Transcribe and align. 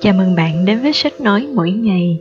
Chào 0.00 0.14
mừng 0.18 0.34
bạn 0.36 0.64
đến 0.64 0.78
với 0.82 0.92
sách 0.92 1.20
nói 1.20 1.46
mỗi 1.54 1.70
ngày, 1.70 2.18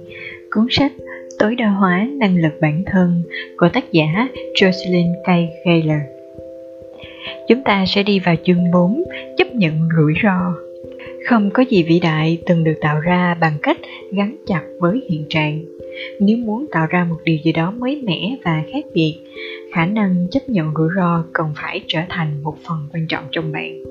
cuốn 0.51 0.67
sách 0.71 0.91
Tối 1.39 1.55
đa 1.55 1.69
hóa 1.69 2.07
năng 2.19 2.41
lực 2.41 2.53
bản 2.61 2.83
thân 2.85 3.21
của 3.57 3.69
tác 3.73 3.91
giả 3.91 4.27
Jocelyn 4.55 5.13
K. 5.23 5.27
Gaylor. 5.65 6.01
Chúng 7.47 7.63
ta 7.65 7.85
sẽ 7.87 8.03
đi 8.03 8.19
vào 8.19 8.35
chương 8.43 8.71
4, 8.73 9.03
chấp 9.37 9.55
nhận 9.55 9.89
rủi 9.97 10.13
ro. 10.23 10.53
Không 11.25 11.49
có 11.51 11.63
gì 11.69 11.83
vĩ 11.83 11.99
đại 11.99 12.37
từng 12.45 12.63
được 12.63 12.75
tạo 12.81 12.99
ra 12.99 13.37
bằng 13.41 13.53
cách 13.61 13.77
gắn 14.11 14.35
chặt 14.47 14.61
với 14.79 15.01
hiện 15.09 15.25
trạng. 15.29 15.65
Nếu 16.19 16.37
muốn 16.37 16.65
tạo 16.71 16.87
ra 16.89 17.07
một 17.09 17.17
điều 17.23 17.37
gì 17.43 17.51
đó 17.51 17.71
mới 17.71 18.01
mẻ 18.05 18.35
và 18.45 18.63
khác 18.73 18.85
biệt, 18.93 19.15
khả 19.75 19.85
năng 19.85 20.27
chấp 20.31 20.49
nhận 20.49 20.73
rủi 20.77 20.89
ro 20.95 21.23
cần 21.33 21.47
phải 21.55 21.81
trở 21.87 21.99
thành 22.09 22.43
một 22.43 22.55
phần 22.67 22.77
quan 22.93 23.07
trọng 23.07 23.23
trong 23.31 23.51
bạn. 23.51 23.83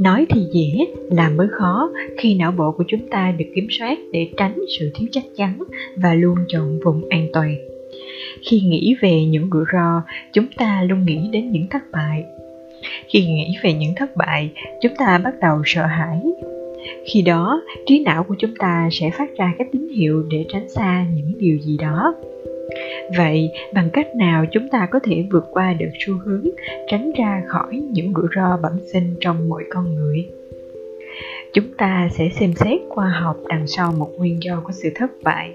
Nói 0.00 0.26
thì 0.28 0.40
dễ, 0.52 0.86
làm 1.10 1.36
mới 1.36 1.46
khó 1.50 1.90
khi 2.18 2.34
não 2.34 2.52
bộ 2.52 2.72
của 2.72 2.84
chúng 2.88 3.08
ta 3.10 3.34
được 3.38 3.44
kiểm 3.54 3.66
soát 3.70 3.98
để 4.12 4.30
tránh 4.36 4.54
sự 4.78 4.90
thiếu 4.94 5.08
chắc 5.12 5.24
chắn 5.36 5.62
và 5.96 6.14
luôn 6.14 6.38
chọn 6.48 6.80
vùng 6.84 7.08
an 7.08 7.28
toàn. 7.32 7.56
Khi 8.50 8.60
nghĩ 8.60 8.96
về 9.00 9.24
những 9.24 9.50
rủi 9.52 9.64
ro, 9.72 10.02
chúng 10.32 10.46
ta 10.56 10.82
luôn 10.88 11.04
nghĩ 11.06 11.28
đến 11.32 11.52
những 11.52 11.66
thất 11.70 11.82
bại. 11.92 12.24
Khi 13.08 13.26
nghĩ 13.26 13.56
về 13.62 13.72
những 13.72 13.94
thất 13.96 14.16
bại, 14.16 14.50
chúng 14.82 14.92
ta 14.98 15.18
bắt 15.24 15.34
đầu 15.40 15.62
sợ 15.64 15.86
hãi. 15.86 16.20
Khi 17.12 17.22
đó, 17.22 17.62
trí 17.86 18.04
não 18.04 18.24
của 18.24 18.34
chúng 18.38 18.54
ta 18.58 18.88
sẽ 18.92 19.10
phát 19.10 19.30
ra 19.38 19.52
các 19.58 19.66
tín 19.72 19.88
hiệu 19.88 20.24
để 20.30 20.44
tránh 20.48 20.68
xa 20.68 21.06
những 21.14 21.32
điều 21.38 21.58
gì 21.58 21.76
đó 21.80 22.14
vậy, 23.16 23.50
bằng 23.74 23.90
cách 23.92 24.16
nào 24.16 24.44
chúng 24.52 24.68
ta 24.68 24.88
có 24.90 24.98
thể 25.02 25.24
vượt 25.32 25.44
qua 25.50 25.72
được 25.72 25.90
xu 26.06 26.14
hướng 26.24 26.44
tránh 26.90 27.12
ra 27.18 27.42
khỏi 27.46 27.76
những 27.76 28.12
rủi 28.14 28.26
ro 28.36 28.56
bẩm 28.62 28.72
sinh 28.92 29.14
trong 29.20 29.48
mỗi 29.48 29.64
con 29.70 29.94
người? 29.94 30.26
Chúng 31.52 31.66
ta 31.76 32.08
sẽ 32.12 32.28
xem 32.40 32.52
xét 32.54 32.80
khoa 32.88 33.08
học 33.08 33.36
đằng 33.48 33.66
sau 33.66 33.92
một 33.92 34.10
nguyên 34.18 34.42
do 34.42 34.60
của 34.64 34.72
sự 34.72 34.88
thất 34.94 35.10
bại, 35.22 35.52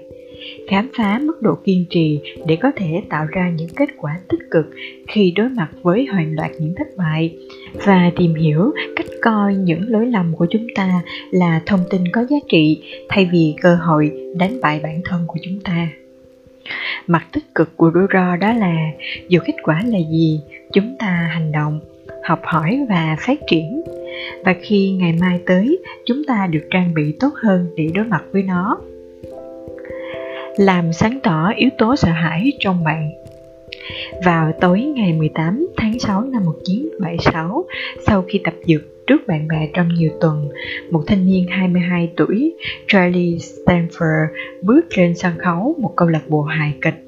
khám 0.68 0.88
phá 0.96 1.20
mức 1.22 1.42
độ 1.42 1.54
kiên 1.64 1.84
trì 1.90 2.20
để 2.46 2.56
có 2.56 2.72
thể 2.76 3.02
tạo 3.08 3.26
ra 3.26 3.50
những 3.56 3.68
kết 3.76 3.88
quả 3.96 4.20
tích 4.28 4.40
cực 4.50 4.66
khi 5.08 5.32
đối 5.36 5.48
mặt 5.48 5.68
với 5.82 6.06
hoàn 6.06 6.34
loạt 6.34 6.50
những 6.58 6.74
thất 6.76 6.86
bại 6.96 7.36
và 7.72 8.10
tìm 8.16 8.34
hiểu 8.34 8.72
cách 8.96 9.06
coi 9.22 9.54
những 9.54 9.80
lỗi 9.88 10.06
lầm 10.06 10.32
của 10.36 10.46
chúng 10.50 10.66
ta 10.74 11.02
là 11.30 11.62
thông 11.66 11.80
tin 11.90 12.08
có 12.12 12.24
giá 12.30 12.36
trị 12.48 12.82
thay 13.08 13.28
vì 13.32 13.54
cơ 13.62 13.74
hội 13.74 14.12
đánh 14.36 14.60
bại 14.62 14.80
bản 14.82 15.00
thân 15.04 15.24
của 15.26 15.38
chúng 15.42 15.60
ta 15.64 15.88
mặt 17.06 17.26
tích 17.32 17.54
cực 17.54 17.76
của 17.76 17.90
rủi 17.94 18.06
ro 18.12 18.36
đó 18.36 18.52
là, 18.52 18.90
dù 19.28 19.40
kết 19.44 19.54
quả 19.62 19.82
là 19.86 19.98
gì, 20.10 20.40
chúng 20.72 20.96
ta 20.98 21.06
hành 21.06 21.52
động, 21.52 21.80
học 22.24 22.40
hỏi 22.44 22.86
và 22.88 23.16
phát 23.20 23.38
triển. 23.46 23.82
Và 24.44 24.54
khi 24.62 24.90
ngày 24.90 25.12
mai 25.20 25.40
tới, 25.46 25.78
chúng 26.06 26.24
ta 26.24 26.46
được 26.50 26.66
trang 26.70 26.94
bị 26.94 27.14
tốt 27.20 27.34
hơn 27.42 27.66
để 27.76 27.88
đối 27.94 28.04
mặt 28.04 28.22
với 28.32 28.42
nó. 28.42 28.78
Làm 30.56 30.92
sáng 30.92 31.18
tỏ 31.22 31.52
yếu 31.56 31.70
tố 31.78 31.96
sợ 31.96 32.08
hãi 32.08 32.52
trong 32.58 32.84
bạn 32.84 33.10
vào 34.24 34.52
tối 34.60 34.80
ngày 34.80 35.12
18 35.12 35.66
tháng 35.76 35.98
6 35.98 36.20
năm 36.20 36.44
1976, 36.44 37.64
sau 38.06 38.22
khi 38.22 38.40
tập 38.44 38.54
dược 38.66 39.06
trước 39.06 39.26
bạn 39.26 39.48
bè 39.48 39.68
trong 39.74 39.88
nhiều 39.94 40.10
tuần, 40.20 40.48
một 40.90 41.02
thanh 41.06 41.26
niên 41.26 41.46
22 41.48 42.12
tuổi, 42.16 42.54
Charlie 42.86 43.36
Stanford, 43.36 44.26
bước 44.62 44.98
lên 44.98 45.14
sân 45.14 45.32
khấu 45.38 45.76
một 45.78 45.92
câu 45.96 46.08
lạc 46.08 46.28
bộ 46.28 46.42
hài 46.42 46.74
kịch 46.80 47.04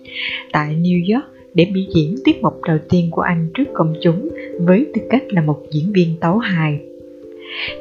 tại 0.53 0.77
New 0.83 1.15
York 1.15 1.25
để 1.55 1.67
biểu 1.75 1.85
diễn 1.95 2.15
tiết 2.25 2.43
mục 2.43 2.63
đầu 2.67 2.79
tiên 2.91 3.09
của 3.11 3.23
anh 3.23 3.49
trước 3.55 3.65
công 3.75 3.95
chúng 4.03 4.29
với 4.61 4.87
tư 4.95 5.01
cách 5.11 5.23
là 5.29 5.41
một 5.41 5.59
diễn 5.71 5.93
viên 5.93 6.17
tấu 6.21 6.39
hài. 6.39 6.79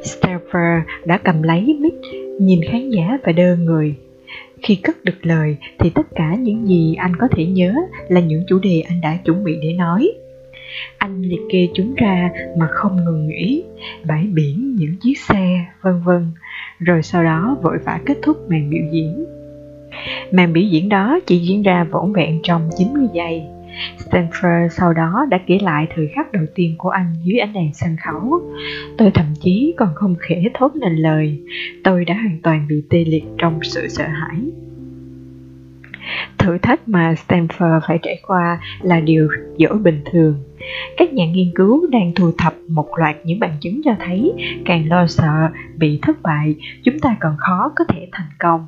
Stanford 0.02 0.80
đã 1.04 1.18
cầm 1.18 1.42
lấy 1.42 1.76
mic, 1.80 1.94
nhìn 2.40 2.60
khán 2.70 2.90
giả 2.90 3.18
và 3.24 3.32
đơ 3.32 3.56
người. 3.56 3.94
Khi 4.62 4.76
cất 4.76 5.04
được 5.04 5.26
lời, 5.26 5.56
thì 5.78 5.90
tất 5.90 6.06
cả 6.14 6.34
những 6.34 6.66
gì 6.66 6.94
anh 6.94 7.16
có 7.16 7.28
thể 7.30 7.46
nhớ 7.46 7.74
là 8.08 8.20
những 8.20 8.44
chủ 8.48 8.58
đề 8.58 8.80
anh 8.88 9.00
đã 9.00 9.16
chuẩn 9.24 9.44
bị 9.44 9.56
để 9.62 9.72
nói. 9.72 10.12
Anh 10.98 11.22
liệt 11.22 11.40
kê 11.52 11.68
chúng 11.74 11.94
ra 11.94 12.30
mà 12.58 12.68
không 12.70 13.04
ngừng 13.04 13.28
nghĩ 13.28 13.62
bãi 14.06 14.26
biển, 14.32 14.76
những 14.78 14.96
chiếc 15.00 15.18
xe, 15.18 15.64
vân 15.82 16.00
vân, 16.04 16.32
rồi 16.78 17.02
sau 17.02 17.24
đó 17.24 17.56
vội 17.62 17.78
vã 17.84 18.00
kết 18.06 18.18
thúc 18.22 18.36
màn 18.50 18.70
biểu 18.70 18.82
diễn. 18.92 19.24
Màn 20.30 20.52
biểu 20.52 20.64
diễn 20.64 20.88
đó 20.88 21.20
chỉ 21.26 21.38
diễn 21.38 21.62
ra 21.62 21.84
vỏn 21.84 22.12
vẹn 22.12 22.40
trong 22.42 22.70
90 22.78 23.06
giây. 23.14 23.42
Stanford 23.98 24.68
sau 24.68 24.92
đó 24.92 25.26
đã 25.30 25.38
kể 25.46 25.58
lại 25.62 25.86
thời 25.94 26.08
khắc 26.14 26.32
đầu 26.32 26.44
tiên 26.54 26.74
của 26.78 26.88
anh 26.88 27.14
dưới 27.22 27.38
ánh 27.38 27.52
đèn 27.52 27.70
sân 27.74 27.96
khấu. 28.04 28.42
Tôi 28.98 29.10
thậm 29.10 29.26
chí 29.40 29.74
còn 29.76 29.88
không 29.94 30.14
khẽ 30.18 30.42
thốt 30.54 30.72
nên 30.76 30.96
lời. 30.96 31.40
Tôi 31.84 32.04
đã 32.04 32.14
hoàn 32.14 32.38
toàn 32.42 32.66
bị 32.68 32.82
tê 32.90 33.04
liệt 33.04 33.24
trong 33.38 33.58
sự 33.62 33.88
sợ 33.88 34.04
hãi. 34.06 34.40
Thử 36.38 36.58
thách 36.58 36.88
mà 36.88 37.14
Stanford 37.14 37.80
phải 37.86 37.98
trải 38.02 38.20
qua 38.26 38.60
là 38.82 39.00
điều 39.00 39.28
dẫu 39.56 39.74
bình 39.74 40.00
thường. 40.12 40.38
Các 40.96 41.12
nhà 41.12 41.26
nghiên 41.26 41.52
cứu 41.54 41.86
đang 41.90 42.12
thu 42.14 42.32
thập 42.38 42.54
một 42.68 42.88
loạt 42.98 43.16
những 43.24 43.40
bằng 43.40 43.56
chứng 43.60 43.80
cho 43.84 43.90
thấy 44.06 44.32
càng 44.64 44.88
lo 44.88 45.06
sợ 45.06 45.48
bị 45.76 45.98
thất 46.02 46.22
bại, 46.22 46.54
chúng 46.82 46.98
ta 46.98 47.16
còn 47.20 47.36
khó 47.38 47.72
có 47.76 47.84
thể 47.88 48.08
thành 48.12 48.30
công. 48.38 48.66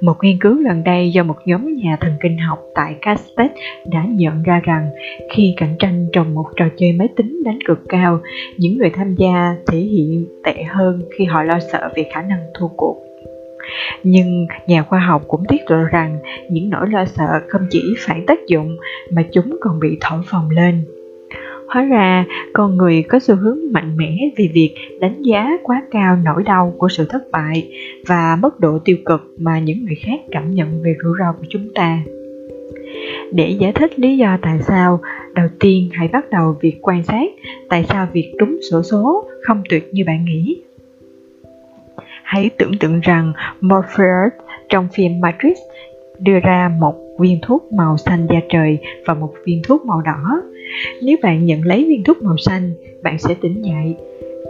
Một 0.00 0.16
nghiên 0.22 0.38
cứu 0.40 0.62
gần 0.64 0.84
đây 0.84 1.10
do 1.10 1.22
một 1.22 1.36
nhóm 1.44 1.74
nhà 1.76 1.96
thần 2.00 2.12
kinh 2.22 2.38
học 2.38 2.58
tại 2.74 2.94
Castet 3.02 3.50
đã 3.86 4.04
nhận 4.08 4.42
ra 4.42 4.60
rằng 4.64 4.90
khi 5.32 5.54
cạnh 5.56 5.76
tranh 5.78 6.06
trong 6.12 6.34
một 6.34 6.46
trò 6.56 6.64
chơi 6.76 6.92
máy 6.92 7.08
tính 7.16 7.42
đánh 7.44 7.58
cực 7.66 7.78
cao, 7.88 8.20
những 8.56 8.78
người 8.78 8.90
tham 8.90 9.14
gia 9.14 9.56
thể 9.66 9.78
hiện 9.78 10.26
tệ 10.44 10.62
hơn 10.62 11.02
khi 11.18 11.24
họ 11.24 11.42
lo 11.42 11.58
sợ 11.72 11.90
về 11.96 12.10
khả 12.14 12.22
năng 12.22 12.40
thua 12.58 12.68
cuộc. 12.68 12.96
Nhưng 14.02 14.46
nhà 14.66 14.82
khoa 14.82 14.98
học 14.98 15.22
cũng 15.28 15.44
tiết 15.48 15.70
lộ 15.70 15.82
rằng 15.82 16.18
những 16.50 16.70
nỗi 16.70 16.88
lo 16.90 17.04
sợ 17.04 17.40
không 17.48 17.62
chỉ 17.70 17.82
phản 17.98 18.26
tác 18.26 18.38
dụng 18.46 18.76
mà 19.10 19.22
chúng 19.32 19.56
còn 19.60 19.80
bị 19.80 19.98
thổi 20.00 20.20
phồng 20.26 20.50
lên 20.50 20.84
hóa 21.68 21.82
ra, 21.82 22.24
con 22.52 22.76
người 22.76 23.02
có 23.02 23.18
xu 23.18 23.36
hướng 23.36 23.58
mạnh 23.72 23.96
mẽ 23.96 24.16
vì 24.36 24.50
việc 24.54 24.74
đánh 25.00 25.22
giá 25.22 25.58
quá 25.62 25.82
cao 25.90 26.16
nỗi 26.24 26.42
đau 26.42 26.74
của 26.78 26.88
sự 26.88 27.06
thất 27.08 27.22
bại 27.32 27.70
và 28.06 28.38
mức 28.42 28.60
độ 28.60 28.78
tiêu 28.78 28.96
cực 29.04 29.34
mà 29.38 29.58
những 29.58 29.84
người 29.84 29.96
khác 30.06 30.20
cảm 30.30 30.54
nhận 30.54 30.82
về 30.82 30.96
rủi 31.02 31.12
ro 31.18 31.32
của 31.32 31.44
chúng 31.48 31.68
ta 31.74 32.02
để 33.32 33.50
giải 33.60 33.72
thích 33.72 33.98
lý 33.98 34.16
do 34.16 34.38
tại 34.42 34.58
sao, 34.62 35.00
đầu 35.34 35.48
tiên 35.60 35.88
hãy 35.92 36.08
bắt 36.08 36.30
đầu 36.30 36.56
việc 36.60 36.78
quan 36.82 37.04
sát 37.04 37.30
tại 37.68 37.84
sao 37.88 38.08
việc 38.12 38.34
trúng 38.38 38.58
sổ 38.70 38.82
số 38.82 39.28
không 39.42 39.62
tuyệt 39.68 39.88
như 39.92 40.04
bạn 40.06 40.24
nghĩ 40.24 40.62
Hãy 42.22 42.50
tưởng 42.58 42.78
tượng 42.80 43.00
rằng 43.00 43.32
Morpheus 43.60 44.32
trong 44.68 44.88
phim 44.94 45.20
Matrix 45.20 45.58
đưa 46.18 46.40
ra 46.40 46.70
một 46.80 46.94
viên 47.18 47.38
thuốc 47.42 47.72
màu 47.72 47.96
xanh 47.96 48.26
da 48.30 48.40
trời 48.48 48.78
và 49.06 49.14
một 49.14 49.34
viên 49.44 49.62
thuốc 49.64 49.86
màu 49.86 50.02
đỏ. 50.02 50.42
Nếu 51.02 51.16
bạn 51.22 51.46
nhận 51.46 51.64
lấy 51.64 51.84
viên 51.84 52.04
thuốc 52.04 52.22
màu 52.22 52.36
xanh, 52.36 52.72
bạn 53.02 53.18
sẽ 53.18 53.34
tỉnh 53.40 53.64
dậy 53.64 53.94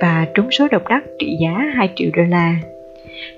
và 0.01 0.27
trúng 0.35 0.51
số 0.51 0.69
độc 0.69 0.89
đắc 0.89 1.05
trị 1.19 1.37
giá 1.41 1.71
2 1.75 1.91
triệu 1.97 2.11
đô 2.17 2.23
la. 2.23 2.61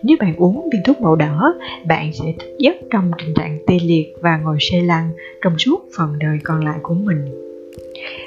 Nếu 0.03 0.17
bạn 0.21 0.37
uống 0.37 0.69
viên 0.73 0.83
thuốc 0.87 1.01
màu 1.01 1.17
đỏ, 1.17 1.55
bạn 1.87 2.13
sẽ 2.13 2.25
thức 2.39 2.57
giấc 2.59 2.77
trong 2.91 3.11
tình 3.19 3.35
trạng 3.35 3.59
tê 3.67 3.79
liệt 3.85 4.13
và 4.21 4.37
ngồi 4.37 4.59
xe 4.61 4.81
lăn 4.81 5.11
trong 5.43 5.59
suốt 5.59 5.85
phần 5.97 6.19
đời 6.19 6.39
còn 6.45 6.65
lại 6.65 6.79
của 6.83 6.95
mình. 6.95 7.25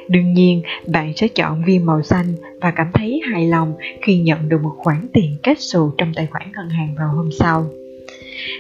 Đương 0.08 0.34
nhiên, 0.34 0.62
bạn 0.88 1.14
sẽ 1.16 1.28
chọn 1.28 1.64
viên 1.66 1.86
màu 1.86 2.02
xanh 2.02 2.26
và 2.62 2.72
cảm 2.72 2.88
thấy 2.94 3.22
hài 3.32 3.48
lòng 3.48 3.74
khi 4.02 4.20
nhận 4.20 4.50
được 4.50 4.62
một 4.64 4.74
khoản 4.78 5.08
tiền 5.14 5.36
kết 5.44 5.60
xù 5.60 5.92
trong 5.98 6.12
tài 6.16 6.28
khoản 6.28 6.52
ngân 6.56 6.70
hàng 6.70 6.96
vào 6.98 7.08
hôm 7.16 7.32
sau. 7.32 7.66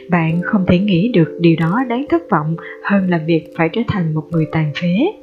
Bạn 0.10 0.42
không 0.44 0.66
thể 0.68 0.80
nghĩ 0.80 1.12
được 1.14 1.38
điều 1.40 1.56
đó 1.60 1.84
đáng 1.90 2.06
thất 2.10 2.30
vọng 2.30 2.56
hơn 2.84 3.10
là 3.10 3.18
việc 3.18 3.54
phải 3.58 3.70
trở 3.70 3.82
thành 3.88 4.14
một 4.14 4.24
người 4.32 4.46
tàn 4.52 4.72
phế. 4.82 5.23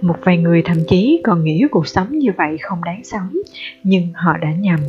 Một 0.00 0.16
vài 0.24 0.38
người 0.38 0.62
thậm 0.62 0.76
chí 0.88 1.20
còn 1.24 1.44
nghĩ 1.44 1.64
cuộc 1.70 1.88
sống 1.88 2.18
như 2.18 2.30
vậy 2.36 2.56
không 2.62 2.78
đáng 2.84 3.04
sống, 3.04 3.28
nhưng 3.82 4.06
họ 4.14 4.36
đã 4.36 4.52
nhầm. 4.60 4.80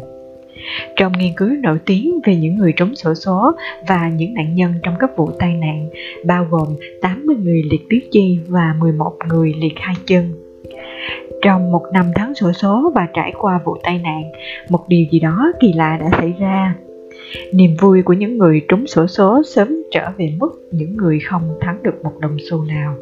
Trong 0.95 1.13
nghiên 1.17 1.33
cứu 1.37 1.49
nổi 1.49 1.77
tiếng 1.85 2.19
về 2.25 2.35
những 2.35 2.55
người 2.55 2.73
trúng 2.75 2.95
sổ 2.95 3.13
số 3.13 3.55
và 3.87 4.09
những 4.09 4.33
nạn 4.33 4.55
nhân 4.55 4.73
trong 4.83 4.95
các 4.99 5.17
vụ 5.17 5.31
tai 5.39 5.53
nạn, 5.53 5.89
bao 6.25 6.47
gồm 6.49 6.67
80 7.01 7.35
người 7.35 7.61
liệt 7.71 7.81
tứ 7.89 7.97
chi 8.11 8.39
và 8.47 8.75
11 8.79 9.13
người 9.27 9.53
liệt 9.57 9.73
hai 9.75 9.95
chân. 10.05 10.33
Trong 11.41 11.71
một 11.71 11.83
năm 11.93 12.05
tháng 12.15 12.35
sổ 12.35 12.51
số 12.51 12.91
và 12.95 13.07
trải 13.13 13.33
qua 13.37 13.59
vụ 13.65 13.77
tai 13.83 13.99
nạn, 14.03 14.23
một 14.69 14.87
điều 14.87 15.05
gì 15.11 15.19
đó 15.19 15.51
kỳ 15.59 15.73
lạ 15.73 15.97
đã 16.01 16.09
xảy 16.17 16.33
ra. 16.39 16.75
Niềm 17.53 17.75
vui 17.81 18.01
của 18.01 18.13
những 18.13 18.37
người 18.37 18.61
trúng 18.67 18.87
sổ 18.87 19.07
số 19.07 19.41
sớm 19.43 19.83
trở 19.91 20.11
về 20.17 20.33
mức 20.39 20.51
những 20.71 20.97
người 20.97 21.19
không 21.19 21.57
thắng 21.61 21.83
được 21.83 22.03
một 22.03 22.13
đồng 22.19 22.37
xu 22.49 22.63
nào. 22.63 22.95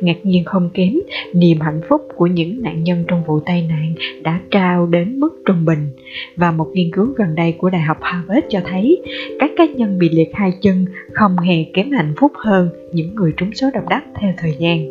Ngạc 0.00 0.16
nhiên 0.22 0.44
không 0.44 0.70
kém, 0.74 0.92
niềm 1.32 1.60
hạnh 1.60 1.80
phúc 1.88 2.02
của 2.16 2.26
những 2.26 2.62
nạn 2.62 2.84
nhân 2.84 3.04
trong 3.08 3.24
vụ 3.26 3.40
tai 3.40 3.62
nạn 3.62 3.94
đã 4.22 4.40
cao 4.50 4.86
đến 4.86 5.20
mức 5.20 5.42
trung 5.46 5.64
bình. 5.64 5.88
Và 6.36 6.50
một 6.50 6.70
nghiên 6.72 6.90
cứu 6.92 7.06
gần 7.16 7.34
đây 7.34 7.54
của 7.58 7.70
Đại 7.70 7.82
học 7.82 7.98
Harvard 8.00 8.46
cho 8.48 8.60
thấy 8.64 9.02
các 9.38 9.50
cá 9.56 9.66
nhân 9.66 9.98
bị 9.98 10.08
liệt 10.08 10.28
hai 10.34 10.52
chân 10.60 10.84
không 11.12 11.38
hề 11.38 11.64
kém 11.74 11.90
hạnh 11.90 12.14
phúc 12.20 12.32
hơn 12.34 12.68
những 12.92 13.14
người 13.14 13.32
trúng 13.36 13.52
số 13.52 13.70
độc 13.74 13.88
đắc 13.88 14.04
theo 14.20 14.32
thời 14.38 14.54
gian. 14.58 14.86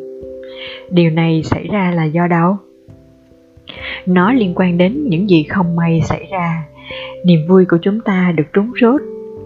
Điều 0.91 1.09
này 1.09 1.41
xảy 1.43 1.67
ra 1.71 1.91
là 1.95 2.03
do 2.03 2.27
đâu? 2.27 2.57
nó 4.05 4.33
liên 4.33 4.53
quan 4.55 4.77
đến 4.77 5.09
những 5.09 5.29
gì 5.29 5.43
không 5.43 5.75
may 5.75 6.01
xảy 6.01 6.27
ra 6.31 6.63
niềm 7.25 7.39
vui 7.47 7.65
của 7.65 7.77
chúng 7.81 7.99
ta 7.99 8.33
được 8.37 8.43
trúng 8.53 8.71
rốt 8.81 9.01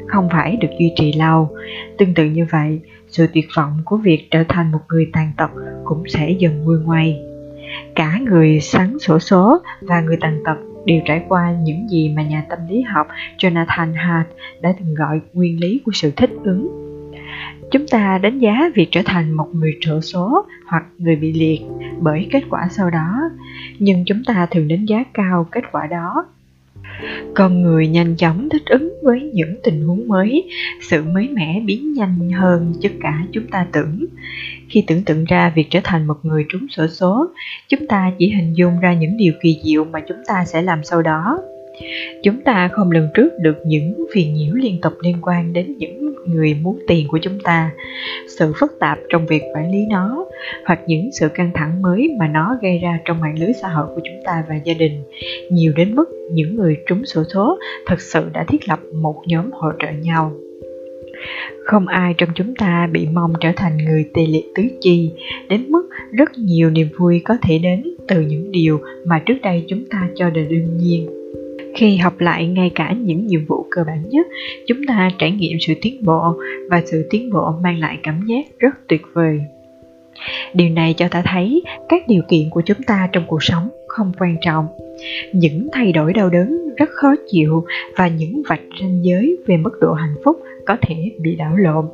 không 0.09 0.29
phải 0.31 0.55
được 0.55 0.69
duy 0.79 0.93
trì 0.95 1.13
lâu. 1.13 1.49
Tương 1.97 2.13
tự 2.13 2.25
như 2.25 2.45
vậy 2.51 2.79
sự 3.07 3.27
tuyệt 3.33 3.45
vọng 3.55 3.77
của 3.85 3.97
việc 3.97 4.27
trở 4.31 4.43
thành 4.49 4.71
một 4.71 4.79
người 4.89 5.09
tàn 5.13 5.31
tật 5.37 5.51
cũng 5.83 6.03
sẽ 6.07 6.31
dần 6.39 6.63
nguôi 6.63 6.79
ngoai. 6.79 7.21
Cả 7.95 8.19
người 8.25 8.59
sáng 8.59 8.99
sổ 8.99 9.19
số 9.19 9.57
và 9.81 10.01
người 10.01 10.17
tàn 10.21 10.39
tật 10.45 10.57
đều 10.85 11.01
trải 11.05 11.23
qua 11.27 11.55
những 11.63 11.89
gì 11.89 12.09
mà 12.09 12.23
nhà 12.23 12.45
tâm 12.49 12.59
lý 12.69 12.81
học 12.81 13.07
Jonathan 13.37 13.93
Hart 13.95 14.27
đã 14.61 14.73
từng 14.79 14.95
gọi 14.95 15.21
nguyên 15.33 15.59
lý 15.59 15.81
của 15.85 15.91
sự 15.91 16.11
thích 16.15 16.31
ứng. 16.43 16.67
Chúng 17.71 17.87
ta 17.87 18.17
đánh 18.17 18.39
giá 18.39 18.69
việc 18.75 18.87
trở 18.91 19.01
thành 19.05 19.31
một 19.31 19.47
người 19.53 19.77
trợ 19.81 20.01
số 20.01 20.45
hoặc 20.67 20.83
người 20.97 21.15
bị 21.15 21.33
liệt 21.33 21.61
bởi 21.99 22.27
kết 22.31 22.43
quả 22.49 22.67
sau 22.71 22.89
đó, 22.89 23.19
nhưng 23.79 24.05
chúng 24.05 24.23
ta 24.25 24.47
thường 24.51 24.67
đánh 24.67 24.85
giá 24.85 25.03
cao 25.13 25.47
kết 25.51 25.63
quả 25.71 25.87
đó 25.87 26.25
con 27.35 27.61
người 27.61 27.87
nhanh 27.87 28.15
chóng 28.15 28.49
thích 28.49 28.65
ứng 28.65 28.93
với 29.01 29.31
những 29.33 29.55
tình 29.63 29.81
huống 29.81 30.07
mới. 30.07 30.49
Sự 30.81 31.03
mới 31.03 31.29
mẻ 31.29 31.61
biến 31.65 31.93
nhanh 31.93 32.31
hơn 32.31 32.73
tất 32.81 32.91
cả 33.01 33.23
chúng 33.31 33.47
ta 33.47 33.67
tưởng. 33.71 34.05
Khi 34.69 34.83
tưởng 34.87 35.03
tượng 35.03 35.25
ra 35.25 35.53
việc 35.55 35.67
trở 35.69 35.79
thành 35.83 36.07
một 36.07 36.17
người 36.23 36.45
trúng 36.49 36.67
sổ 36.69 36.87
số, 36.87 37.27
chúng 37.67 37.87
ta 37.87 38.11
chỉ 38.19 38.29
hình 38.29 38.53
dung 38.57 38.79
ra 38.79 38.93
những 38.93 39.17
điều 39.17 39.33
kỳ 39.41 39.59
diệu 39.63 39.83
mà 39.83 39.99
chúng 40.07 40.17
ta 40.27 40.45
sẽ 40.45 40.61
làm 40.61 40.83
sau 40.83 41.01
đó 41.01 41.41
chúng 42.23 42.41
ta 42.41 42.69
không 42.71 42.91
lường 42.91 43.07
trước 43.13 43.29
được 43.39 43.57
những 43.65 44.05
phiền 44.13 44.33
nhiễu 44.33 44.53
liên 44.53 44.81
tục 44.81 44.93
liên 45.01 45.17
quan 45.21 45.53
đến 45.53 45.77
những 45.77 46.13
người 46.25 46.53
muốn 46.61 46.79
tiền 46.87 47.07
của 47.07 47.19
chúng 47.21 47.39
ta. 47.43 47.71
Sự 48.27 48.53
phức 48.59 48.79
tạp 48.79 48.99
trong 49.09 49.25
việc 49.25 49.41
quản 49.55 49.71
lý 49.71 49.79
nó, 49.89 50.25
hoặc 50.65 50.79
những 50.87 51.09
sự 51.11 51.29
căng 51.29 51.51
thẳng 51.53 51.81
mới 51.81 52.09
mà 52.19 52.27
nó 52.27 52.57
gây 52.61 52.77
ra 52.77 52.99
trong 53.05 53.19
mạng 53.19 53.39
lưới 53.39 53.53
xã 53.61 53.67
hội 53.67 53.87
của 53.95 54.01
chúng 54.03 54.23
ta 54.25 54.43
và 54.49 54.55
gia 54.65 54.73
đình. 54.73 55.03
Nhiều 55.51 55.73
đến 55.75 55.95
mức 55.95 56.09
những 56.31 56.55
người 56.55 56.77
trúng 56.87 57.05
sổ 57.05 57.23
số 57.33 57.57
thật 57.85 58.01
sự 58.01 58.29
đã 58.33 58.43
thiết 58.43 58.69
lập 58.69 58.79
một 59.01 59.21
nhóm 59.25 59.51
hỗ 59.51 59.71
trợ 59.79 59.87
nhau. 59.91 60.31
Không 61.65 61.87
ai 61.87 62.13
trong 62.17 62.29
chúng 62.35 62.55
ta 62.55 62.87
bị 62.91 63.07
mong 63.13 63.33
trở 63.39 63.51
thành 63.55 63.77
người 63.77 64.05
tê 64.13 64.25
liệt 64.25 64.45
tứ 64.55 64.63
chi, 64.81 65.11
đến 65.49 65.65
mức 65.69 65.89
rất 66.11 66.29
nhiều 66.37 66.69
niềm 66.69 66.87
vui 66.97 67.21
có 67.25 67.37
thể 67.41 67.59
đến 67.59 67.83
từ 68.07 68.21
những 68.21 68.51
điều 68.51 68.79
mà 69.05 69.19
trước 69.25 69.37
đây 69.43 69.65
chúng 69.67 69.85
ta 69.89 70.09
cho 70.15 70.25
là 70.25 70.43
đương 70.49 70.77
nhiên 70.77 71.18
khi 71.79 71.97
học 71.97 72.19
lại 72.19 72.47
ngay 72.47 72.71
cả 72.75 72.93
những 72.99 73.27
nhiệm 73.27 73.45
vụ 73.45 73.65
cơ 73.71 73.83
bản 73.87 74.09
nhất, 74.09 74.27
chúng 74.67 74.85
ta 74.87 75.09
trải 75.17 75.31
nghiệm 75.31 75.57
sự 75.59 75.73
tiến 75.81 76.05
bộ 76.05 76.35
và 76.69 76.81
sự 76.85 77.07
tiến 77.09 77.29
bộ 77.33 77.51
mang 77.63 77.79
lại 77.79 77.97
cảm 78.03 78.25
giác 78.27 78.59
rất 78.59 78.75
tuyệt 78.87 79.01
vời. 79.13 79.41
Điều 80.53 80.69
này 80.69 80.93
cho 80.93 81.07
ta 81.07 81.23
thấy 81.25 81.61
các 81.89 82.07
điều 82.07 82.21
kiện 82.29 82.49
của 82.49 82.61
chúng 82.65 82.83
ta 82.87 83.09
trong 83.11 83.23
cuộc 83.27 83.43
sống 83.43 83.69
không 83.87 84.11
quan 84.19 84.37
trọng. 84.41 84.67
Những 85.33 85.67
thay 85.71 85.91
đổi 85.91 86.13
đau 86.13 86.29
đớn 86.29 86.75
rất 86.77 86.89
khó 86.89 87.15
chịu 87.31 87.63
và 87.97 88.07
những 88.07 88.41
vạch 88.49 88.61
ranh 88.81 88.99
giới 89.03 89.37
về 89.47 89.57
mức 89.57 89.77
độ 89.81 89.93
hạnh 89.93 90.15
phúc 90.23 90.39
có 90.65 90.77
thể 90.81 91.11
bị 91.21 91.35
đảo 91.35 91.55
lộn. 91.55 91.85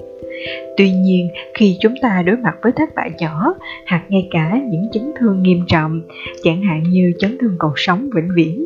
Tuy 0.78 0.92
nhiên, 0.92 1.28
khi 1.54 1.78
chúng 1.82 1.94
ta 2.02 2.24
đối 2.26 2.38
mặt 2.38 2.56
với 2.62 2.72
thất 2.72 2.90
bại 2.96 3.12
nhỏ 3.18 3.56
hoặc 3.88 4.04
ngay 4.10 4.28
cả 4.32 4.62
những 4.72 4.88
chấn 4.92 5.12
thương 5.20 5.44
nghiêm 5.44 5.66
trọng, 5.68 6.02
chẳng 6.44 6.62
hạn 6.62 6.84
như 6.84 7.14
chấn 7.20 7.38
thương 7.38 7.56
cột 7.60 7.74
sống 7.76 8.10
vĩnh 8.16 8.30
viễn 8.36 8.66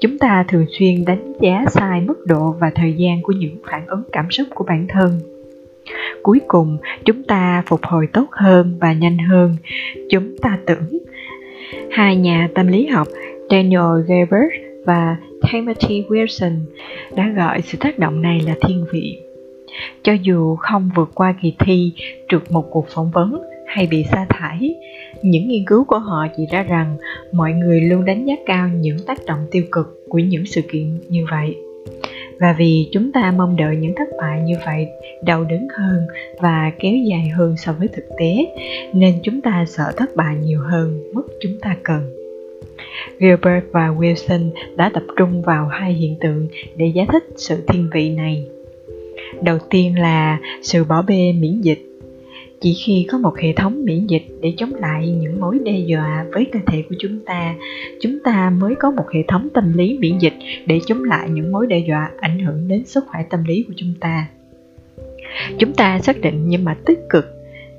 chúng 0.00 0.18
ta 0.18 0.44
thường 0.48 0.66
xuyên 0.78 1.04
đánh 1.04 1.32
giá 1.40 1.64
sai 1.70 2.00
mức 2.00 2.26
độ 2.26 2.54
và 2.60 2.70
thời 2.74 2.92
gian 2.92 3.22
của 3.22 3.32
những 3.32 3.56
phản 3.70 3.86
ứng 3.86 4.02
cảm 4.12 4.30
xúc 4.30 4.46
của 4.54 4.64
bản 4.68 4.86
thân. 4.88 5.20
Cuối 6.22 6.40
cùng, 6.48 6.78
chúng 7.04 7.22
ta 7.22 7.62
phục 7.66 7.80
hồi 7.82 8.06
tốt 8.12 8.26
hơn 8.30 8.78
và 8.80 8.92
nhanh 8.92 9.18
hơn. 9.18 9.56
Chúng 10.10 10.36
ta 10.42 10.58
tưởng. 10.66 10.98
Hai 11.90 12.16
nhà 12.16 12.48
tâm 12.54 12.66
lý 12.66 12.86
học 12.86 13.08
daniel 13.50 14.02
gilbert 14.06 14.52
và 14.86 15.16
timothy 15.52 16.02
wilson 16.08 16.58
đã 17.14 17.28
gọi 17.36 17.62
sự 17.62 17.78
tác 17.80 17.98
động 17.98 18.22
này 18.22 18.40
là 18.46 18.54
thiên 18.60 18.84
vị. 18.92 19.18
Cho 20.02 20.12
dù 20.12 20.56
không 20.56 20.90
vượt 20.96 21.10
qua 21.14 21.34
kỳ 21.42 21.54
thi, 21.58 21.92
trượt 22.28 22.50
một 22.50 22.64
cuộc 22.70 22.88
phỏng 22.88 23.10
vấn 23.10 23.42
hay 23.66 23.88
bị 23.90 24.04
sa 24.12 24.26
thải 24.28 24.74
những 25.22 25.48
nghiên 25.48 25.64
cứu 25.66 25.84
của 25.84 25.98
họ 25.98 26.26
chỉ 26.36 26.46
ra 26.50 26.62
rằng 26.62 26.96
mọi 27.32 27.52
người 27.52 27.80
luôn 27.80 28.04
đánh 28.04 28.24
giá 28.26 28.34
cao 28.46 28.68
những 28.68 28.96
tác 29.06 29.18
động 29.26 29.46
tiêu 29.50 29.62
cực 29.72 30.04
của 30.08 30.18
những 30.18 30.46
sự 30.46 30.60
kiện 30.72 30.98
như 31.08 31.24
vậy. 31.30 31.56
Và 32.38 32.54
vì 32.58 32.88
chúng 32.92 33.12
ta 33.12 33.34
mong 33.36 33.56
đợi 33.56 33.76
những 33.76 33.94
thất 33.96 34.08
bại 34.18 34.40
như 34.40 34.54
vậy 34.66 34.86
đau 35.24 35.44
đớn 35.44 35.68
hơn 35.78 36.06
và 36.40 36.72
kéo 36.78 36.94
dài 36.96 37.28
hơn 37.28 37.56
so 37.56 37.72
với 37.72 37.88
thực 37.88 38.04
tế, 38.18 38.34
nên 38.94 39.14
chúng 39.22 39.40
ta 39.40 39.64
sợ 39.68 39.92
thất 39.96 40.16
bại 40.16 40.36
nhiều 40.42 40.60
hơn 40.60 41.02
mức 41.12 41.28
chúng 41.40 41.58
ta 41.60 41.76
cần. 41.82 42.02
Gilbert 43.18 43.64
và 43.72 43.88
Wilson 43.88 44.50
đã 44.76 44.90
tập 44.94 45.02
trung 45.16 45.42
vào 45.42 45.66
hai 45.66 45.92
hiện 45.92 46.16
tượng 46.20 46.48
để 46.76 46.86
giải 46.86 47.06
thích 47.12 47.24
sự 47.36 47.56
thiên 47.68 47.90
vị 47.92 48.10
này. 48.10 48.46
Đầu 49.42 49.58
tiên 49.70 49.98
là 49.98 50.40
sự 50.62 50.84
bỏ 50.84 51.02
bê 51.02 51.32
miễn 51.32 51.60
dịch 51.60 51.91
chỉ 52.62 52.74
khi 52.84 53.06
có 53.10 53.18
một 53.18 53.38
hệ 53.38 53.52
thống 53.52 53.84
miễn 53.84 54.06
dịch 54.06 54.26
để 54.40 54.54
chống 54.56 54.74
lại 54.74 55.08
những 55.08 55.40
mối 55.40 55.58
đe 55.64 55.78
dọa 55.78 56.26
với 56.32 56.46
cơ 56.52 56.58
thể 56.66 56.82
của 56.88 56.94
chúng 56.98 57.20
ta 57.26 57.54
chúng 58.00 58.18
ta 58.24 58.50
mới 58.50 58.74
có 58.74 58.90
một 58.90 59.04
hệ 59.14 59.20
thống 59.28 59.48
tâm 59.54 59.72
lý 59.72 59.98
miễn 59.98 60.18
dịch 60.18 60.34
để 60.66 60.80
chống 60.86 61.04
lại 61.04 61.30
những 61.30 61.52
mối 61.52 61.66
đe 61.66 61.78
dọa 61.78 62.10
ảnh 62.20 62.38
hưởng 62.38 62.68
đến 62.68 62.84
sức 62.84 63.04
khỏe 63.08 63.22
tâm 63.30 63.44
lý 63.44 63.64
của 63.68 63.74
chúng 63.76 63.94
ta. 64.00 64.26
Chúng 65.58 65.72
ta 65.72 65.98
xác 65.98 66.20
định 66.20 66.48
những 66.48 66.64
mặt 66.64 66.78
tích 66.86 66.98
cực, 67.10 67.24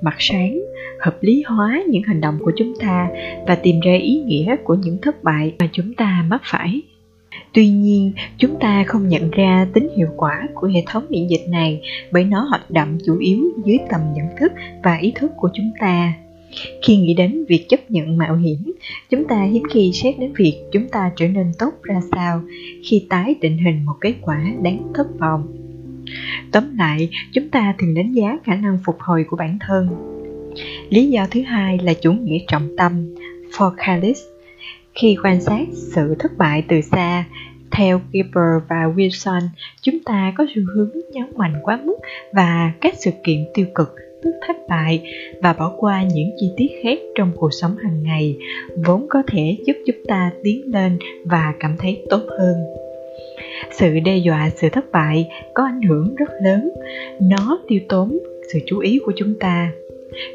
mặt 0.02 0.16
sáng, 0.20 0.60
hợp 1.00 1.18
lý 1.22 1.44
hóa 1.48 1.84
những 1.90 2.04
hành 2.04 2.22
động 2.22 2.38
của 2.40 2.52
chúng 2.56 2.74
ta 2.80 3.08
và 3.48 3.56
tìm 3.56 3.80
ra 3.80 3.94
ý 3.94 4.24
nghĩa 4.26 4.56
của 4.64 4.76
những 4.76 4.98
thất 5.02 5.24
bại 5.24 5.54
mà 5.60 5.68
chúng 5.72 5.94
ta 5.94 6.26
mắc 6.30 6.42
phải. 6.44 6.82
Tuy 7.54 7.68
nhiên, 7.68 8.12
chúng 8.38 8.60
ta 8.60 8.84
không 8.88 9.10
nhận 9.10 9.32
ra 9.32 9.68
tính 9.74 9.90
hiệu 9.98 10.08
quả 10.18 10.48
của 10.54 10.68
hệ 10.68 10.84
thống 10.88 11.06
miễn 11.10 11.28
dịch 11.28 11.46
này 11.50 11.82
bởi 12.12 12.24
nó 12.24 12.40
hoạt 12.50 12.72
động 12.72 12.98
chủ 13.06 13.18
yếu 13.18 13.40
dưới 13.66 13.78
tầm 13.90 14.02
nhận 14.14 14.26
thức 14.40 14.52
và 14.84 14.96
ý 14.96 15.12
thức 15.16 15.32
của 15.38 15.50
chúng 15.54 15.72
ta. 15.80 16.14
Khi 16.82 16.98
nghĩ 16.98 17.14
đến 17.14 17.46
việc 17.50 17.66
chấp 17.70 17.92
nhận 17.92 18.18
mạo 18.18 18.36
hiểm, 18.36 18.74
chúng 19.10 19.28
ta 19.28 19.44
hiếm 19.44 19.64
khi 19.74 19.92
xét 19.94 20.20
đến 20.20 20.34
việc 20.38 20.64
chúng 20.72 20.90
ta 20.90 21.12
trở 21.16 21.28
nên 21.28 21.52
tốt 21.60 21.72
ra 21.84 22.02
sao 22.12 22.42
khi 22.90 23.06
tái 23.10 23.36
định 23.42 23.58
hình 23.58 23.86
một 23.86 23.96
kết 24.02 24.14
quả 24.22 24.46
đáng 24.62 24.92
thất 24.94 25.20
vọng. 25.20 25.48
Tóm 26.52 26.78
lại, 26.78 27.10
chúng 27.34 27.50
ta 27.50 27.76
thường 27.80 27.94
đánh 27.94 28.12
giá 28.12 28.38
khả 28.44 28.56
năng 28.56 28.78
phục 28.86 28.96
hồi 29.00 29.26
của 29.30 29.38
bản 29.38 29.58
thân. 29.68 29.88
Lý 30.90 31.08
do 31.08 31.28
thứ 31.32 31.42
hai 31.42 31.78
là 31.78 31.94
chủ 31.94 32.14
nghĩa 32.14 32.40
trọng 32.48 32.76
tâm, 32.78 33.16
focalist 33.52 34.33
khi 34.94 35.18
quan 35.24 35.42
sát 35.42 35.66
sự 35.74 36.16
thất 36.20 36.32
bại 36.38 36.64
từ 36.68 36.82
xa, 36.82 37.26
theo 37.72 38.02
Gilbert 38.12 38.70
và 38.70 38.86
Wilson, 38.96 39.42
chúng 39.82 40.00
ta 40.06 40.34
có 40.38 40.46
xu 40.56 40.62
hướng 40.76 40.92
nhấn 41.12 41.26
mạnh 41.36 41.54
quá 41.64 41.80
mức 41.84 41.96
và 42.34 42.72
các 42.82 42.94
sự 42.98 43.12
kiện 43.24 43.46
tiêu 43.54 43.66
cực 43.76 43.96
tức 44.24 44.32
thất 44.48 44.56
bại 44.70 45.04
và 45.42 45.54
bỏ 45.54 45.74
qua 45.78 46.04
những 46.04 46.30
chi 46.38 46.52
tiết 46.58 46.68
khác 46.84 47.00
trong 47.16 47.32
cuộc 47.36 47.54
sống 47.62 47.78
hàng 47.78 48.04
ngày 48.04 48.38
vốn 48.86 49.06
có 49.10 49.24
thể 49.28 49.58
giúp 49.66 49.74
chúng 49.86 50.06
ta 50.08 50.32
tiến 50.44 50.74
lên 50.74 50.98
và 51.26 51.54
cảm 51.60 51.76
thấy 51.80 52.04
tốt 52.10 52.22
hơn. 52.40 52.56
Sự 53.72 54.00
đe 54.00 54.18
dọa 54.18 54.50
sự 54.56 54.70
thất 54.70 54.92
bại 54.92 55.30
có 55.54 55.64
ảnh 55.66 55.82
hưởng 55.82 56.16
rất 56.16 56.30
lớn. 56.42 56.70
Nó 57.22 57.60
tiêu 57.68 57.80
tốn 57.90 58.18
sự 58.54 58.60
chú 58.66 58.80
ý 58.80 59.00
của 59.06 59.14
chúng 59.16 59.34
ta 59.40 59.72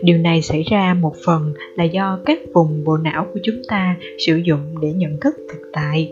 điều 0.03 0.19
này 0.19 0.43
xảy 0.43 0.63
ra 0.71 0.95
một 0.95 1.15
phần 1.25 1.53
là 1.77 1.85
do 1.85 2.19
các 2.25 2.39
vùng 2.55 2.85
bộ 2.85 2.97
não 2.97 3.27
của 3.35 3.41
chúng 3.43 3.63
ta 3.69 3.97
sử 4.19 4.37
dụng 4.37 4.61
để 4.83 4.93
nhận 4.93 5.21
thức 5.21 5.35
thực 5.53 5.71
tại, 5.73 6.11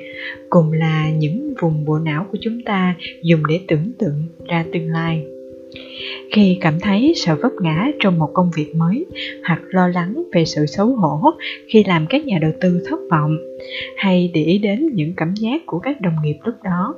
cùng 0.50 0.72
là 0.72 1.10
những 1.10 1.54
vùng 1.60 1.84
bộ 1.84 1.98
não 1.98 2.26
của 2.32 2.38
chúng 2.40 2.62
ta 2.62 2.94
dùng 3.22 3.46
để 3.48 3.60
tưởng 3.68 3.92
tượng 3.98 4.22
ra 4.48 4.64
tương 4.72 4.88
lai. 4.88 5.24
Khi 6.32 6.58
cảm 6.60 6.80
thấy 6.80 7.12
sợ 7.16 7.36
vấp 7.42 7.52
ngã 7.60 7.90
trong 8.00 8.18
một 8.18 8.30
công 8.34 8.50
việc 8.56 8.74
mới 8.76 9.06
hoặc 9.44 9.60
lo 9.70 9.88
lắng 9.88 10.22
về 10.32 10.44
sự 10.44 10.66
xấu 10.66 10.86
hổ 10.86 11.30
khi 11.68 11.84
làm 11.84 12.06
các 12.10 12.26
nhà 12.26 12.38
đầu 12.42 12.52
tư 12.60 12.82
thất 12.88 13.00
vọng, 13.10 13.36
hay 13.96 14.30
để 14.34 14.44
ý 14.44 14.58
đến 14.58 14.88
những 14.94 15.12
cảm 15.16 15.34
giác 15.34 15.62
của 15.66 15.78
các 15.78 16.00
đồng 16.00 16.14
nghiệp 16.22 16.36
lúc 16.44 16.54
đó 16.64 16.94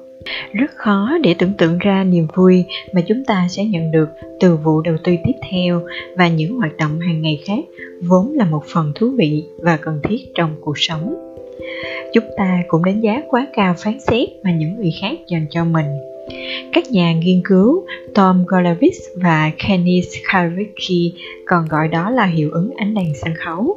rất 0.52 0.70
khó 0.76 1.18
để 1.23 1.35
tưởng 1.38 1.52
tượng 1.58 1.78
ra 1.78 2.04
niềm 2.04 2.26
vui 2.35 2.64
mà 2.92 3.00
chúng 3.08 3.25
ta 3.25 3.47
sẽ 3.50 3.64
nhận 3.64 3.90
được 3.90 4.08
từ 4.40 4.56
vụ 4.56 4.80
đầu 4.80 4.97
tư 5.04 5.12
tiếp 5.25 5.32
theo 5.50 5.82
và 6.16 6.28
những 6.28 6.56
hoạt 6.56 6.76
động 6.76 7.00
hàng 7.00 7.23
ngày 7.23 7.40
khác 7.44 7.64
vốn 8.02 8.32
là 8.32 8.44
một 8.44 8.64
phần 8.66 8.92
thú 8.94 9.11
vị 9.18 9.44
và 9.58 9.76
cần 9.76 10.00
thiết 10.02 10.18
trong 10.35 10.56
cuộc 10.61 10.78
sống. 10.78 11.14
Chúng 12.14 12.25
ta 12.37 12.62
cũng 12.68 12.85
đánh 12.85 13.00
giá 13.00 13.23
quá 13.28 13.47
cao 13.52 13.75
phán 13.78 14.00
xét 14.00 14.28
mà 14.44 14.52
những 14.52 14.76
người 14.76 14.92
khác 15.00 15.18
dành 15.28 15.47
cho 15.50 15.64
mình. 15.64 15.87
Các 16.73 16.90
nhà 16.90 17.12
nghiên 17.12 17.42
cứu 17.44 17.87
Tom 18.14 18.44
Golovitz 18.47 19.20
và 19.23 19.50
Kenneth 19.58 20.06
Skarbicki 20.08 21.14
còn 21.47 21.68
gọi 21.68 21.88
đó 21.88 22.11
là 22.11 22.26
hiệu 22.26 22.50
ứng 22.52 22.70
ánh 22.76 22.94
đèn 22.94 23.14
sân 23.14 23.35
khấu 23.35 23.76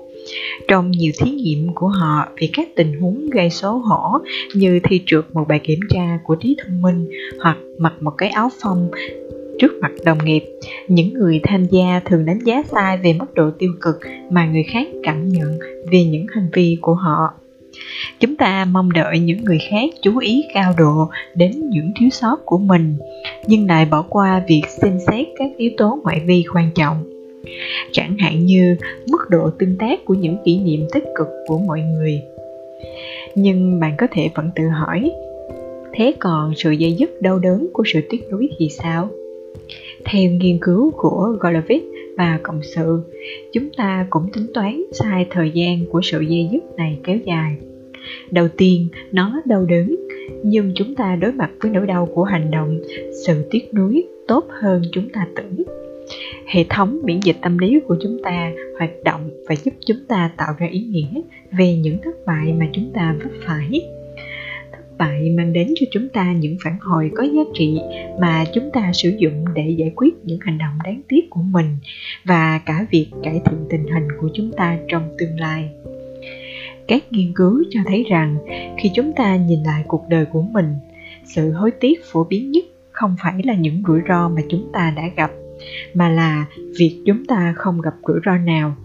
trong 0.68 0.92
nhiều 0.92 1.12
thí 1.20 1.32
nghiệm 1.32 1.74
của 1.76 1.88
họ 1.88 2.28
về 2.42 2.50
các 2.54 2.68
tình 2.76 3.00
huống 3.02 3.30
gây 3.30 3.50
xấu 3.50 3.80
hổ 3.80 4.18
như 4.56 4.80
thi 4.84 5.02
trượt 5.06 5.26
một 5.34 5.46
bài 5.48 5.60
kiểm 5.64 5.80
tra 5.90 6.20
của 6.24 6.36
trí 6.36 6.56
thông 6.64 6.82
minh 6.82 7.10
hoặc 7.40 7.58
mặc 7.78 7.94
một 8.02 8.14
cái 8.18 8.30
áo 8.30 8.50
phông 8.64 8.92
trước 9.62 9.72
mặt 9.82 9.92
đồng 10.06 10.18
nghiệp, 10.26 10.44
những 10.88 11.14
người 11.14 11.40
tham 11.44 11.66
gia 11.66 12.02
thường 12.06 12.26
đánh 12.26 12.40
giá 12.40 12.64
sai 12.72 12.98
về 12.98 13.14
mức 13.14 13.34
độ 13.34 13.52
tiêu 13.60 13.72
cực 13.82 13.96
mà 14.30 14.46
người 14.46 14.64
khác 14.64 14.88
cảm 15.04 15.30
nhận 15.30 15.60
về 15.92 16.04
những 16.04 16.26
hành 16.30 16.50
vi 16.54 16.78
của 16.82 16.94
họ. 16.94 17.34
Chúng 18.20 18.36
ta 18.36 18.66
mong 18.66 18.92
đợi 18.94 19.20
những 19.20 19.44
người 19.44 19.60
khác 19.70 19.90
chú 20.02 20.18
ý 20.18 20.44
cao 20.54 20.74
độ 20.78 21.10
đến 21.36 21.70
những 21.70 21.92
thiếu 22.00 22.10
sót 22.10 22.36
của 22.46 22.58
mình, 22.58 22.96
nhưng 23.48 23.68
lại 23.68 23.86
bỏ 23.86 24.02
qua 24.10 24.44
việc 24.48 24.62
xem 24.82 24.98
xét 25.08 25.28
các 25.38 25.50
yếu 25.58 25.72
tố 25.78 26.00
ngoại 26.04 26.22
vi 26.26 26.44
quan 26.54 26.72
trọng 26.76 27.11
chẳng 27.92 28.18
hạn 28.18 28.46
như 28.46 28.76
mức 29.12 29.20
độ 29.30 29.50
tương 29.60 29.76
tác 29.80 30.06
của 30.06 30.14
những 30.14 30.38
kỷ 30.46 30.60
niệm 30.60 30.88
tích 30.94 31.04
cực 31.16 31.28
của 31.48 31.58
mọi 31.58 31.82
người. 31.82 32.22
Nhưng 33.36 33.80
bạn 33.80 33.96
có 33.98 34.08
thể 34.12 34.30
vẫn 34.36 34.50
tự 34.56 34.68
hỏi, 34.68 35.12
thế 35.94 36.14
còn 36.20 36.54
sự 36.56 36.72
dây 36.72 36.94
dứt 36.94 37.22
đau 37.22 37.40
đớn 37.40 37.68
của 37.74 37.84
sự 37.94 38.02
tiếc 38.10 38.32
nuối 38.32 38.50
thì 38.58 38.70
sao? 38.70 39.10
Theo 40.06 40.32
nghiên 40.32 40.58
cứu 40.62 40.92
của 40.92 41.38
Golovitch 41.40 41.86
và 42.18 42.40
cộng 42.44 42.60
sự, 42.64 43.04
chúng 43.54 43.70
ta 43.78 44.08
cũng 44.10 44.24
tính 44.34 44.46
toán 44.54 44.84
sai 44.92 45.26
thời 45.30 45.52
gian 45.52 45.86
của 45.86 46.02
sự 46.04 46.22
dây 46.22 46.50
dứt 46.52 46.64
này 46.78 46.98
kéo 47.04 47.18
dài. 47.26 47.56
Đầu 48.32 48.48
tiên, 48.58 48.88
nó 49.12 49.42
đau 49.46 49.66
đớn, 49.66 49.96
nhưng 50.44 50.72
chúng 50.76 50.96
ta 50.96 51.16
đối 51.16 51.32
mặt 51.32 51.52
với 51.62 51.72
nỗi 51.72 51.88
đau 51.88 52.10
của 52.14 52.24
hành 52.24 52.52
động, 52.52 52.80
sự 53.26 53.44
tiếc 53.52 53.74
nuối 53.74 54.04
tốt 54.28 54.46
hơn 54.50 54.82
chúng 54.92 55.10
ta 55.10 55.28
tưởng 55.36 55.81
hệ 56.48 56.66
thống 56.70 57.00
miễn 57.04 57.20
dịch 57.20 57.38
tâm 57.42 57.58
lý 57.58 57.80
của 57.88 57.96
chúng 58.04 58.18
ta 58.24 58.52
hoạt 58.78 58.92
động 59.04 59.30
và 59.48 59.56
giúp 59.56 59.72
chúng 59.86 59.98
ta 60.08 60.32
tạo 60.38 60.54
ra 60.60 60.68
ý 60.72 60.80
nghĩa 60.80 61.22
về 61.52 61.76
những 61.76 61.98
thất 62.04 62.26
bại 62.26 62.54
mà 62.60 62.68
chúng 62.74 62.92
ta 62.94 63.16
vấp 63.20 63.32
phải. 63.46 63.82
Thất 64.72 64.98
bại 64.98 65.30
mang 65.30 65.54
đến 65.54 65.74
cho 65.80 65.86
chúng 65.92 66.10
ta 66.10 66.34
những 66.34 66.58
phản 66.64 66.78
hồi 66.82 67.12
có 67.16 67.24
giá 67.24 67.42
trị 67.54 67.80
mà 68.20 68.46
chúng 68.54 68.70
ta 68.74 68.92
sử 68.94 69.16
dụng 69.18 69.46
để 69.56 69.76
giải 69.78 69.92
quyết 69.96 70.14
những 70.24 70.40
hành 70.42 70.58
động 70.58 70.78
đáng 70.84 71.02
tiếc 71.08 71.30
của 71.30 71.42
mình 71.42 71.78
và 72.26 72.62
cả 72.66 72.86
việc 72.92 73.08
cải 73.24 73.42
thiện 73.46 73.60
tình 73.70 73.88
hình 73.88 74.08
của 74.22 74.30
chúng 74.34 74.52
ta 74.58 74.78
trong 74.88 75.16
tương 75.18 75.40
lai. 75.40 75.70
Các 76.88 77.04
nghiên 77.12 77.34
cứu 77.36 77.64
cho 77.70 77.80
thấy 77.86 78.06
rằng 78.10 78.38
khi 78.78 78.90
chúng 78.94 79.14
ta 79.14 79.36
nhìn 79.36 79.64
lại 79.64 79.84
cuộc 79.88 80.06
đời 80.10 80.26
của 80.26 80.42
mình, 80.42 80.74
sự 81.26 81.52
hối 81.52 81.72
tiếc 81.72 82.06
phổ 82.06 82.24
biến 82.24 82.52
nhất 82.52 82.66
không 82.92 83.16
phải 83.24 83.42
là 83.44 83.54
những 83.54 83.84
rủi 83.88 84.00
ro 84.10 84.30
mà 84.30 84.42
chúng 84.50 84.70
ta 84.74 84.94
đã 84.96 85.04
gặp 85.16 85.32
mà 85.94 86.10
là 86.10 86.46
việc 86.80 87.02
chúng 87.06 87.26
ta 87.26 87.54
không 87.58 87.82
gặp 87.82 87.94
rủi 88.08 88.20
ro 88.26 88.38
nào. 88.38 88.76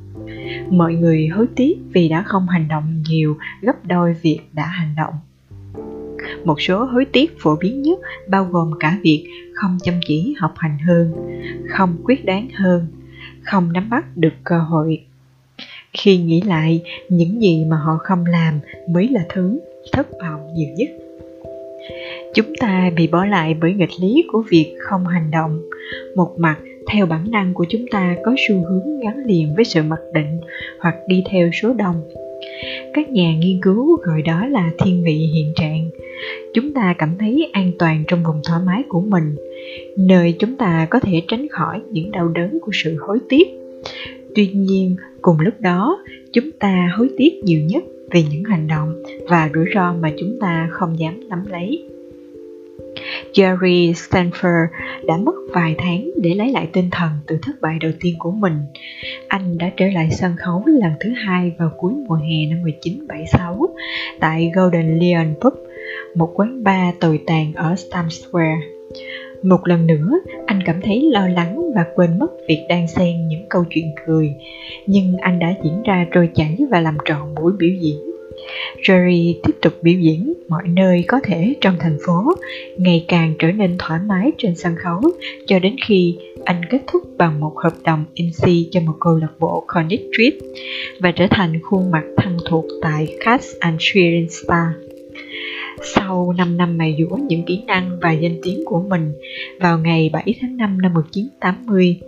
Mọi 0.71 0.95
người 0.95 1.26
hối 1.26 1.47
tiếc 1.56 1.78
vì 1.92 2.09
đã 2.09 2.23
không 2.23 2.49
hành 2.49 2.68
động 2.68 3.02
nhiều 3.09 3.37
gấp 3.61 3.87
đôi 3.87 4.16
việc 4.23 4.40
đã 4.52 4.66
hành 4.66 4.95
động. 4.97 5.14
Một 6.45 6.61
số 6.61 6.85
hối 6.85 7.04
tiếc 7.04 7.40
phổ 7.40 7.56
biến 7.56 7.83
nhất 7.83 7.99
bao 8.28 8.45
gồm 8.45 8.71
cả 8.80 8.99
việc 9.02 9.30
không 9.54 9.78
chăm 9.83 9.95
chỉ 10.06 10.35
học 10.38 10.52
hành 10.56 10.78
hơn, 10.78 11.12
không 11.68 11.97
quyết 12.04 12.25
đoán 12.25 12.49
hơn, 12.54 12.87
không 13.42 13.73
nắm 13.73 13.90
bắt 13.90 14.16
được 14.16 14.33
cơ 14.45 14.59
hội. 14.59 15.04
Khi 15.92 16.16
nghĩ 16.16 16.40
lại, 16.40 16.83
những 17.09 17.42
gì 17.42 17.64
mà 17.64 17.76
họ 17.76 17.99
không 18.00 18.26
làm 18.26 18.61
mới 18.90 19.09
là 19.09 19.21
thứ 19.28 19.61
thất 19.92 20.09
vọng 20.23 20.54
nhiều 20.54 20.68
nhất. 20.76 20.88
Chúng 22.35 22.52
ta 22.61 22.90
bị 22.97 23.06
bỏ 23.06 23.25
lại 23.25 23.56
bởi 23.61 23.75
nghịch 23.75 24.00
lý 24.00 24.25
của 24.33 24.45
việc 24.49 24.76
không 24.80 25.06
hành 25.06 25.30
động 25.30 25.62
một 26.14 26.35
mặt, 26.38 26.57
theo 26.90 27.07
bản 27.07 27.31
năng 27.31 27.55
của 27.55 27.66
chúng 27.69 27.87
ta 27.90 28.16
có 28.25 28.35
xu 28.49 28.55
hướng 28.57 29.00
gắn 29.00 29.25
liền 29.26 29.55
với 29.55 29.64
sự 29.64 29.83
mặc 29.83 30.00
định 30.14 30.40
hoặc 30.78 30.95
đi 31.09 31.23
theo 31.31 31.50
số 31.52 31.73
đông. 31.73 32.02
Các 32.95 33.11
nhà 33.11 33.35
nghiên 33.38 33.61
cứu 33.62 33.97
gọi 33.97 34.23
đó 34.23 34.47
là 34.47 34.71
thiên 34.78 35.05
vị 35.05 35.31
hiện 35.35 35.52
trạng. 35.57 35.90
Chúng 36.55 36.73
ta 36.73 36.95
cảm 36.99 37.11
thấy 37.19 37.50
an 37.52 37.73
toàn 37.78 38.05
trong 38.09 38.23
vùng 38.25 38.40
thoải 38.45 38.61
mái 38.66 38.83
của 38.88 39.00
mình, 39.00 39.37
nơi 39.99 40.35
chúng 40.38 40.57
ta 40.57 40.87
có 40.90 41.00
thể 41.00 41.23
tránh 41.28 41.49
khỏi 41.49 41.81
những 41.90 42.11
đau 42.11 42.28
đớn 42.28 42.59
của 42.62 42.71
sự 42.75 42.97
hối 43.00 43.19
tiếc. 43.28 43.49
Tuy 44.35 44.49
nhiên, 44.49 44.97
cùng 45.23 45.40
lúc 45.40 45.55
đó, 45.61 45.99
chúng 46.33 46.50
ta 46.50 46.90
hối 46.97 47.09
tiếc 47.16 47.45
nhiều 47.45 47.61
nhất 47.61 47.83
về 48.11 48.23
những 48.31 48.45
hành 48.45 48.69
động 48.69 49.02
và 49.28 49.50
rủi 49.55 49.64
ro 49.75 49.93
mà 49.93 50.12
chúng 50.19 50.38
ta 50.40 50.69
không 50.73 50.99
dám 50.99 51.28
nắm 51.28 51.45
lấy. 51.50 51.85
Jerry 53.32 53.92
Stanford 53.92 54.66
đã 55.06 55.16
mất 55.16 55.34
vài 55.52 55.75
tháng 55.78 56.10
để 56.16 56.34
lấy 56.34 56.52
lại 56.52 56.68
tinh 56.72 56.88
thần 56.90 57.10
từ 57.26 57.38
thất 57.42 57.52
bại 57.60 57.78
đầu 57.80 57.92
tiên 58.00 58.14
của 58.18 58.30
mình. 58.30 58.58
Anh 59.28 59.58
đã 59.58 59.70
trở 59.76 59.86
lại 59.86 60.10
sân 60.10 60.36
khấu 60.36 60.62
lần 60.66 60.92
thứ 61.00 61.10
hai 61.16 61.52
vào 61.58 61.70
cuối 61.78 61.92
mùa 62.08 62.14
hè 62.14 62.46
năm 62.50 62.58
1976 62.58 63.68
tại 64.20 64.50
Golden 64.54 64.98
Lion 64.98 65.34
Pub, 65.40 65.54
một 66.14 66.30
quán 66.34 66.64
bar 66.64 66.94
tồi 67.00 67.20
tàn 67.26 67.52
ở 67.54 67.75
Times 67.92 68.25
Square. 68.25 68.60
Một 69.42 69.66
lần 69.66 69.86
nữa, 69.86 70.18
anh 70.46 70.62
cảm 70.66 70.80
thấy 70.80 71.10
lo 71.12 71.28
lắng 71.28 71.72
và 71.75 71.84
quên 71.94 72.18
mất 72.18 72.30
việc 72.48 72.66
đang 72.68 72.88
xen 72.88 73.28
những 73.28 73.46
câu 73.48 73.64
chuyện 73.70 73.94
cười, 74.06 74.34
nhưng 74.86 75.16
anh 75.16 75.38
đã 75.38 75.54
diễn 75.64 75.82
ra 75.82 76.06
trôi 76.10 76.30
chảy 76.34 76.58
và 76.70 76.80
làm 76.80 76.96
trọn 77.04 77.34
buổi 77.34 77.52
biểu 77.58 77.70
diễn. 77.80 78.05
Jerry 78.83 79.35
tiếp 79.43 79.53
tục 79.62 79.73
biểu 79.83 79.95
diễn 80.00 80.35
mọi 80.49 80.62
nơi 80.69 81.05
có 81.09 81.21
thể 81.25 81.55
trong 81.61 81.76
thành 81.81 81.99
phố, 82.07 82.35
ngày 82.79 83.05
càng 83.09 83.35
trở 83.38 83.53
nên 83.53 83.76
thoải 83.79 84.00
mái 84.07 84.33
trên 84.38 84.55
sân 84.57 84.75
khấu 84.76 85.00
cho 85.47 85.59
đến 85.59 85.76
khi 85.87 86.17
anh 86.45 86.61
kết 86.71 86.81
thúc 86.87 87.03
bằng 87.19 87.41
một 87.41 87.53
hợp 87.57 87.73
đồng 87.85 88.05
MC 88.25 88.49
cho 88.71 88.81
một 88.81 88.95
câu 89.00 89.17
lạc 89.17 89.33
bộ 89.38 89.65
Connect 89.67 90.03
Trip 90.17 90.35
và 91.00 91.12
trở 91.12 91.26
thành 91.31 91.61
khuôn 91.62 91.91
mặt 91.91 92.05
thân 92.17 92.37
thuộc 92.49 92.65
tại 92.83 93.17
Cats 93.25 93.47
and 93.61 93.76
Cheering 93.79 94.31
Star. 94.31 94.86
Sau 95.83 96.33
5 96.33 96.56
năm 96.56 96.78
mài 96.78 96.97
dũa 96.99 97.16
những 97.16 97.42
kỹ 97.42 97.62
năng 97.66 97.99
và 98.02 98.12
danh 98.12 98.37
tiếng 98.42 98.62
của 98.66 98.80
mình, 98.88 99.12
vào 99.61 99.78
ngày 99.78 100.11
7 100.12 100.35
tháng 100.40 100.56
5 100.56 100.83
năm 100.83 100.95
1980, 100.95 102.00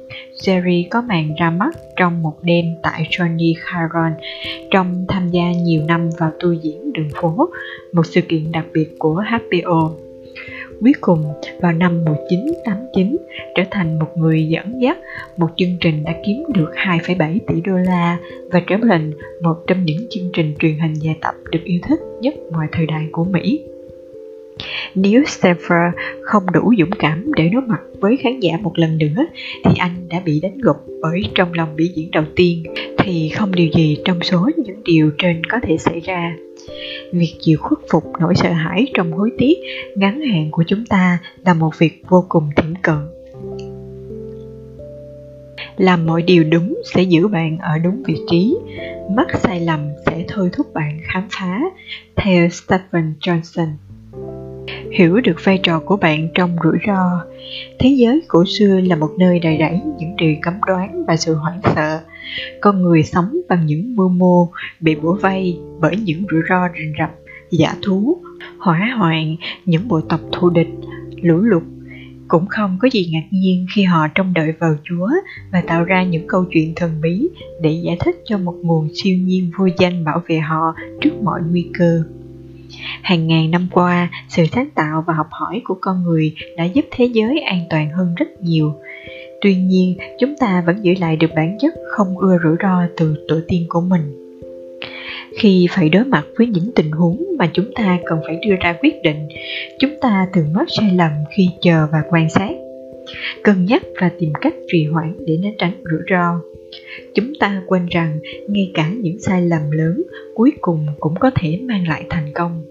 Jerry 0.42 0.84
có 0.90 1.02
màn 1.02 1.34
ra 1.40 1.50
mắt 1.50 1.70
trong 1.96 2.22
một 2.22 2.34
đêm 2.42 2.64
tại 2.82 3.08
Johnny 3.10 3.54
Caron 3.64 4.12
trong 4.70 5.04
tham 5.08 5.28
gia 5.28 5.52
nhiều 5.52 5.82
năm 5.88 6.10
vào 6.18 6.30
tu 6.40 6.52
diễn 6.52 6.92
đường 6.92 7.08
phố, 7.20 7.48
một 7.92 8.06
sự 8.06 8.20
kiện 8.20 8.52
đặc 8.52 8.64
biệt 8.72 8.88
của 8.98 9.22
HBO. 9.30 9.90
Cuối 10.80 10.92
cùng, 11.00 11.24
vào 11.60 11.72
năm 11.72 12.04
1989, 12.04 13.16
trở 13.54 13.62
thành 13.70 13.98
một 13.98 14.08
người 14.16 14.48
dẫn 14.48 14.82
dắt 14.82 14.98
một 15.36 15.48
chương 15.56 15.76
trình 15.80 16.04
đã 16.04 16.14
kiếm 16.26 16.42
được 16.54 16.70
2,7 16.74 17.38
tỷ 17.46 17.60
đô 17.60 17.76
la 17.76 18.18
và 18.50 18.60
trở 18.66 18.76
thành 18.88 19.12
một 19.42 19.56
trong 19.66 19.84
những 19.84 19.98
chương 20.10 20.30
trình 20.32 20.54
truyền 20.58 20.78
hình 20.78 20.94
dài 20.94 21.16
tập 21.20 21.34
được 21.50 21.64
yêu 21.64 21.80
thích 21.88 22.00
nhất 22.20 22.34
mọi 22.52 22.66
thời 22.72 22.86
đại 22.86 23.06
của 23.12 23.24
Mỹ. 23.24 23.64
Nếu 24.94 25.22
Stanford 25.22 25.90
không 26.22 26.42
đủ 26.52 26.72
dũng 26.78 26.90
cảm 26.98 27.32
để 27.36 27.48
đối 27.48 27.62
mặt 27.62 27.80
với 28.00 28.16
khán 28.16 28.40
giả 28.40 28.58
một 28.62 28.72
lần 28.78 28.98
nữa 28.98 29.26
thì 29.64 29.70
anh 29.78 30.08
đã 30.10 30.20
bị 30.24 30.40
đánh 30.42 30.58
gục 30.58 30.76
bởi 31.02 31.22
trong 31.34 31.52
lòng 31.52 31.76
biểu 31.76 31.86
diễn 31.94 32.10
đầu 32.10 32.24
tiên 32.36 32.62
thì 32.98 33.28
không 33.28 33.54
điều 33.54 33.68
gì 33.76 33.98
trong 34.04 34.22
số 34.22 34.50
những 34.56 34.82
điều 34.84 35.10
trên 35.18 35.42
có 35.44 35.58
thể 35.62 35.76
xảy 35.76 36.00
ra. 36.00 36.36
Việc 37.12 37.34
chịu 37.40 37.58
khuất 37.60 37.78
phục 37.90 38.04
nỗi 38.20 38.34
sợ 38.34 38.52
hãi 38.52 38.86
trong 38.94 39.12
hối 39.12 39.30
tiếc 39.38 39.58
ngắn 39.96 40.20
hạn 40.20 40.50
của 40.50 40.64
chúng 40.66 40.86
ta 40.86 41.18
là 41.44 41.54
một 41.54 41.78
việc 41.78 42.02
vô 42.08 42.24
cùng 42.28 42.50
thiển 42.56 42.74
cận. 42.82 42.96
Làm 45.76 46.06
mọi 46.06 46.22
điều 46.22 46.44
đúng 46.44 46.82
sẽ 46.94 47.02
giữ 47.02 47.28
bạn 47.28 47.58
ở 47.58 47.78
đúng 47.78 48.02
vị 48.06 48.16
trí, 48.30 48.56
mắc 49.10 49.26
sai 49.34 49.60
lầm 49.60 49.80
sẽ 50.06 50.24
thôi 50.28 50.50
thúc 50.52 50.74
bạn 50.74 51.00
khám 51.02 51.28
phá, 51.30 51.60
theo 52.16 52.48
Stephen 52.48 53.14
Johnson. 53.20 53.68
Hiểu 54.92 55.20
được 55.20 55.36
vai 55.44 55.60
trò 55.62 55.80
của 55.80 55.96
bạn 55.96 56.28
trong 56.34 56.56
rủi 56.64 56.78
ro. 56.86 57.24
Thế 57.78 57.88
giới 57.88 58.22
cổ 58.28 58.44
xưa 58.58 58.80
là 58.80 58.96
một 58.96 59.10
nơi 59.18 59.38
đầy 59.38 59.56
rẫy 59.60 59.80
những 59.98 60.16
điều 60.16 60.34
cấm 60.42 60.54
đoán 60.66 61.04
và 61.04 61.16
sự 61.16 61.34
hoảng 61.34 61.60
sợ 61.74 62.00
con 62.60 62.82
người 62.82 63.02
sống 63.02 63.36
bằng 63.48 63.66
những 63.66 63.96
mưu 63.96 64.08
mô 64.08 64.50
bị 64.80 64.94
bủa 64.94 65.18
vây 65.22 65.58
bởi 65.80 65.96
những 65.96 66.24
rủi 66.30 66.40
ro 66.48 66.68
rình 66.78 66.92
rập 66.98 67.10
giả 67.50 67.74
thú 67.82 68.18
hỏa 68.58 68.94
hoạn 68.98 69.36
những 69.64 69.88
bộ 69.88 70.00
tộc 70.00 70.20
thù 70.32 70.50
địch 70.50 70.68
lũ 71.22 71.36
lụt 71.36 71.62
cũng 72.28 72.46
không 72.46 72.78
có 72.80 72.88
gì 72.92 73.08
ngạc 73.12 73.26
nhiên 73.30 73.66
khi 73.74 73.82
họ 73.82 74.08
trông 74.14 74.34
đợi 74.34 74.52
vào 74.58 74.76
Chúa 74.84 75.08
và 75.52 75.60
tạo 75.60 75.84
ra 75.84 76.02
những 76.02 76.26
câu 76.26 76.44
chuyện 76.50 76.72
thần 76.76 77.00
bí 77.02 77.28
để 77.62 77.70
giải 77.70 77.96
thích 78.00 78.16
cho 78.24 78.38
một 78.38 78.54
nguồn 78.62 78.88
siêu 78.94 79.18
nhiên 79.18 79.50
vô 79.58 79.68
danh 79.78 80.04
bảo 80.04 80.22
vệ 80.28 80.38
họ 80.38 80.74
trước 81.00 81.22
mọi 81.22 81.40
nguy 81.50 81.68
cơ. 81.78 82.02
Hàng 83.02 83.26
ngàn 83.26 83.50
năm 83.50 83.68
qua, 83.70 84.08
sự 84.28 84.44
sáng 84.52 84.68
tạo 84.74 85.04
và 85.06 85.14
học 85.14 85.26
hỏi 85.30 85.60
của 85.64 85.78
con 85.80 86.02
người 86.02 86.34
đã 86.56 86.64
giúp 86.64 86.84
thế 86.90 87.04
giới 87.04 87.40
an 87.40 87.64
toàn 87.70 87.90
hơn 87.90 88.14
rất 88.14 88.42
nhiều. 88.42 88.74
Tuy 89.40 89.54
nhiên, 89.54 89.96
chúng 90.20 90.36
ta 90.36 90.62
vẫn 90.66 90.76
giữ 90.82 90.94
lại 91.00 91.16
được 91.16 91.30
bản 91.36 91.58
chất 91.60 91.74
không 91.90 92.18
ưa 92.18 92.38
rủi 92.42 92.56
ro 92.62 92.82
từ 92.96 93.14
tổ 93.28 93.36
tiên 93.48 93.66
của 93.68 93.80
mình. 93.80 94.02
Khi 95.38 95.66
phải 95.70 95.88
đối 95.88 96.04
mặt 96.04 96.24
với 96.38 96.46
những 96.46 96.70
tình 96.74 96.90
huống 96.90 97.24
mà 97.38 97.50
chúng 97.52 97.72
ta 97.74 97.98
cần 98.04 98.18
phải 98.26 98.38
đưa 98.46 98.54
ra 98.60 98.76
quyết 98.82 98.94
định, 99.02 99.28
chúng 99.78 99.92
ta 100.00 100.26
thường 100.32 100.52
mắc 100.52 100.66
sai 100.68 100.90
lầm 100.96 101.10
khi 101.36 101.48
chờ 101.60 101.86
và 101.92 102.02
quan 102.10 102.30
sát. 102.30 102.50
Cân 103.42 103.64
nhắc 103.64 103.82
và 104.00 104.10
tìm 104.18 104.32
cách 104.40 104.54
trì 104.72 104.86
hoãn 104.86 105.16
để 105.26 105.36
né 105.42 105.52
tránh 105.58 105.74
rủi 105.90 106.00
ro 106.10 106.40
chúng 107.14 107.32
ta 107.40 107.62
quên 107.66 107.86
rằng 107.86 108.18
ngay 108.48 108.70
cả 108.74 108.90
những 109.00 109.18
sai 109.18 109.42
lầm 109.42 109.70
lớn 109.70 110.02
cuối 110.34 110.52
cùng 110.60 110.86
cũng 111.00 111.14
có 111.20 111.30
thể 111.40 111.60
mang 111.62 111.88
lại 111.88 112.04
thành 112.10 112.32
công 112.34 112.64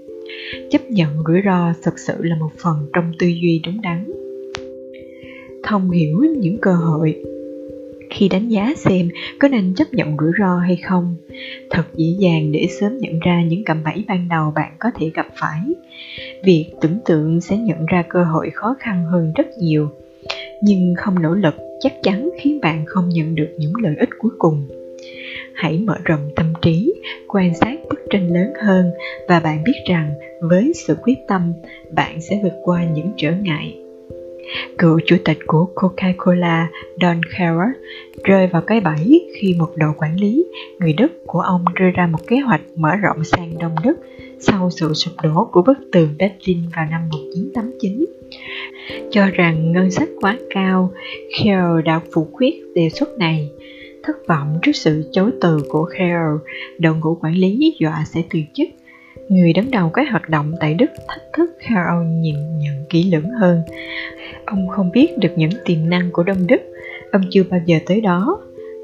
chấp 0.69 0.81
nhận 0.89 1.09
rủi 1.27 1.41
ro 1.45 1.73
thực 1.83 1.99
sự 1.99 2.13
là 2.19 2.35
một 2.35 2.49
phần 2.63 2.75
trong 2.93 3.11
tư 3.19 3.27
duy 3.27 3.61
đúng 3.65 3.81
đắn 3.81 4.11
thông 5.63 5.91
hiểu 5.91 6.23
những 6.37 6.57
cơ 6.61 6.71
hội. 6.73 7.23
Khi 8.09 8.29
đánh 8.29 8.49
giá 8.49 8.73
xem 8.77 9.09
có 9.39 9.47
nên 9.47 9.73
chấp 9.75 9.93
nhận 9.93 10.17
rủi 10.17 10.31
ro 10.39 10.57
hay 10.57 10.75
không, 10.75 11.15
thật 11.69 11.83
dễ 11.95 12.05
dàng 12.19 12.51
để 12.51 12.67
sớm 12.79 12.97
nhận 12.97 13.19
ra 13.19 13.43
những 13.43 13.63
cạm 13.63 13.83
bẫy 13.83 14.03
ban 14.07 14.27
đầu 14.29 14.51
bạn 14.55 14.71
có 14.79 14.91
thể 14.95 15.11
gặp 15.13 15.27
phải. 15.41 15.61
Việc 16.43 16.65
tưởng 16.81 16.97
tượng 17.05 17.41
sẽ 17.41 17.57
nhận 17.57 17.85
ra 17.85 18.03
cơ 18.09 18.23
hội 18.23 18.49
khó 18.53 18.75
khăn 18.79 19.05
hơn 19.05 19.33
rất 19.35 19.47
nhiều, 19.59 19.89
nhưng 20.61 20.93
không 20.97 21.21
nỗ 21.21 21.33
lực 21.33 21.55
chắc 21.79 21.93
chắn 22.03 22.29
khiến 22.41 22.59
bạn 22.61 22.85
không 22.85 23.09
nhận 23.09 23.35
được 23.35 23.49
những 23.57 23.73
lợi 23.75 23.95
ích 23.99 24.09
cuối 24.19 24.31
cùng. 24.37 24.67
Hãy 25.53 25.79
mở 25.79 25.95
rộng 26.05 26.29
tâm 26.35 26.53
trí, 26.61 26.93
quan 27.27 27.53
sát 27.53 27.79
bức 27.89 27.99
tranh 28.09 28.33
lớn 28.33 28.53
hơn 28.63 28.91
và 29.27 29.39
bạn 29.39 29.63
biết 29.63 29.81
rằng 29.89 30.13
với 30.41 30.71
sự 30.75 30.95
quyết 31.03 31.17
tâm, 31.27 31.53
bạn 31.91 32.21
sẽ 32.21 32.39
vượt 32.43 32.59
qua 32.63 32.85
những 32.85 33.11
trở 33.17 33.31
ngại 33.31 33.77
cựu 34.77 34.99
chủ 35.05 35.15
tịch 35.25 35.39
của 35.47 35.67
Coca-Cola 35.75 36.65
Don 37.01 37.21
Carrot 37.37 37.75
rơi 38.23 38.47
vào 38.47 38.61
cái 38.61 38.81
bẫy 38.81 39.29
khi 39.35 39.55
một 39.59 39.69
đội 39.75 39.93
quản 39.97 40.15
lý 40.19 40.45
người 40.79 40.93
Đức 40.93 41.07
của 41.25 41.39
ông 41.39 41.65
đưa 41.79 41.89
ra 41.95 42.07
một 42.07 42.27
kế 42.27 42.37
hoạch 42.37 42.61
mở 42.75 42.95
rộng 42.95 43.23
sang 43.23 43.57
Đông 43.59 43.75
Đức 43.83 43.97
sau 44.39 44.69
sự 44.69 44.93
sụp 44.93 45.13
đổ 45.23 45.49
của 45.51 45.61
bức 45.61 45.77
tường 45.91 46.09
Berlin 46.19 46.57
vào 46.75 46.85
năm 46.91 47.01
1989. 47.11 48.05
Cho 49.11 49.25
rằng 49.33 49.71
ngân 49.71 49.91
sách 49.91 50.09
quá 50.21 50.37
cao, 50.49 50.91
Carrot 51.37 51.85
đã 51.85 52.01
phủ 52.13 52.27
quyết 52.31 52.53
đề 52.75 52.89
xuất 52.89 53.17
này. 53.17 53.49
Thất 54.03 54.27
vọng 54.27 54.59
trước 54.61 54.71
sự 54.75 55.09
chối 55.11 55.31
từ 55.41 55.57
của 55.69 55.89
Carrot, 55.97 56.41
đội 56.79 56.95
ngũ 56.95 57.17
quản 57.21 57.33
lý 57.33 57.75
dọa 57.79 58.03
sẽ 58.05 58.23
từ 58.29 58.39
chức 58.53 58.67
người 59.29 59.53
đứng 59.53 59.71
đầu 59.71 59.89
các 59.89 60.07
hoạt 60.11 60.29
động 60.29 60.53
tại 60.59 60.73
Đức 60.73 60.91
thách 61.07 61.33
thức 61.33 61.49
Karl 61.69 62.07
nhìn 62.07 62.35
nhận 62.59 62.85
kỹ 62.89 63.11
lưỡng 63.11 63.29
hơn. 63.29 63.61
Ông 64.45 64.67
không 64.67 64.91
biết 64.91 65.17
được 65.17 65.31
những 65.35 65.51
tiềm 65.65 65.89
năng 65.89 66.11
của 66.11 66.23
Đông 66.23 66.47
Đức, 66.47 66.61
ông 67.11 67.21
chưa 67.29 67.43
bao 67.49 67.59
giờ 67.65 67.77
tới 67.85 68.01
đó. 68.01 68.39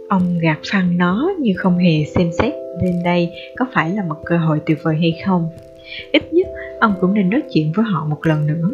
Ông 0.09 0.39
gạt 0.39 0.59
phăng 0.71 0.97
nó 0.97 1.31
như 1.39 1.53
không 1.57 1.77
hề 1.77 2.05
xem 2.05 2.31
xét 2.31 2.53
lên 2.83 3.03
đây 3.03 3.29
có 3.55 3.65
phải 3.73 3.91
là 3.91 4.03
một 4.03 4.15
cơ 4.25 4.37
hội 4.37 4.59
tuyệt 4.65 4.77
vời 4.83 4.95
hay 4.95 5.21
không. 5.25 5.49
Ít 6.11 6.33
nhất 6.33 6.47
ông 6.79 6.93
cũng 7.01 7.13
nên 7.13 7.29
nói 7.29 7.41
chuyện 7.53 7.71
với 7.75 7.85
họ 7.85 8.05
một 8.09 8.25
lần 8.25 8.47
nữa. 8.47 8.71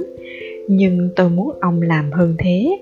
Nhưng 0.67 1.09
tôi 1.15 1.29
muốn 1.29 1.57
ông 1.61 1.81
làm 1.81 2.11
hơn 2.11 2.35
thế. 2.37 2.77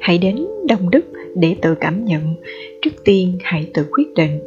Hãy 0.00 0.18
đến 0.18 0.46
Đông 0.68 0.90
Đức 0.90 1.04
để 1.36 1.56
tự 1.62 1.74
cảm 1.74 2.04
nhận. 2.04 2.34
Trước 2.82 3.04
tiên 3.04 3.38
hãy 3.42 3.66
tự 3.74 3.86
quyết 3.90 4.14
định 4.16 4.40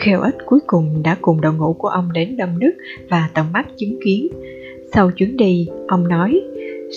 Kheo 0.00 0.20
ích 0.20 0.36
cuối 0.46 0.60
cùng 0.66 1.02
đã 1.02 1.16
cùng 1.20 1.40
đội 1.40 1.54
ngũ 1.54 1.72
của 1.72 1.88
ông 1.88 2.12
đến 2.12 2.36
Đông 2.36 2.58
Đức 2.58 2.72
và 3.08 3.30
tận 3.34 3.46
mắt 3.52 3.66
chứng 3.76 3.98
kiến. 4.04 4.28
Sau 4.92 5.10
chuyến 5.10 5.36
đi, 5.36 5.68
ông 5.88 6.08
nói, 6.08 6.40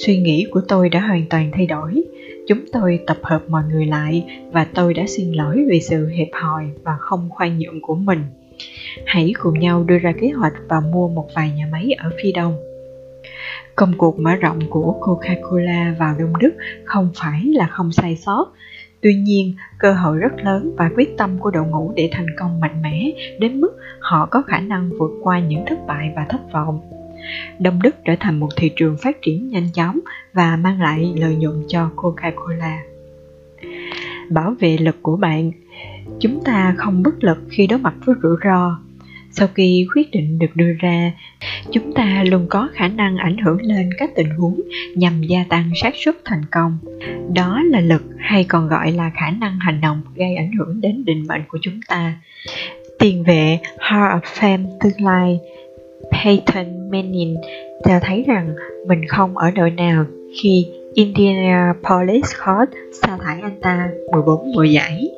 suy 0.05 0.17
nghĩ 0.17 0.47
của 0.51 0.61
tôi 0.67 0.89
đã 0.89 0.99
hoàn 0.99 1.25
toàn 1.29 1.51
thay 1.53 1.65
đổi. 1.65 2.03
Chúng 2.47 2.59
tôi 2.71 2.99
tập 3.07 3.17
hợp 3.21 3.43
mọi 3.49 3.63
người 3.71 3.85
lại 3.85 4.25
và 4.51 4.67
tôi 4.75 4.93
đã 4.93 5.03
xin 5.07 5.31
lỗi 5.31 5.65
vì 5.69 5.81
sự 5.81 6.07
hẹp 6.07 6.27
hòi 6.31 6.65
và 6.83 6.97
không 6.99 7.29
khoan 7.29 7.59
nhượng 7.59 7.81
của 7.81 7.95
mình. 7.95 8.19
Hãy 9.05 9.33
cùng 9.39 9.59
nhau 9.59 9.83
đưa 9.83 9.97
ra 9.97 10.13
kế 10.21 10.29
hoạch 10.29 10.53
và 10.67 10.79
mua 10.79 11.07
một 11.09 11.27
vài 11.35 11.51
nhà 11.57 11.67
máy 11.71 11.91
ở 11.97 12.09
phía 12.23 12.31
đông. 12.31 12.57
Công 13.75 13.93
cuộc 13.97 14.19
mở 14.19 14.35
rộng 14.35 14.59
của 14.69 14.95
Coca-Cola 15.01 15.97
vào 15.99 16.15
Đông 16.19 16.33
Đức 16.39 16.51
không 16.83 17.09
phải 17.15 17.43
là 17.45 17.67
không 17.67 17.91
sai 17.91 18.15
sót, 18.15 18.53
Tuy 19.01 19.15
nhiên, 19.15 19.53
cơ 19.77 19.93
hội 19.93 20.17
rất 20.17 20.31
lớn 20.43 20.75
và 20.77 20.89
quyết 20.95 21.17
tâm 21.17 21.37
của 21.39 21.51
đội 21.51 21.67
ngũ 21.67 21.93
để 21.95 22.09
thành 22.11 22.27
công 22.39 22.59
mạnh 22.59 22.81
mẽ 22.81 23.11
đến 23.39 23.61
mức 23.61 23.71
họ 23.99 24.25
có 24.25 24.41
khả 24.41 24.59
năng 24.59 24.89
vượt 24.99 25.11
qua 25.23 25.39
những 25.39 25.63
thất 25.67 25.79
bại 25.87 26.11
và 26.15 26.25
thất 26.29 26.51
vọng. 26.53 26.79
Đông 27.59 27.81
Đức 27.81 27.95
trở 28.05 28.13
thành 28.19 28.39
một 28.39 28.49
thị 28.55 28.71
trường 28.75 28.97
phát 29.03 29.21
triển 29.21 29.47
nhanh 29.47 29.69
chóng 29.73 29.99
và 30.33 30.55
mang 30.55 30.81
lại 30.81 31.13
lợi 31.17 31.35
nhuận 31.35 31.63
cho 31.67 31.89
Coca-Cola. 31.95 32.77
Bảo 34.29 34.55
vệ 34.59 34.77
lực 34.77 34.95
của 35.01 35.17
bạn 35.17 35.51
Chúng 36.19 36.43
ta 36.45 36.75
không 36.77 37.03
bất 37.03 37.23
lực 37.23 37.37
khi 37.49 37.67
đối 37.67 37.79
mặt 37.79 37.93
với 38.05 38.15
rủi 38.23 38.35
ro 38.43 38.79
sau 39.31 39.47
khi 39.55 39.87
quyết 39.95 40.11
định 40.11 40.39
được 40.39 40.55
đưa 40.55 40.73
ra 40.79 41.11
chúng 41.71 41.93
ta 41.93 42.23
luôn 42.27 42.45
có 42.49 42.69
khả 42.73 42.87
năng 42.87 43.17
ảnh 43.17 43.37
hưởng 43.37 43.61
lên 43.61 43.89
các 43.97 44.09
tình 44.15 44.29
huống 44.29 44.61
nhằm 44.95 45.21
gia 45.21 45.43
tăng 45.49 45.71
xác 45.81 45.93
suất 45.95 46.15
thành 46.25 46.41
công 46.51 46.77
đó 47.33 47.61
là 47.65 47.79
lực 47.79 48.01
hay 48.17 48.43
còn 48.43 48.67
gọi 48.67 48.91
là 48.91 49.11
khả 49.15 49.31
năng 49.31 49.59
hành 49.59 49.81
động 49.81 50.01
gây 50.15 50.35
ảnh 50.35 50.51
hưởng 50.51 50.81
đến 50.81 51.05
định 51.05 51.27
mệnh 51.27 51.41
của 51.47 51.57
chúng 51.61 51.79
ta 51.87 52.13
tiền 52.99 53.23
vệ 53.23 53.59
Hall 53.79 54.03
of 54.03 54.21
Fame 54.21 54.65
tương 54.79 55.05
lai 55.05 55.39
Peyton 56.11 56.91
Manning 56.91 57.35
cho 57.83 57.99
thấy 58.01 58.23
rằng 58.27 58.55
mình 58.87 59.07
không 59.07 59.37
ở 59.37 59.51
đội 59.51 59.71
nào 59.71 60.05
khi 60.41 60.65
Indianapolis 60.93 62.25
Colts 62.45 62.77
sa 63.01 63.17
thải 63.23 63.41
anh 63.41 63.59
ta 63.61 63.89
14 64.11 64.51
mùa 64.55 64.63
giải. 64.63 65.09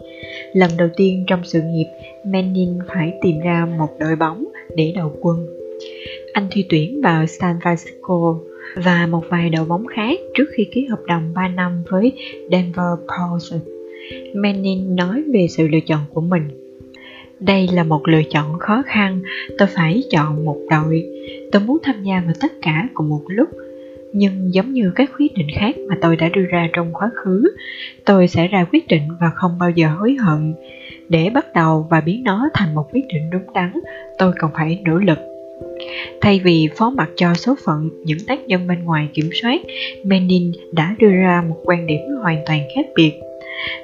Lần 0.53 0.71
đầu 0.77 0.87
tiên 0.97 1.23
trong 1.27 1.41
sự 1.43 1.61
nghiệp, 1.61 1.85
Manning 2.25 2.79
phải 2.87 3.13
tìm 3.21 3.39
ra 3.39 3.67
một 3.77 3.89
đội 3.99 4.15
bóng 4.15 4.45
để 4.75 4.93
đầu 4.95 5.15
quân. 5.21 5.47
Anh 6.33 6.47
thi 6.51 6.65
tuyển 6.69 7.01
vào 7.03 7.25
San 7.25 7.55
Francisco 7.59 8.37
và 8.75 9.07
một 9.07 9.23
vài 9.29 9.49
đội 9.49 9.65
bóng 9.65 9.87
khác 9.87 10.19
trước 10.33 10.45
khi 10.53 10.67
ký 10.71 10.85
hợp 10.85 10.99
đồng 11.07 11.33
3 11.35 11.47
năm 11.47 11.83
với 11.89 12.11
Denver 12.51 12.99
Broncos. 13.07 13.53
Manning 14.33 14.95
nói 14.95 15.23
về 15.33 15.47
sự 15.49 15.67
lựa 15.67 15.79
chọn 15.79 15.99
của 16.13 16.21
mình. 16.21 16.43
Đây 17.39 17.69
là 17.73 17.83
một 17.83 18.07
lựa 18.07 18.23
chọn 18.29 18.59
khó 18.59 18.83
khăn, 18.85 19.21
tôi 19.57 19.67
phải 19.67 20.03
chọn 20.09 20.45
một 20.45 20.57
đội. 20.69 21.05
Tôi 21.51 21.61
muốn 21.61 21.77
tham 21.83 22.03
gia 22.03 22.21
vào 22.25 22.33
tất 22.39 22.51
cả 22.61 22.87
cùng 22.93 23.09
một 23.09 23.23
lúc 23.27 23.49
nhưng 24.13 24.53
giống 24.53 24.73
như 24.73 24.91
các 24.95 25.11
quyết 25.17 25.33
định 25.33 25.47
khác 25.55 25.75
mà 25.89 25.97
tôi 26.01 26.15
đã 26.15 26.29
đưa 26.29 26.45
ra 26.45 26.69
trong 26.73 26.93
quá 26.93 27.09
khứ 27.13 27.55
tôi 28.05 28.27
sẽ 28.27 28.47
ra 28.47 28.65
quyết 28.71 28.87
định 28.87 29.01
và 29.19 29.29
không 29.35 29.59
bao 29.59 29.69
giờ 29.69 29.87
hối 29.87 30.15
hận 30.19 30.53
để 31.09 31.29
bắt 31.29 31.45
đầu 31.55 31.87
và 31.89 32.01
biến 32.01 32.23
nó 32.23 32.49
thành 32.53 32.75
một 32.75 32.89
quyết 32.93 33.05
định 33.13 33.29
đúng 33.29 33.53
đắn 33.53 33.71
tôi 34.17 34.33
còn 34.39 34.51
phải 34.53 34.81
nỗ 34.85 34.97
lực 34.97 35.17
thay 36.21 36.41
vì 36.43 36.69
phó 36.77 36.89
mặc 36.89 37.09
cho 37.15 37.33
số 37.33 37.55
phận 37.65 37.89
những 38.05 38.19
tác 38.27 38.47
nhân 38.47 38.67
bên 38.67 38.83
ngoài 38.83 39.07
kiểm 39.13 39.29
soát 39.41 39.61
menin 40.03 40.51
đã 40.71 40.95
đưa 40.99 41.11
ra 41.11 41.43
một 41.49 41.57
quan 41.63 41.87
điểm 41.87 41.99
hoàn 42.21 42.43
toàn 42.45 42.61
khác 42.75 42.85
biệt. 42.95 43.11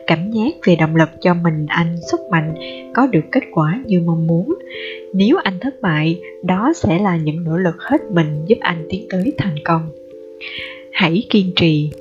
Cảm 0.08 0.32
giác 0.32 0.54
về 0.66 0.76
động 0.76 0.96
lực 0.96 1.10
cho 1.22 1.34
mình 1.34 1.66
anh 1.68 1.96
sức 2.12 2.20
mạnh 2.32 2.54
có 2.94 3.08
được 3.08 3.24
kết 3.32 3.44
quả 3.52 3.82
như 3.86 4.00
mong 4.00 4.28
muốn. 4.28 4.56
Nếu 5.14 5.38
anh 5.44 5.60
thất 5.60 5.82
bại, 5.82 6.20
đó 6.44 6.74
sẽ 6.76 7.00
là 7.00 7.18
những 7.18 7.44
nỗ 7.44 7.58
lực 7.58 7.76
hết 7.80 8.02
mình 8.12 8.46
giúp 8.46 8.58
anh 8.60 8.86
tiến 8.90 9.08
tới 9.10 9.34
thành 9.38 9.56
công. 9.66 9.90
Hãy 10.92 11.24
kiên 11.30 11.52
trì. 11.56 11.92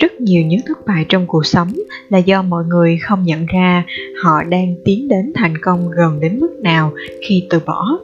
Rất 0.00 0.20
nhiều 0.20 0.42
những 0.46 0.60
thất 0.66 0.86
bại 0.86 1.06
trong 1.08 1.26
cuộc 1.26 1.46
sống 1.46 1.68
là 2.08 2.18
do 2.18 2.42
mọi 2.42 2.64
người 2.64 2.98
không 3.02 3.24
nhận 3.24 3.46
ra 3.46 3.84
họ 4.22 4.42
đang 4.42 4.74
tiến 4.84 5.08
đến 5.08 5.32
thành 5.34 5.58
công 5.58 5.90
gần 5.90 6.20
đến 6.20 6.40
mức 6.40 6.50
nào 6.62 6.92
khi 7.28 7.46
từ 7.50 7.60
bỏ 7.66 7.98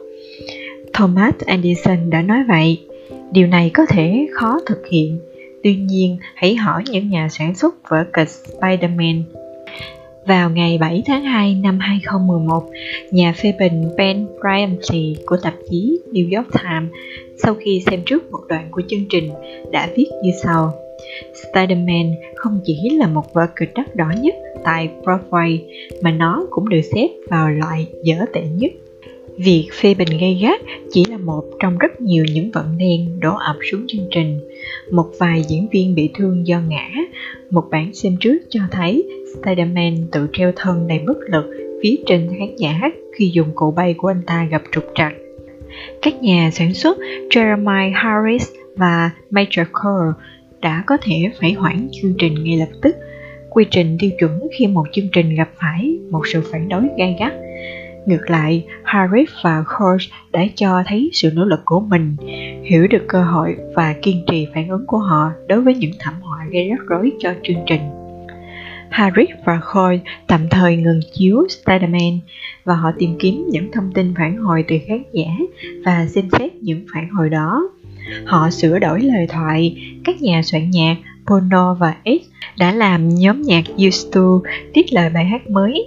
thomas 0.97 1.33
edison 1.45 2.09
đã 2.09 2.21
nói 2.21 2.43
vậy 2.47 2.79
điều 3.31 3.47
này 3.47 3.71
có 3.73 3.85
thể 3.85 4.27
khó 4.31 4.59
thực 4.65 4.87
hiện 4.91 5.19
tuy 5.63 5.75
nhiên 5.75 6.17
hãy 6.35 6.55
hỏi 6.55 6.83
những 6.91 7.09
nhà 7.09 7.29
sản 7.29 7.55
xuất 7.55 7.89
vở 7.89 8.05
kịch 8.13 8.27
spider-man 8.27 9.23
vào 10.27 10.49
ngày 10.49 10.77
7 10.77 11.03
tháng 11.05 11.23
2 11.23 11.55
năm 11.55 11.79
2011, 11.79 12.63
nhà 13.11 13.33
phê 13.33 13.53
bình 13.59 13.89
Ben 13.97 14.27
Bryant 14.41 14.79
của 15.25 15.37
tạp 15.43 15.53
chí 15.69 15.99
New 16.11 16.37
York 16.37 16.47
Times 16.53 16.89
sau 17.43 17.55
khi 17.55 17.83
xem 17.85 17.99
trước 18.05 18.31
một 18.31 18.39
đoạn 18.49 18.67
của 18.71 18.81
chương 18.87 19.05
trình 19.09 19.31
đã 19.71 19.89
viết 19.95 20.07
như 20.23 20.31
sau. 20.43 20.73
Spider-Man 21.33 22.13
không 22.35 22.59
chỉ 22.65 22.89
là 22.89 23.07
một 23.07 23.33
vở 23.33 23.47
kịch 23.55 23.71
đắt 23.75 23.95
đỏ 23.95 24.13
nhất 24.21 24.35
tại 24.63 24.89
Broadway 25.03 25.59
mà 26.01 26.11
nó 26.11 26.47
cũng 26.49 26.69
được 26.69 26.81
xếp 26.81 27.07
vào 27.29 27.49
loại 27.49 27.87
dở 28.03 28.15
tệ 28.33 28.41
nhất. 28.41 28.71
Việc 29.37 29.67
phê 29.81 29.93
bình 29.93 30.17
gay 30.19 30.39
gắt 30.41 30.61
chỉ 30.91 31.05
là 31.09 31.17
một 31.17 31.43
trong 31.59 31.77
rất 31.77 32.01
nhiều 32.01 32.25
những 32.33 32.51
vận 32.51 32.77
đen 32.77 33.19
đổ 33.19 33.35
ập 33.35 33.55
xuống 33.71 33.85
chương 33.87 34.07
trình. 34.11 34.39
Một 34.91 35.05
vài 35.19 35.43
diễn 35.47 35.67
viên 35.71 35.95
bị 35.95 36.09
thương 36.13 36.47
do 36.47 36.61
ngã, 36.67 36.89
một 37.49 37.63
bản 37.71 37.93
xem 37.93 38.17
trước 38.19 38.37
cho 38.49 38.59
thấy 38.71 39.03
Spider-Man 39.35 39.95
tự 40.11 40.27
treo 40.33 40.51
thân 40.55 40.87
đầy 40.87 40.99
bất 40.99 41.17
lực 41.27 41.45
phía 41.83 41.95
trên 42.05 42.29
khán 42.39 42.55
giả 42.57 42.79
khi 43.17 43.31
dùng 43.33 43.47
cổ 43.55 43.71
bay 43.71 43.93
của 43.97 44.07
anh 44.07 44.21
ta 44.25 44.47
gặp 44.51 44.61
trục 44.71 44.83
trặc. 44.95 45.13
Các 46.01 46.21
nhà 46.21 46.49
sản 46.53 46.73
xuất 46.73 46.97
Jeremiah 47.29 47.91
Harris 47.93 48.49
và 48.75 49.11
Major 49.31 49.67
Cole 49.71 50.11
đã 50.61 50.83
có 50.87 50.97
thể 51.01 51.31
phải 51.39 51.53
hoãn 51.53 51.87
chương 51.91 52.13
trình 52.17 52.43
ngay 52.43 52.57
lập 52.57 52.69
tức. 52.81 52.95
Quy 53.49 53.65
trình 53.71 53.97
tiêu 53.99 54.11
chuẩn 54.19 54.47
khi 54.57 54.67
một 54.67 54.83
chương 54.91 55.07
trình 55.11 55.35
gặp 55.35 55.49
phải 55.61 55.97
một 56.11 56.21
sự 56.27 56.41
phản 56.51 56.69
đối 56.69 56.83
gay 56.97 57.15
gắt. 57.19 57.33
Ngược 58.05 58.29
lại, 58.29 58.65
Harris 58.83 59.29
và 59.43 59.63
Kors 59.77 60.05
đã 60.31 60.45
cho 60.55 60.83
thấy 60.87 61.09
sự 61.13 61.31
nỗ 61.33 61.45
lực 61.45 61.61
của 61.65 61.79
mình, 61.79 62.15
hiểu 62.63 62.87
được 62.87 63.03
cơ 63.07 63.23
hội 63.23 63.55
và 63.75 63.95
kiên 64.01 64.25
trì 64.27 64.47
phản 64.53 64.69
ứng 64.69 64.85
của 64.87 64.97
họ 64.97 65.31
đối 65.47 65.61
với 65.61 65.75
những 65.75 65.91
thảm 65.99 66.13
họa 66.21 66.37
gây 66.51 66.69
rắc 66.69 66.79
rối 66.87 67.11
cho 67.19 67.33
chương 67.43 67.63
trình. 67.65 67.81
Harris 68.89 69.29
và 69.45 69.59
Kors 69.73 70.01
tạm 70.27 70.49
thời 70.49 70.77
ngừng 70.77 70.99
chiếu 71.13 71.45
Spider-Man 71.49 72.19
và 72.63 72.75
họ 72.75 72.91
tìm 72.97 73.15
kiếm 73.19 73.45
những 73.49 73.71
thông 73.71 73.91
tin 73.93 74.13
phản 74.17 74.37
hồi 74.37 74.65
từ 74.67 74.75
khán 74.87 75.03
giả 75.13 75.31
và 75.85 76.05
xem 76.07 76.25
xét 76.39 76.55
những 76.55 76.85
phản 76.93 77.09
hồi 77.09 77.29
đó. 77.29 77.69
Họ 78.25 78.49
sửa 78.49 78.79
đổi 78.79 79.01
lời 79.01 79.27
thoại, 79.29 79.77
các 80.03 80.21
nhà 80.21 80.41
soạn 80.43 80.69
nhạc 80.71 80.95
Bono 81.27 81.73
và 81.73 81.95
X 82.05 82.29
đã 82.57 82.71
làm 82.71 83.09
nhóm 83.09 83.41
nhạc 83.41 83.63
Used 83.87 84.13
To 84.13 84.39
tiết 84.73 84.93
lời 84.93 85.09
bài 85.09 85.25
hát 85.25 85.49
mới. 85.49 85.85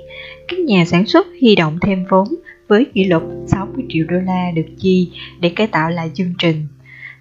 Các 0.49 0.59
nhà 0.59 0.85
sản 0.85 1.07
xuất 1.07 1.27
huy 1.41 1.55
động 1.55 1.79
thêm 1.83 2.05
vốn 2.11 2.29
với 2.69 2.87
kỷ 2.95 3.05
lục 3.05 3.23
60 3.47 3.85
triệu 3.89 4.07
đô 4.09 4.17
la 4.17 4.51
được 4.55 4.67
chi 4.79 5.11
để 5.41 5.53
cải 5.57 5.67
tạo 5.67 5.91
lại 5.91 6.11
chương 6.15 6.35
trình. 6.39 6.67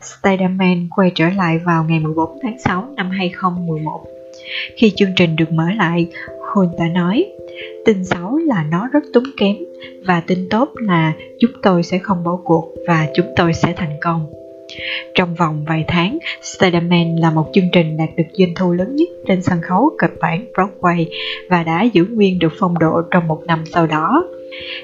Spider-Man 0.01 0.87
quay 0.95 1.11
trở 1.15 1.29
lại 1.29 1.59
vào 1.65 1.83
ngày 1.83 1.99
14 1.99 2.39
tháng 2.43 2.59
6 2.59 2.93
năm 2.95 3.09
2011. 3.09 4.07
Khi 4.77 4.91
chương 4.95 5.11
trình 5.15 5.35
được 5.35 5.51
mở 5.51 5.65
lại, 5.77 6.07
Khôn 6.41 6.67
đã 6.79 6.87
nói, 6.87 7.25
tin 7.85 8.05
xấu 8.05 8.37
là 8.37 8.65
nó 8.71 8.87
rất 8.91 9.03
tốn 9.13 9.23
kém 9.37 9.55
và 10.05 10.21
tin 10.27 10.49
tốt 10.49 10.69
là 10.75 11.13
chúng 11.39 11.51
tôi 11.63 11.83
sẽ 11.83 11.97
không 11.97 12.23
bỏ 12.23 12.39
cuộc 12.43 12.73
và 12.87 13.07
chúng 13.15 13.27
tôi 13.35 13.53
sẽ 13.53 13.73
thành 13.77 13.97
công. 14.01 14.36
Trong 15.15 15.35
vòng 15.35 15.65
vài 15.67 15.85
tháng, 15.87 16.17
Spider-Man 16.41 17.21
là 17.21 17.31
một 17.31 17.49
chương 17.53 17.71
trình 17.73 17.97
đạt 17.97 18.09
được 18.17 18.23
doanh 18.33 18.53
thu 18.55 18.73
lớn 18.73 18.95
nhất 18.95 19.09
trên 19.27 19.41
sân 19.41 19.61
khấu 19.61 19.91
kịch 20.01 20.13
bản 20.21 20.45
Broadway 20.53 21.05
và 21.49 21.63
đã 21.63 21.83
giữ 21.93 22.05
nguyên 22.05 22.39
được 22.39 22.53
phong 22.59 22.79
độ 22.79 23.01
trong 23.11 23.27
một 23.27 23.43
năm 23.47 23.63
sau 23.65 23.87
đó. 23.87 24.27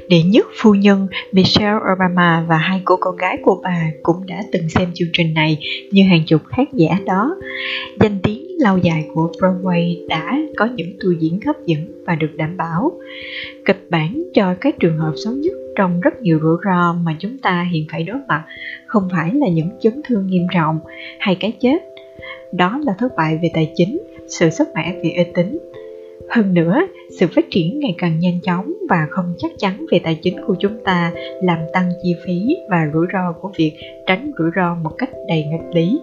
Đệ 0.10 0.24
nhất 0.24 0.48
phu 0.56 0.74
nhân 0.74 1.08
Michelle 1.32 1.80
Obama 1.94 2.46
và 2.48 2.58
hai 2.58 2.82
cô 2.86 2.96
con 3.00 3.16
gái 3.16 3.38
của 3.42 3.62
bà 3.64 3.86
cũng 4.04 4.26
đã 4.28 4.44
từng 4.52 4.70
xem 4.70 4.90
chương 4.94 5.10
trình 5.14 5.34
này 5.34 5.58
như 5.92 6.04
hàng 6.04 6.24
chục 6.28 6.42
khán 6.48 6.66
giả 6.74 7.00
đó. 7.06 7.36
Danh 8.00 8.20
tiếng 8.24 8.48
lâu 8.60 8.78
dài 8.78 9.06
của 9.14 9.32
Broadway 9.40 10.08
đã 10.08 10.38
có 10.58 10.66
những 10.76 10.94
tour 11.00 11.18
diễn 11.20 11.40
hấp 11.46 11.56
dẫn 11.66 12.04
và 12.06 12.16
được 12.16 12.32
đảm 12.36 12.58
bảo. 12.58 12.92
Kịch 13.66 13.88
bản 13.90 14.24
cho 14.34 14.56
các 14.62 14.76
trường 14.80 14.98
hợp 14.98 15.14
xấu 15.24 15.34
nhất 15.34 15.54
trong 15.76 16.02
rất 16.02 16.22
nhiều 16.22 16.40
rủi 16.42 16.58
ro 16.66 16.94
mà 16.94 17.16
chúng 17.20 17.38
ta 17.38 17.68
hiện 17.72 17.86
phải 17.92 18.04
đối 18.04 18.18
mặt 18.28 18.44
không 18.86 19.08
phải 19.12 19.32
là 19.34 19.48
những 19.48 19.70
chấn 19.82 20.02
thương 20.08 20.28
nghiêm 20.28 20.48
trọng 20.54 20.80
hay 21.20 21.38
cái 21.40 21.54
chết. 21.60 21.78
Đó 22.52 22.80
là 22.86 22.94
thất 23.00 23.16
bại 23.18 23.40
về 23.42 23.50
tài 23.54 23.72
chính, 23.76 24.02
sự 24.28 24.50
sức 24.50 24.68
mẻ 24.76 24.96
về 25.04 25.14
uy 25.18 25.32
tín, 25.34 25.58
hơn 26.30 26.54
nữa, 26.54 26.80
sự 27.20 27.28
phát 27.36 27.46
triển 27.52 27.80
ngày 27.80 27.96
càng 27.98 28.20
nhanh 28.20 28.40
chóng 28.44 28.74
và 28.90 29.08
không 29.10 29.34
chắc 29.38 29.52
chắn 29.58 29.86
về 29.92 30.00
tài 30.04 30.20
chính 30.22 30.36
của 30.48 30.56
chúng 30.60 30.84
ta 30.84 31.12
làm 31.42 31.58
tăng 31.74 31.90
chi 32.04 32.16
phí 32.26 32.56
và 32.70 32.90
rủi 32.94 33.08
ro 33.14 33.32
của 33.42 33.52
việc 33.58 33.74
tránh 34.08 34.32
rủi 34.38 34.50
ro 34.56 34.76
một 34.76 34.92
cách 34.98 35.10
đầy 35.28 35.44
nghịch 35.44 35.76
lý. 35.76 36.00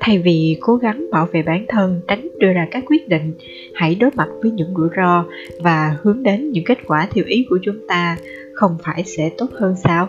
Thay 0.00 0.18
vì 0.18 0.56
cố 0.60 0.76
gắng 0.76 1.06
bảo 1.12 1.26
vệ 1.32 1.42
bản 1.42 1.64
thân 1.68 2.00
tránh 2.08 2.28
đưa 2.38 2.52
ra 2.52 2.68
các 2.70 2.84
quyết 2.86 3.08
định, 3.08 3.34
hãy 3.74 3.94
đối 3.94 4.10
mặt 4.14 4.28
với 4.42 4.50
những 4.50 4.74
rủi 4.76 4.88
ro 4.96 5.24
và 5.60 5.96
hướng 6.02 6.22
đến 6.22 6.50
những 6.50 6.64
kết 6.64 6.78
quả 6.86 7.08
theo 7.14 7.24
ý 7.24 7.46
của 7.50 7.58
chúng 7.62 7.86
ta 7.88 8.16
không 8.58 8.76
phải 8.84 9.04
sẽ 9.04 9.30
tốt 9.38 9.50
hơn 9.52 9.74
sao? 9.84 10.08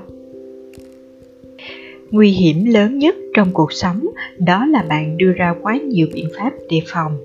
Nguy 2.11 2.31
hiểm 2.31 2.65
lớn 2.65 2.99
nhất 2.99 3.15
trong 3.33 3.49
cuộc 3.53 3.73
sống 3.73 4.07
đó 4.37 4.65
là 4.65 4.83
bạn 4.89 5.17
đưa 5.17 5.31
ra 5.31 5.55
quá 5.61 5.77
nhiều 5.77 6.07
biện 6.13 6.27
pháp 6.37 6.51
đề 6.69 6.81
phòng 6.87 7.17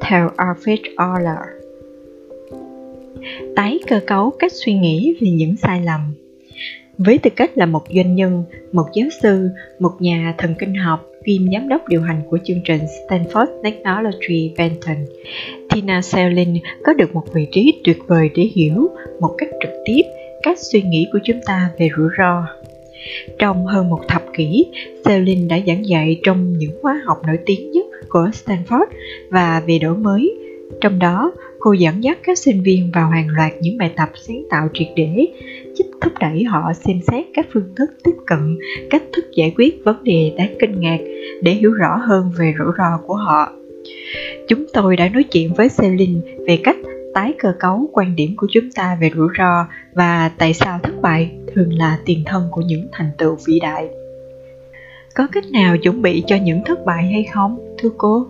theo 0.00 0.30
Alfred 0.36 0.78
Euler. 0.98 1.38
Tái 3.56 3.80
cơ 3.88 4.00
cấu 4.06 4.30
cách 4.30 4.52
suy 4.52 4.74
nghĩ 4.74 5.14
về 5.20 5.30
những 5.30 5.56
sai 5.56 5.82
lầm 5.84 6.00
với 6.98 7.18
tư 7.18 7.30
cách 7.36 7.58
là 7.58 7.66
một 7.66 7.82
doanh 7.94 8.14
nhân, 8.14 8.44
một 8.72 8.86
giáo 8.94 9.08
sư, 9.22 9.48
một 9.78 9.92
nhà 10.00 10.34
thần 10.38 10.54
kinh 10.58 10.74
học, 10.74 11.06
kiêm 11.24 11.42
giám 11.52 11.68
đốc 11.68 11.88
điều 11.88 12.02
hành 12.02 12.22
của 12.30 12.38
chương 12.44 12.60
trình 12.64 12.80
Stanford 13.08 13.46
Technology 13.64 14.54
Benton, 14.58 14.96
Tina 15.70 16.02
Selin 16.02 16.54
có 16.84 16.92
được 16.92 17.14
một 17.14 17.24
vị 17.32 17.46
trí 17.52 17.80
tuyệt 17.84 17.98
vời 18.06 18.30
để 18.34 18.42
hiểu 18.42 18.88
một 19.20 19.34
cách 19.38 19.48
trực 19.60 19.72
tiếp 19.84 20.02
cách 20.42 20.58
suy 20.58 20.82
nghĩ 20.82 21.06
của 21.12 21.18
chúng 21.24 21.40
ta 21.46 21.70
về 21.78 21.88
rủi 21.96 22.08
ro. 22.18 22.46
Trong 23.38 23.66
hơn 23.66 23.90
một 23.90 24.00
thập 24.08 24.22
kỷ, 24.36 24.66
Selin 25.04 25.48
đã 25.48 25.58
giảng 25.66 25.86
dạy 25.86 26.20
trong 26.22 26.52
những 26.58 26.72
khóa 26.82 27.02
học 27.04 27.22
nổi 27.26 27.38
tiếng 27.46 27.70
nhất 27.70 27.86
của 28.08 28.30
Stanford 28.32 28.86
và 29.30 29.62
về 29.66 29.78
đổi 29.78 29.96
mới. 29.96 30.34
Trong 30.80 30.98
đó, 30.98 31.32
cô 31.58 31.72
dẫn 31.72 32.04
dắt 32.04 32.18
các 32.22 32.38
sinh 32.38 32.62
viên 32.62 32.90
vào 32.94 33.08
hàng 33.08 33.28
loạt 33.36 33.52
những 33.60 33.78
bài 33.78 33.90
tập 33.96 34.08
sáng 34.14 34.42
tạo 34.50 34.68
triệt 34.74 34.88
để, 34.96 35.26
giúp 35.74 35.84
thúc 36.00 36.12
đẩy 36.20 36.44
họ 36.44 36.72
xem 36.84 37.00
xét 37.06 37.26
các 37.34 37.46
phương 37.52 37.74
thức 37.76 37.90
tiếp 38.04 38.14
cận, 38.26 38.58
cách 38.90 39.02
thức 39.12 39.24
giải 39.36 39.52
quyết 39.56 39.84
vấn 39.84 40.04
đề 40.04 40.32
đáng 40.36 40.54
kinh 40.60 40.80
ngạc 40.80 40.98
để 41.42 41.52
hiểu 41.52 41.72
rõ 41.72 41.96
hơn 41.96 42.30
về 42.38 42.54
rủi 42.58 42.72
ro 42.78 42.98
của 43.06 43.14
họ. 43.14 43.52
Chúng 44.48 44.64
tôi 44.72 44.96
đã 44.96 45.08
nói 45.08 45.22
chuyện 45.22 45.54
với 45.54 45.68
Selin 45.68 46.20
về 46.46 46.58
cách 46.64 46.76
tái 47.14 47.34
cơ 47.38 47.52
cấu 47.60 47.90
quan 47.92 48.16
điểm 48.16 48.36
của 48.36 48.46
chúng 48.52 48.70
ta 48.74 48.98
về 49.00 49.10
rủi 49.14 49.28
ro 49.38 49.66
và 49.94 50.30
tại 50.38 50.54
sao 50.54 50.78
thất 50.82 50.94
bại 51.02 51.30
thường 51.54 51.72
là 51.72 51.98
tiền 52.04 52.22
thân 52.26 52.48
của 52.50 52.60
những 52.60 52.88
thành 52.92 53.10
tựu 53.18 53.36
vĩ 53.46 53.60
đại. 53.60 53.88
Có 55.14 55.26
cách 55.32 55.44
nào 55.52 55.76
chuẩn 55.76 56.02
bị 56.02 56.24
cho 56.26 56.36
những 56.36 56.62
thất 56.64 56.84
bại 56.84 57.04
hay 57.12 57.24
không, 57.34 57.58
thưa 57.78 57.90
cô? 57.98 58.26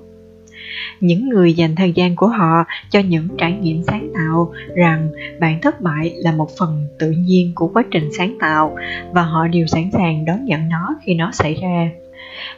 những 1.01 1.29
người 1.29 1.53
dành 1.53 1.75
thời 1.75 1.93
gian 1.93 2.17
của 2.17 2.27
họ 2.27 2.65
cho 2.91 3.01
những 3.01 3.29
trải 3.39 3.53
nghiệm 3.53 3.83
sáng 3.83 4.09
tạo 4.15 4.53
rằng 4.75 5.09
bạn 5.41 5.61
thất 5.61 5.81
bại 5.81 6.13
là 6.17 6.33
một 6.33 6.49
phần 6.59 6.87
tự 6.99 7.11
nhiên 7.11 7.53
của 7.55 7.69
quá 7.69 7.85
trình 7.91 8.09
sáng 8.19 8.37
tạo 8.41 8.77
và 9.13 9.23
họ 9.23 9.49
đều 9.49 9.67
sẵn 9.67 9.91
sàng 9.93 10.25
đón 10.25 10.45
nhận 10.45 10.69
nó 10.69 10.97
khi 11.03 11.15
nó 11.15 11.31
xảy 11.33 11.55
ra 11.55 11.89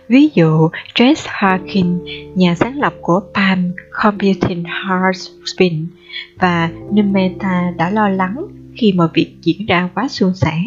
Ví 0.09 0.29
dụ, 0.35 0.69
Jess 0.95 1.27
Harkin, 1.27 1.99
nhà 2.35 2.55
sáng 2.55 2.79
lập 2.81 2.95
của 3.01 3.21
Palm 3.35 3.73
Computing 4.03 4.65
Hardspin 4.65 5.87
và 6.39 6.71
Numeta 6.91 7.73
đã 7.77 7.91
lo 7.91 8.09
lắng 8.09 8.47
khi 8.77 8.93
mọi 8.93 9.09
việc 9.15 9.37
diễn 9.43 9.67
ra 9.67 9.89
quá 9.95 10.09
suôn 10.09 10.35
sẻ, 10.35 10.59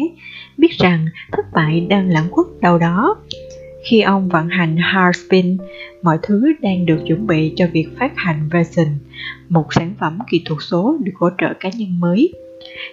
biết 0.56 0.70
rằng 0.78 1.06
thất 1.32 1.46
bại 1.52 1.86
đang 1.88 2.08
lãng 2.08 2.30
khuất 2.30 2.46
đâu 2.60 2.78
đó. 2.78 3.16
Khi 3.84 4.00
ông 4.00 4.28
vận 4.28 4.48
hành 4.48 4.76
Hardspin, 4.76 5.56
mọi 6.02 6.18
thứ 6.22 6.52
đang 6.60 6.86
được 6.86 6.98
chuẩn 7.06 7.26
bị 7.26 7.52
cho 7.56 7.66
việc 7.72 7.86
phát 7.98 8.12
hành 8.16 8.48
version, 8.52 8.88
một 9.48 9.66
sản 9.70 9.94
phẩm 10.00 10.18
kỹ 10.30 10.42
thuật 10.44 10.58
số 10.70 10.96
được 11.00 11.12
hỗ 11.16 11.28
trợ 11.38 11.54
cá 11.60 11.68
nhân 11.76 12.00
mới. 12.00 12.34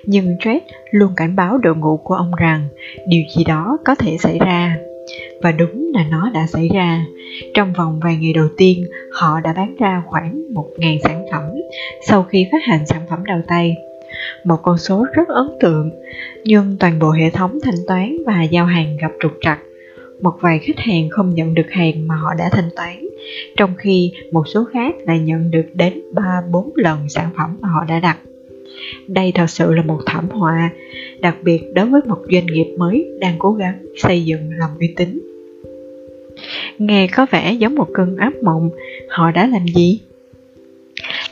Nhưng 0.05 0.35
Dredd 0.43 0.63
luôn 0.91 1.13
cảnh 1.15 1.35
báo 1.35 1.57
đội 1.57 1.75
ngũ 1.75 1.97
của 1.97 2.13
ông 2.13 2.31
rằng 2.37 2.67
điều 3.07 3.23
gì 3.37 3.43
đó 3.43 3.77
có 3.85 3.95
thể 3.95 4.17
xảy 4.17 4.39
ra. 4.39 4.77
Và 5.41 5.51
đúng 5.51 5.91
là 5.93 6.05
nó 6.11 6.29
đã 6.33 6.47
xảy 6.47 6.69
ra. 6.73 7.05
Trong 7.53 7.73
vòng 7.73 7.99
vài 8.03 8.17
ngày 8.17 8.33
đầu 8.33 8.47
tiên, 8.57 8.85
họ 9.11 9.41
đã 9.41 9.53
bán 9.53 9.75
ra 9.79 10.03
khoảng 10.05 10.41
1.000 10.53 10.99
sản 11.03 11.25
phẩm 11.31 11.43
sau 12.07 12.23
khi 12.23 12.47
phát 12.51 12.61
hành 12.63 12.85
sản 12.85 13.01
phẩm 13.09 13.25
đầu 13.25 13.39
tay. 13.47 13.75
Một 14.43 14.57
con 14.63 14.77
số 14.77 15.05
rất 15.13 15.27
ấn 15.27 15.47
tượng, 15.61 15.91
nhưng 16.43 16.77
toàn 16.79 16.99
bộ 16.99 17.11
hệ 17.11 17.29
thống 17.29 17.59
thanh 17.63 17.85
toán 17.87 18.17
và 18.25 18.43
giao 18.43 18.65
hàng 18.65 18.97
gặp 19.01 19.11
trục 19.21 19.31
trặc 19.41 19.59
một 20.21 20.37
vài 20.41 20.59
khách 20.59 20.79
hàng 20.79 21.09
không 21.09 21.35
nhận 21.35 21.53
được 21.53 21.71
hàng 21.71 22.07
mà 22.07 22.15
họ 22.15 22.33
đã 22.33 22.49
thanh 22.49 22.69
toán, 22.75 23.05
trong 23.57 23.73
khi 23.77 24.11
một 24.31 24.43
số 24.47 24.65
khác 24.73 24.95
lại 25.07 25.19
nhận 25.19 25.51
được 25.51 25.65
đến 25.73 26.01
3-4 26.13 26.69
lần 26.75 27.09
sản 27.09 27.29
phẩm 27.37 27.57
mà 27.61 27.69
họ 27.69 27.85
đã 27.87 27.99
đặt. 27.99 28.17
Đây 29.07 29.31
thật 29.35 29.49
sự 29.49 29.73
là 29.73 29.81
một 29.81 29.99
thảm 30.05 30.29
họa, 30.29 30.69
đặc 31.19 31.35
biệt 31.43 31.61
đối 31.73 31.85
với 31.85 32.01
một 32.07 32.19
doanh 32.31 32.45
nghiệp 32.45 32.75
mới 32.77 33.05
đang 33.19 33.35
cố 33.39 33.51
gắng 33.51 33.85
xây 33.97 34.25
dựng 34.25 34.49
lòng 34.57 34.71
uy 34.79 34.93
tín. 34.95 35.19
Nghe 36.77 37.07
có 37.07 37.25
vẻ 37.31 37.53
giống 37.53 37.75
một 37.75 37.87
cơn 37.93 38.17
ác 38.17 38.33
mộng, 38.43 38.69
họ 39.09 39.31
đã 39.31 39.47
làm 39.47 39.65
gì? 39.67 39.99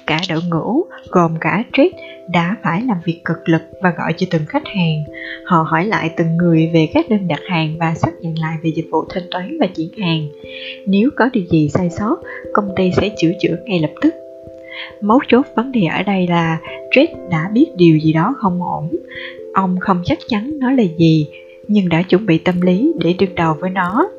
Cả 0.08 0.20
đội 0.30 0.42
ngũ, 0.50 0.84
gồm 1.10 1.32
cả 1.42 1.64
Triết, 1.74 1.92
đã 2.34 2.56
phải 2.64 2.82
làm 2.82 2.98
việc 3.06 3.22
cực 3.26 3.38
lực 3.46 3.62
và 3.82 3.94
gọi 3.98 4.14
cho 4.18 4.28
từng 4.32 4.46
khách 4.48 4.68
hàng. 4.68 5.04
Họ 5.46 5.66
hỏi 5.70 5.86
lại 5.86 6.10
từng 6.18 6.38
người 6.38 6.70
về 6.74 6.90
các 6.94 7.10
đơn 7.10 7.28
đặt 7.28 7.40
hàng 7.48 7.78
và 7.80 7.94
xác 7.96 8.12
nhận 8.22 8.40
lại 8.40 8.58
về 8.64 8.72
dịch 8.76 8.88
vụ 8.92 9.06
thanh 9.10 9.24
toán 9.32 9.58
và 9.60 9.68
chuyển 9.68 9.90
hàng. 9.98 10.28
Nếu 10.88 11.10
có 11.16 11.30
điều 11.34 11.44
gì 11.52 11.70
sai 11.70 11.90
sót, 11.90 12.16
công 12.54 12.70
ty 12.76 12.92
sẽ 12.98 13.10
chữa 13.18 13.32
chữa 13.42 13.56
ngay 13.66 13.80
lập 13.80 13.92
tức. 14.02 14.23
Mấu 15.02 15.20
chốt 15.28 15.46
vấn 15.56 15.72
đề 15.72 15.86
ở 15.86 16.04
đây 16.04 16.28
là 16.28 16.60
Triết 16.92 17.10
đã 17.32 17.50
biết 17.54 17.66
điều 17.78 17.98
gì 17.98 18.14
đó 18.14 18.36
không 18.38 18.64
ổn. 18.64 18.90
Ông 19.54 19.80
không 19.80 20.02
chắc 20.06 20.18
chắn 20.28 20.60
nó 20.60 20.72
là 20.72 20.84
gì, 20.98 21.28
nhưng 21.68 21.90
đã 21.90 22.02
chuẩn 22.02 22.26
bị 22.26 22.38
tâm 22.38 22.62
lý 22.62 22.94
để 23.00 23.16
đương 23.20 23.36
đầu 23.36 23.56
với 23.60 23.70
nó. 23.70 24.10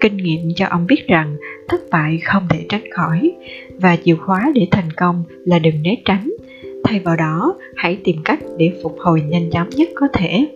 Kinh 0.00 0.16
nghiệm 0.16 0.40
cho 0.56 0.66
ông 0.66 0.86
biết 0.86 1.06
rằng 1.06 1.36
thất 1.68 1.80
bại 1.90 2.18
không 2.24 2.42
thể 2.50 2.66
tránh 2.68 2.90
khỏi 2.90 3.32
và 3.78 3.96
chìa 4.04 4.14
khóa 4.14 4.52
để 4.54 4.68
thành 4.70 4.92
công 4.96 5.24
là 5.44 5.58
đừng 5.58 5.82
né 5.82 5.96
tránh. 6.04 6.30
Thay 6.84 7.00
vào 7.00 7.16
đó 7.16 7.54
hãy 7.76 7.98
tìm 8.04 8.16
cách 8.24 8.40
để 8.58 8.72
phục 8.82 8.96
hồi 8.98 9.22
nhanh 9.28 9.50
chóng 9.50 9.68
nhất 9.70 9.88
có 9.94 10.08
thể. 10.12 10.46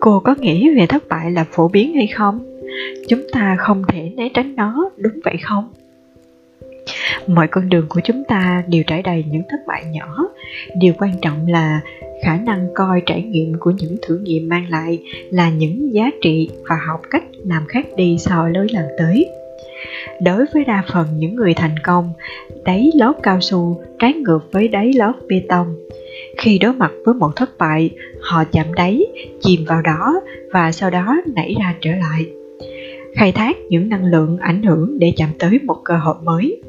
Cô 0.00 0.20
có 0.20 0.34
nghĩ 0.40 0.70
về 0.76 0.86
thất 0.86 1.08
bại 1.08 1.30
là 1.30 1.44
phổ 1.52 1.68
biến 1.68 1.94
hay 1.94 2.06
không? 2.06 2.60
Chúng 3.08 3.20
ta 3.32 3.56
không 3.58 3.82
thể 3.88 4.10
né 4.16 4.28
tránh 4.34 4.56
nó 4.56 4.90
đúng 4.96 5.20
vậy 5.24 5.36
không? 5.42 5.68
Mọi 7.26 7.48
con 7.48 7.68
đường 7.68 7.86
của 7.88 8.00
chúng 8.04 8.24
ta 8.24 8.64
đều 8.68 8.82
trải 8.86 9.02
đầy 9.02 9.24
những 9.30 9.42
thất 9.48 9.58
bại 9.66 9.84
nhỏ. 9.92 10.24
Điều 10.76 10.92
quan 10.98 11.12
trọng 11.22 11.46
là 11.48 11.80
khả 12.24 12.36
năng 12.36 12.68
coi 12.74 13.02
trải 13.06 13.22
nghiệm 13.22 13.58
của 13.60 13.70
những 13.70 13.96
thử 14.02 14.18
nghiệm 14.18 14.48
mang 14.48 14.70
lại 14.70 14.98
là 15.30 15.50
những 15.50 15.94
giá 15.94 16.10
trị 16.22 16.50
và 16.68 16.76
học 16.86 17.00
cách 17.10 17.24
làm 17.44 17.66
khác 17.68 17.86
đi 17.96 18.16
so 18.18 18.48
với 18.54 18.66
lần 18.72 18.84
tới. 18.98 19.28
Đối 20.22 20.44
với 20.54 20.64
đa 20.64 20.82
phần 20.92 21.06
những 21.16 21.36
người 21.36 21.54
thành 21.54 21.78
công, 21.84 22.12
đáy 22.64 22.90
lót 22.94 23.16
cao 23.22 23.40
su 23.40 23.80
trái 23.98 24.12
ngược 24.12 24.52
với 24.52 24.68
đáy 24.68 24.92
lót 24.92 25.14
bê 25.28 25.42
tông. 25.48 25.74
Khi 26.38 26.58
đối 26.58 26.72
mặt 26.72 26.90
với 27.04 27.14
một 27.14 27.36
thất 27.36 27.58
bại, 27.58 27.90
họ 28.20 28.44
chạm 28.44 28.74
đáy, 28.74 29.06
chìm 29.40 29.64
vào 29.64 29.82
đó 29.82 30.20
và 30.52 30.72
sau 30.72 30.90
đó 30.90 31.16
nảy 31.34 31.54
ra 31.60 31.74
trở 31.80 31.90
lại. 31.90 32.26
Khai 33.14 33.32
thác 33.32 33.56
những 33.68 33.88
năng 33.88 34.04
lượng 34.04 34.38
ảnh 34.38 34.62
hưởng 34.62 34.98
để 34.98 35.12
chạm 35.16 35.28
tới 35.38 35.58
một 35.64 35.76
cơ 35.84 35.96
hội 35.96 36.14
mới. 36.22 36.62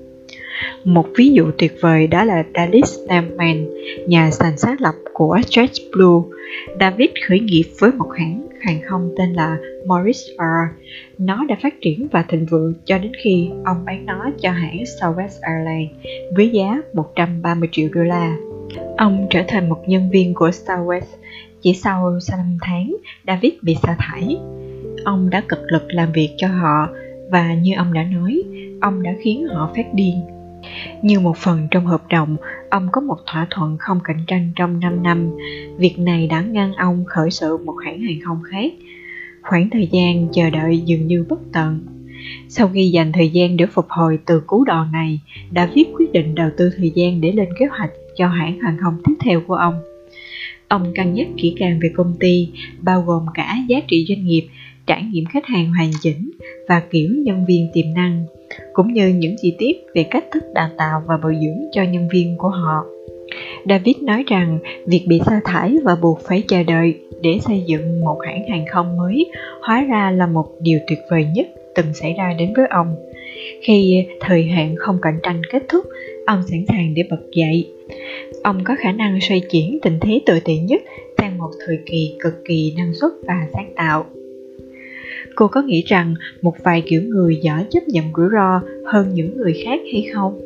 Một 0.83 1.07
ví 1.17 1.29
dụ 1.29 1.51
tuyệt 1.57 1.73
vời 1.81 2.07
đó 2.07 2.23
là 2.23 2.43
Dallas 2.55 2.99
Lamman, 3.07 3.67
nhà 4.07 4.31
sản 4.31 4.57
sáng 4.57 4.75
lập 4.79 4.95
của 5.13 5.37
JetBlue. 5.49 6.23
David 6.79 7.09
khởi 7.27 7.39
nghiệp 7.39 7.63
với 7.79 7.91
một 7.91 8.09
hãng 8.17 8.47
hàng 8.61 8.81
không 8.85 9.11
tên 9.17 9.33
là 9.33 9.57
Morris 9.85 10.21
Air. 10.37 10.69
Nó 11.17 11.45
đã 11.45 11.55
phát 11.63 11.81
triển 11.81 12.07
và 12.11 12.23
thịnh 12.23 12.45
vượng 12.45 12.73
cho 12.85 12.97
đến 12.97 13.11
khi 13.23 13.49
ông 13.65 13.85
bán 13.85 14.05
nó 14.05 14.29
cho 14.41 14.51
hãng 14.51 14.83
Southwest 14.83 15.39
Airlines 15.41 15.91
với 16.35 16.49
giá 16.49 16.81
130 16.93 17.69
triệu 17.71 17.89
đô 17.93 18.01
la. 18.01 18.37
Ông 18.97 19.27
trở 19.29 19.41
thành 19.47 19.69
một 19.69 19.83
nhân 19.87 20.09
viên 20.11 20.33
của 20.33 20.49
Southwest. 20.49 21.17
Chỉ 21.61 21.73
sau 21.73 22.19
5 22.31 22.57
tháng, 22.61 22.95
David 23.27 23.51
bị 23.61 23.75
sa 23.83 23.95
thải. 23.99 24.37
Ông 25.03 25.29
đã 25.29 25.43
cực 25.49 25.59
lực 25.71 25.83
làm 25.87 26.11
việc 26.11 26.29
cho 26.37 26.47
họ 26.47 26.89
và 27.29 27.53
như 27.53 27.71
ông 27.77 27.93
đã 27.93 28.03
nói, 28.03 28.43
ông 28.81 29.03
đã 29.03 29.11
khiến 29.23 29.47
họ 29.47 29.71
phát 29.75 29.93
điên 29.93 30.15
như 31.01 31.19
một 31.19 31.37
phần 31.37 31.67
trong 31.71 31.85
hợp 31.85 32.03
đồng, 32.09 32.35
ông 32.69 32.87
có 32.91 33.01
một 33.01 33.17
thỏa 33.25 33.47
thuận 33.49 33.77
không 33.77 33.99
cạnh 34.03 34.23
tranh 34.27 34.51
trong 34.55 34.79
5 34.79 35.03
năm. 35.03 35.29
Việc 35.77 35.99
này 35.99 36.27
đã 36.27 36.41
ngăn 36.41 36.73
ông 36.73 37.05
khởi 37.07 37.31
sự 37.31 37.57
một 37.57 37.75
hãng 37.85 38.01
hàng 38.01 38.19
không 38.23 38.41
khác. 38.51 38.73
Khoảng 39.41 39.69
thời 39.69 39.87
gian 39.91 40.27
chờ 40.33 40.49
đợi 40.49 40.77
dường 40.85 41.07
như 41.07 41.25
bất 41.29 41.39
tận. 41.53 41.85
Sau 42.49 42.69
khi 42.73 42.89
dành 42.89 43.11
thời 43.11 43.29
gian 43.29 43.57
để 43.57 43.65
phục 43.65 43.85
hồi 43.89 44.19
từ 44.25 44.39
cú 44.47 44.63
đòn 44.63 44.91
này, 44.91 45.19
đã 45.51 45.69
viết 45.73 45.85
quyết 45.93 46.11
định 46.11 46.35
đầu 46.35 46.49
tư 46.57 46.71
thời 46.77 46.91
gian 46.95 47.21
để 47.21 47.31
lên 47.31 47.49
kế 47.59 47.65
hoạch 47.65 47.91
cho 48.15 48.27
hãng 48.27 48.59
hàng 48.59 48.77
không 48.81 49.01
tiếp 49.05 49.13
theo 49.19 49.41
của 49.47 49.55
ông. 49.55 49.81
Ông 50.67 50.93
cân 50.95 51.13
nhắc 51.13 51.27
kỹ 51.37 51.55
càng 51.59 51.79
về 51.79 51.91
công 51.95 52.13
ty, 52.19 52.49
bao 52.81 53.01
gồm 53.01 53.25
cả 53.33 53.55
giá 53.67 53.79
trị 53.87 54.05
doanh 54.09 54.25
nghiệp, 54.25 54.47
trải 54.91 55.03
nghiệm 55.11 55.23
khách 55.33 55.45
hàng 55.45 55.73
hoàn 55.77 55.91
chỉnh 56.01 56.31
và 56.67 56.81
kiểu 56.91 57.09
nhân 57.23 57.45
viên 57.47 57.69
tiềm 57.73 57.85
năng 57.95 58.25
cũng 58.73 58.93
như 58.93 59.07
những 59.07 59.35
chi 59.41 59.55
tiết 59.59 59.77
về 59.95 60.03
cách 60.03 60.25
thức 60.31 60.43
đào 60.53 60.69
tạo 60.77 61.03
và 61.07 61.17
bồi 61.23 61.35
dưỡng 61.41 61.69
cho 61.71 61.83
nhân 61.83 62.07
viên 62.13 62.37
của 62.37 62.49
họ. 62.49 62.83
David 63.69 63.97
nói 64.01 64.23
rằng 64.27 64.59
việc 64.87 65.05
bị 65.07 65.21
sa 65.25 65.41
thải 65.45 65.77
và 65.83 65.95
buộc 65.95 66.19
phải 66.19 66.43
chờ 66.47 66.63
đợi 66.63 66.99
để 67.21 67.37
xây 67.41 67.63
dựng 67.67 68.01
một 68.01 68.17
hãng 68.25 68.49
hàng 68.49 68.65
không 68.71 68.97
mới 68.97 69.25
hóa 69.61 69.85
ra 69.89 70.11
là 70.11 70.27
một 70.27 70.45
điều 70.61 70.79
tuyệt 70.87 70.99
vời 71.11 71.25
nhất 71.35 71.47
từng 71.75 71.93
xảy 71.93 72.13
ra 72.17 72.33
đến 72.39 72.53
với 72.55 72.65
ông. 72.69 72.95
Khi 73.61 74.05
thời 74.19 74.43
hạn 74.43 74.75
không 74.77 74.97
cạnh 75.01 75.19
tranh 75.23 75.41
kết 75.51 75.63
thúc, 75.69 75.85
ông 76.25 76.41
sẵn 76.51 76.65
sàng 76.67 76.93
để 76.93 77.03
bật 77.09 77.21
dậy. 77.35 77.71
Ông 78.43 78.63
có 78.63 78.75
khả 78.79 78.91
năng 78.91 79.19
xoay 79.21 79.41
chuyển 79.51 79.79
tình 79.81 79.97
thế 80.01 80.21
tồi 80.25 80.41
tệ 80.45 80.57
nhất 80.57 80.81
sang 81.17 81.37
một 81.37 81.51
thời 81.65 81.77
kỳ 81.85 82.15
cực 82.19 82.33
kỳ 82.45 82.73
năng 82.77 82.93
suất 82.93 83.11
và 83.27 83.47
sáng 83.53 83.73
tạo 83.75 84.05
cô 85.41 85.47
có 85.47 85.61
nghĩ 85.61 85.83
rằng 85.87 86.15
một 86.41 86.55
vài 86.63 86.83
kiểu 86.85 87.01
người 87.01 87.39
giỏi 87.43 87.65
chấp 87.71 87.79
nhận 87.87 88.05
rủi 88.17 88.27
ro 88.31 88.61
hơn 88.85 89.13
những 89.13 89.37
người 89.37 89.53
khác 89.65 89.79
hay 89.93 90.07
không? 90.13 90.41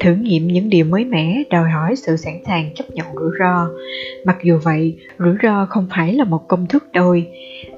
Thử 0.00 0.14
nghiệm 0.14 0.48
những 0.48 0.70
điều 0.70 0.84
mới 0.84 1.04
mẻ, 1.04 1.42
đòi 1.50 1.70
hỏi 1.70 1.96
sự 1.96 2.16
sẵn 2.16 2.34
sàng 2.46 2.70
chấp 2.74 2.90
nhận 2.90 3.06
rủi 3.14 3.30
ro. 3.38 3.68
Mặc 4.24 4.36
dù 4.42 4.58
vậy, 4.62 4.98
rủi 5.18 5.34
ro 5.42 5.66
không 5.70 5.86
phải 5.96 6.14
là 6.14 6.24
một 6.24 6.48
công 6.48 6.66
thức 6.66 6.84
đôi 6.92 7.26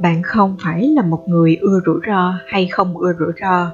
bạn 0.00 0.22
không 0.22 0.56
phải 0.64 0.88
là 0.88 1.02
một 1.02 1.28
người 1.28 1.56
ưa 1.60 1.80
rủi 1.86 2.00
ro 2.06 2.34
hay 2.46 2.68
không 2.70 2.96
ưa 2.96 3.12
rủi 3.18 3.32
ro. 3.40 3.70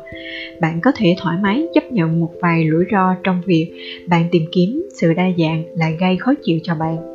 Bạn 0.61 0.81
có 0.81 0.92
thể 0.96 1.16
thoải 1.18 1.37
mái 1.42 1.66
chấp 1.74 1.92
nhận 1.92 2.20
một 2.20 2.31
vài 2.40 2.66
rủi 2.70 2.85
ro 2.92 3.14
trong 3.24 3.42
việc 3.46 3.72
bạn 4.09 4.24
tìm 4.31 4.42
kiếm 4.53 4.83
sự 5.00 5.14
đa 5.14 5.27
dạng 5.38 5.64
lại 5.77 5.96
gây 6.00 6.16
khó 6.16 6.35
chịu 6.44 6.59
cho 6.62 6.74
bạn 6.74 7.13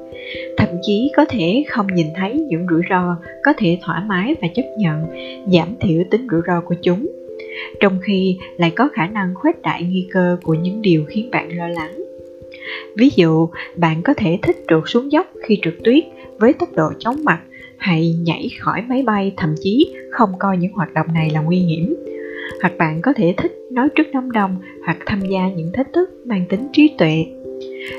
thậm 0.57 0.69
chí 0.81 1.11
có 1.15 1.25
thể 1.29 1.63
không 1.67 1.87
nhìn 1.95 2.07
thấy 2.15 2.33
những 2.33 2.65
rủi 2.69 2.81
ro 2.89 3.15
có 3.43 3.53
thể 3.57 3.79
thoải 3.81 4.01
mái 4.07 4.35
và 4.41 4.47
chấp 4.55 4.65
nhận, 4.77 5.05
giảm 5.47 5.75
thiểu 5.79 6.03
tính 6.11 6.27
rủi 6.31 6.41
ro 6.47 6.61
của 6.61 6.75
chúng. 6.81 7.07
Trong 7.79 7.99
khi 8.01 8.37
lại 8.57 8.71
có 8.75 8.89
khả 8.93 9.07
năng 9.07 9.33
khuếch 9.35 9.61
đại 9.61 9.83
nguy 9.83 10.07
cơ 10.11 10.37
của 10.43 10.53
những 10.53 10.81
điều 10.81 11.05
khiến 11.07 11.31
bạn 11.31 11.57
lo 11.57 11.67
lắng. 11.67 12.03
Ví 12.97 13.09
dụ, 13.15 13.47
bạn 13.75 14.01
có 14.01 14.13
thể 14.13 14.39
thích 14.41 14.55
trượt 14.67 14.83
xuống 14.85 15.11
dốc 15.11 15.27
khi 15.43 15.59
trượt 15.61 15.75
tuyết 15.83 16.03
với 16.39 16.53
tốc 16.53 16.69
độ 16.75 16.89
chóng 16.99 17.15
mặt 17.23 17.41
hay 17.77 18.15
nhảy 18.21 18.49
khỏi 18.59 18.83
máy 18.89 19.03
bay, 19.03 19.33
thậm 19.37 19.55
chí 19.61 19.93
không 20.11 20.29
coi 20.39 20.57
những 20.57 20.71
hoạt 20.71 20.93
động 20.93 21.07
này 21.13 21.29
là 21.29 21.41
nguy 21.41 21.57
hiểm. 21.57 21.95
Hoặc 22.61 22.77
bạn 22.77 23.01
có 23.01 23.13
thể 23.13 23.33
thích 23.37 23.51
nói 23.71 23.87
trước 23.95 24.03
đám 24.13 24.31
đông 24.31 24.55
hoặc 24.85 24.97
tham 25.05 25.19
gia 25.21 25.49
những 25.55 25.71
thách 25.73 25.93
thức 25.93 26.09
mang 26.25 26.45
tính 26.49 26.67
trí 26.73 26.91
tuệ. 26.97 27.25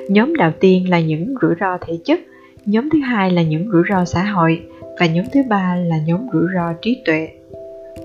Nhóm 0.09 0.37
đầu 0.37 0.51
tiên 0.61 0.91
là 0.91 1.01
những 1.01 1.35
rủi 1.43 1.55
ro 1.61 1.79
thể 1.81 1.99
chất, 2.05 2.21
nhóm 2.67 2.91
thứ 2.91 2.99
hai 2.99 3.31
là 3.31 3.43
những 3.43 3.71
rủi 3.73 3.83
ro 3.91 4.05
xã 4.05 4.23
hội 4.23 4.63
và 5.01 5.07
nhóm 5.07 5.25
thứ 5.33 5.41
ba 5.49 5.77
là 5.77 5.97
nhóm 6.07 6.27
rủi 6.33 6.45
ro 6.55 6.73
trí 6.83 7.03
tuệ. 7.05 7.29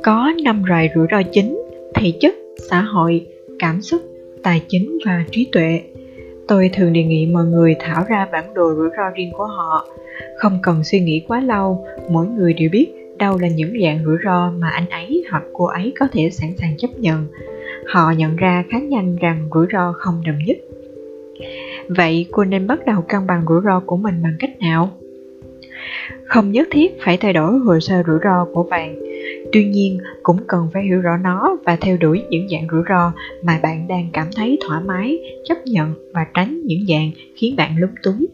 Có 0.03 0.31
5 0.43 0.63
loại 0.63 0.89
rủi 0.95 1.07
ro 1.11 1.21
chính: 1.31 1.61
thể 1.93 2.13
chất, 2.19 2.35
xã 2.69 2.81
hội, 2.81 3.27
cảm 3.59 3.81
xúc, 3.81 4.01
tài 4.43 4.61
chính 4.67 4.97
và 5.05 5.25
trí 5.31 5.49
tuệ. 5.51 5.81
Tôi 6.47 6.69
thường 6.73 6.93
đề 6.93 7.03
nghị 7.03 7.25
mọi 7.25 7.45
người 7.45 7.75
thảo 7.79 8.03
ra 8.09 8.27
bản 8.31 8.53
đồ 8.53 8.73
rủi 8.75 8.89
ro 8.97 9.03
riêng 9.15 9.31
của 9.37 9.45
họ. 9.45 9.87
Không 10.37 10.59
cần 10.63 10.83
suy 10.83 10.99
nghĩ 10.99 11.25
quá 11.27 11.39
lâu, 11.39 11.85
mỗi 12.09 12.27
người 12.27 12.53
đều 12.53 12.69
biết 12.71 12.87
đâu 13.17 13.37
là 13.37 13.47
những 13.47 13.73
dạng 13.83 14.05
rủi 14.05 14.17
ro 14.25 14.51
mà 14.57 14.69
anh 14.69 14.89
ấy 14.89 15.23
hoặc 15.31 15.43
cô 15.53 15.65
ấy 15.65 15.93
có 15.99 16.07
thể 16.11 16.29
sẵn 16.29 16.49
sàng 16.57 16.77
chấp 16.77 16.89
nhận. 16.97 17.27
Họ 17.87 18.11
nhận 18.11 18.35
ra 18.35 18.63
khá 18.69 18.79
nhanh 18.79 19.15
rằng 19.15 19.49
rủi 19.53 19.67
ro 19.73 19.93
không 19.97 20.21
đồng 20.25 20.39
nhất 20.45 20.57
Vậy 21.89 22.26
cô 22.32 22.43
nên 22.43 22.67
bắt 22.67 22.80
đầu 22.86 23.02
cân 23.02 23.28
bằng 23.28 23.45
rủi 23.48 23.62
ro 23.63 23.80
của 23.80 23.98
mình 23.98 24.24
bằng 24.24 24.36
cách 24.39 24.60
nào? 24.60 24.89
Không 26.26 26.52
nhất 26.52 26.67
thiết 26.71 26.91
phải 27.02 27.17
thay 27.17 27.34
đổi 27.34 27.60
hồ 27.60 27.80
sơ 27.80 28.04
rủi 28.08 28.19
ro 28.24 28.45
của 28.54 28.63
bạn. 28.63 28.95
Tuy 29.52 29.65
nhiên, 29.65 29.98
cũng 30.24 30.38
cần 30.48 30.67
phải 30.74 30.84
hiểu 30.84 31.02
rõ 31.02 31.17
nó 31.17 31.58
và 31.65 31.76
theo 31.76 31.98
đuổi 31.98 32.24
những 32.30 32.48
dạng 32.50 32.67
rủi 32.71 32.82
ro 32.89 33.13
mà 33.43 33.60
bạn 33.63 33.88
đang 33.88 34.10
cảm 34.13 34.28
thấy 34.36 34.58
thoải 34.67 34.82
mái, 34.86 35.19
chấp 35.45 35.58
nhận 35.65 35.93
và 36.13 36.26
tránh 36.34 36.62
những 36.65 36.86
dạng 36.88 37.12
khiến 37.36 37.56
bạn 37.56 37.76
lúng 37.78 37.95
túng. 38.04 38.26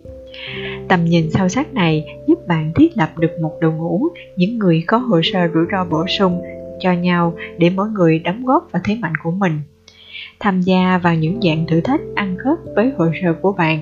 Tầm 0.87 1.05
nhìn 1.05 1.31
sâu 1.31 1.47
sắc 1.47 1.73
này 1.73 2.05
giúp 2.27 2.47
bạn 2.47 2.71
thiết 2.75 2.97
lập 2.97 3.09
được 3.17 3.31
một 3.41 3.51
đội 3.61 3.71
ngũ 3.71 4.07
những 4.35 4.57
người 4.57 4.83
có 4.87 4.97
hồ 4.97 5.21
sơ 5.23 5.39
rủi 5.53 5.65
ro 5.71 5.85
bổ 5.85 6.07
sung 6.07 6.41
cho 6.79 6.91
nhau 6.91 7.33
để 7.57 7.69
mỗi 7.69 7.89
người 7.89 8.19
đóng 8.19 8.45
góp 8.45 8.71
vào 8.71 8.81
thế 8.85 8.97
mạnh 9.01 9.13
của 9.23 9.31
mình 9.31 9.53
tham 10.41 10.61
gia 10.61 10.97
vào 10.97 11.15
những 11.15 11.39
dạng 11.41 11.65
thử 11.67 11.81
thách 11.81 12.01
ăn 12.15 12.35
khớp 12.37 12.57
với 12.75 12.91
hồ 12.97 13.05
sơ 13.21 13.33
của 13.41 13.53
bạn. 13.53 13.81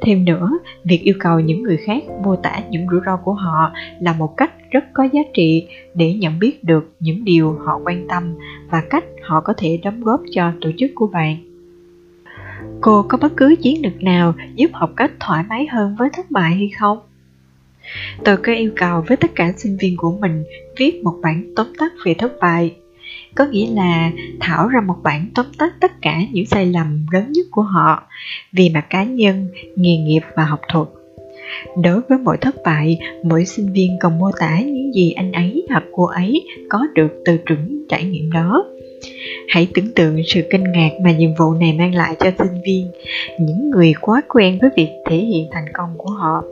Thêm 0.00 0.24
nữa, 0.24 0.50
việc 0.84 1.02
yêu 1.02 1.14
cầu 1.20 1.40
những 1.40 1.62
người 1.62 1.76
khác 1.76 2.02
mô 2.22 2.36
tả 2.36 2.60
những 2.70 2.86
rủi 2.90 3.00
ro 3.06 3.16
của 3.16 3.32
họ 3.32 3.72
là 4.00 4.12
một 4.12 4.36
cách 4.36 4.52
rất 4.70 4.84
có 4.92 5.04
giá 5.12 5.20
trị 5.34 5.66
để 5.94 6.14
nhận 6.14 6.38
biết 6.38 6.64
được 6.64 6.94
những 7.00 7.24
điều 7.24 7.52
họ 7.52 7.80
quan 7.84 8.06
tâm 8.08 8.34
và 8.70 8.82
cách 8.90 9.04
họ 9.22 9.40
có 9.40 9.54
thể 9.56 9.80
đóng 9.84 10.00
góp 10.00 10.20
cho 10.30 10.52
tổ 10.60 10.70
chức 10.78 10.90
của 10.94 11.06
bạn. 11.06 11.36
Cô 12.80 13.02
có 13.08 13.18
bất 13.18 13.36
cứ 13.36 13.54
chiến 13.62 13.82
lược 13.82 14.02
nào 14.02 14.34
giúp 14.54 14.70
học 14.72 14.90
cách 14.96 15.10
thoải 15.20 15.44
mái 15.48 15.66
hơn 15.66 15.96
với 15.98 16.08
thất 16.12 16.30
bại 16.30 16.54
hay 16.54 16.70
không? 16.78 16.98
Tôi 18.24 18.36
có 18.36 18.52
yêu 18.52 18.70
cầu 18.76 19.04
với 19.06 19.16
tất 19.16 19.30
cả 19.34 19.52
sinh 19.56 19.76
viên 19.80 19.96
của 19.96 20.18
mình 20.20 20.44
viết 20.76 21.00
một 21.04 21.14
bản 21.22 21.52
tóm 21.56 21.66
tắt 21.78 21.92
về 22.04 22.14
thất 22.14 22.32
bại 22.40 22.76
có 23.36 23.46
nghĩa 23.46 23.66
là 23.74 24.10
thảo 24.40 24.68
ra 24.68 24.80
một 24.80 24.96
bản 25.02 25.30
tóm 25.34 25.46
tắt 25.58 25.72
tất 25.80 25.92
cả 26.02 26.20
những 26.32 26.46
sai 26.46 26.66
lầm 26.66 27.06
lớn 27.12 27.32
nhất 27.32 27.46
của 27.50 27.62
họ, 27.62 28.02
vì 28.52 28.70
mặt 28.70 28.86
cá 28.90 29.04
nhân, 29.04 29.48
nghề 29.76 29.96
nghiệp 29.96 30.22
và 30.36 30.44
học 30.44 30.60
thuật. 30.68 30.88
Đối 31.82 32.00
với 32.08 32.18
mỗi 32.18 32.36
thất 32.40 32.54
bại, 32.64 32.98
mỗi 33.24 33.44
sinh 33.44 33.72
viên 33.72 33.96
cần 34.00 34.18
mô 34.18 34.30
tả 34.38 34.60
những 34.60 34.92
gì 34.94 35.12
anh 35.12 35.32
ấy 35.32 35.66
hoặc 35.70 35.84
cô 35.92 36.04
ấy 36.04 36.46
có 36.68 36.86
được 36.94 37.22
từ 37.24 37.38
trưởng 37.46 37.84
trải 37.88 38.04
nghiệm 38.04 38.32
đó. 38.32 38.64
Hãy 39.48 39.68
tưởng 39.74 39.92
tượng 39.94 40.16
sự 40.26 40.42
kinh 40.50 40.72
ngạc 40.72 40.90
mà 41.04 41.12
nhiệm 41.12 41.30
vụ 41.38 41.54
này 41.54 41.72
mang 41.72 41.94
lại 41.94 42.16
cho 42.18 42.30
sinh 42.38 42.62
viên, 42.66 42.90
những 43.40 43.70
người 43.70 43.94
quá 44.00 44.22
quen 44.28 44.58
với 44.60 44.70
việc 44.76 44.88
thể 45.06 45.16
hiện 45.16 45.46
thành 45.52 45.66
công 45.74 45.90
của 45.98 46.10
họ. 46.10 46.42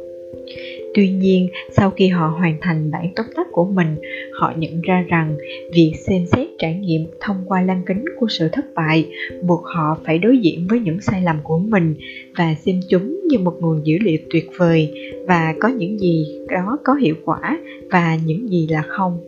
Tuy 0.94 1.10
nhiên, 1.10 1.48
sau 1.76 1.90
khi 1.90 2.08
họ 2.08 2.26
hoàn 2.26 2.56
thành 2.60 2.90
bản 2.90 3.12
tóm 3.16 3.26
tắt 3.36 3.46
của 3.52 3.64
mình, 3.64 3.96
họ 4.32 4.52
nhận 4.56 4.80
ra 4.80 5.04
rằng 5.08 5.36
việc 5.72 5.92
xem 6.06 6.26
xét 6.26 6.48
trải 6.58 6.74
nghiệm 6.74 7.06
thông 7.20 7.36
qua 7.46 7.60
lăng 7.62 7.82
kính 7.86 8.04
của 8.20 8.26
sự 8.30 8.48
thất 8.48 8.64
bại 8.74 9.08
buộc 9.42 9.64
họ 9.64 9.98
phải 10.04 10.18
đối 10.18 10.38
diện 10.38 10.66
với 10.70 10.80
những 10.80 11.00
sai 11.00 11.22
lầm 11.22 11.36
của 11.42 11.58
mình 11.58 11.94
và 12.36 12.54
xem 12.54 12.80
chúng 12.88 13.20
như 13.28 13.38
một 13.38 13.54
nguồn 13.60 13.86
dữ 13.86 13.98
liệu 14.00 14.18
tuyệt 14.30 14.50
vời 14.56 14.90
và 15.26 15.54
có 15.60 15.68
những 15.68 15.98
gì 15.98 16.26
đó 16.48 16.78
có 16.84 16.94
hiệu 16.94 17.14
quả 17.24 17.58
và 17.90 18.18
những 18.26 18.50
gì 18.50 18.66
là 18.70 18.82
không. 18.82 19.18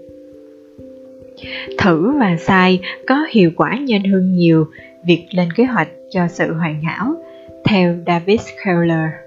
Thử 1.79 2.13
và 2.21 2.37
sai 2.37 2.81
có 3.07 3.27
hiệu 3.31 3.51
quả 3.57 3.79
nhanh 3.87 4.05
hơn 4.05 4.33
nhiều 4.33 4.67
việc 5.07 5.27
lên 5.31 5.49
kế 5.57 5.65
hoạch 5.65 5.89
cho 6.11 6.29
sự 6.29 6.53
hoàn 6.53 6.83
hảo, 6.83 7.15
theo 7.65 7.95
David 8.07 8.41
Keller 8.65 9.26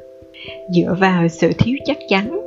dựa 0.76 0.96
vào 1.00 1.28
sự 1.28 1.52
thiếu 1.58 1.76
chắc 1.86 1.98
chắn, 2.10 2.40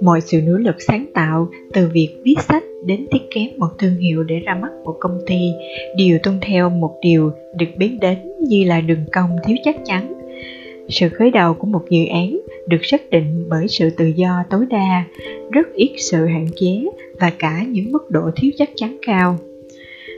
mọi 0.00 0.20
sự 0.20 0.40
nỗ 0.40 0.52
lực 0.52 0.82
sáng 0.82 1.06
tạo, 1.14 1.48
từ 1.72 1.88
việc 1.92 2.08
viết 2.24 2.36
sách 2.48 2.62
đến 2.86 3.06
thiết 3.12 3.22
kế 3.34 3.52
một 3.56 3.68
thương 3.78 3.96
hiệu 3.96 4.22
để 4.22 4.38
ra 4.38 4.54
mắt 4.54 4.70
một 4.84 4.96
công 5.00 5.18
ty, 5.26 5.50
đều 5.96 6.18
tuân 6.22 6.38
theo 6.42 6.70
một 6.70 6.94
điều 7.02 7.32
được 7.56 7.66
biết 7.76 7.90
đến 8.00 8.18
như 8.40 8.64
là 8.64 8.80
đường 8.80 9.04
cong 9.12 9.30
thiếu 9.46 9.56
chắc 9.64 9.76
chắn. 9.84 10.12
Sự 10.88 11.08
khởi 11.08 11.30
đầu 11.30 11.54
của 11.54 11.66
một 11.66 11.82
dự 11.90 12.06
án 12.06 12.38
được 12.68 12.84
xác 12.84 13.10
định 13.10 13.44
bởi 13.48 13.68
sự 13.68 13.90
tự 13.90 14.06
do 14.06 14.44
tối 14.50 14.66
đa, 14.70 15.04
rất 15.50 15.74
ít 15.74 15.90
sự 15.98 16.26
hạn 16.26 16.46
chế 16.60 16.84
và 17.20 17.32
cả 17.38 17.64
những 17.68 17.92
mức 17.92 18.10
độ 18.10 18.30
thiếu 18.36 18.50
chắc 18.58 18.70
chắn 18.76 18.96
cao. 19.06 19.38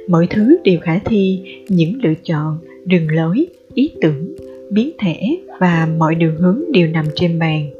Mọi 0.09 0.27
thứ 0.31 0.57
đều 0.65 0.81
khả 0.81 0.99
thi, 0.99 1.41
những 1.69 1.93
lựa 2.03 2.15
chọn, 2.25 2.59
đường 2.85 3.09
lối, 3.11 3.47
ý 3.75 3.91
tưởng 4.01 4.35
biến 4.71 4.91
thể 4.99 5.39
và 5.61 5.89
mọi 5.99 6.15
đường 6.15 6.37
hướng 6.37 6.63
đều 6.73 6.89
nằm 6.89 7.05
trên 7.15 7.39
bàn. 7.39 7.71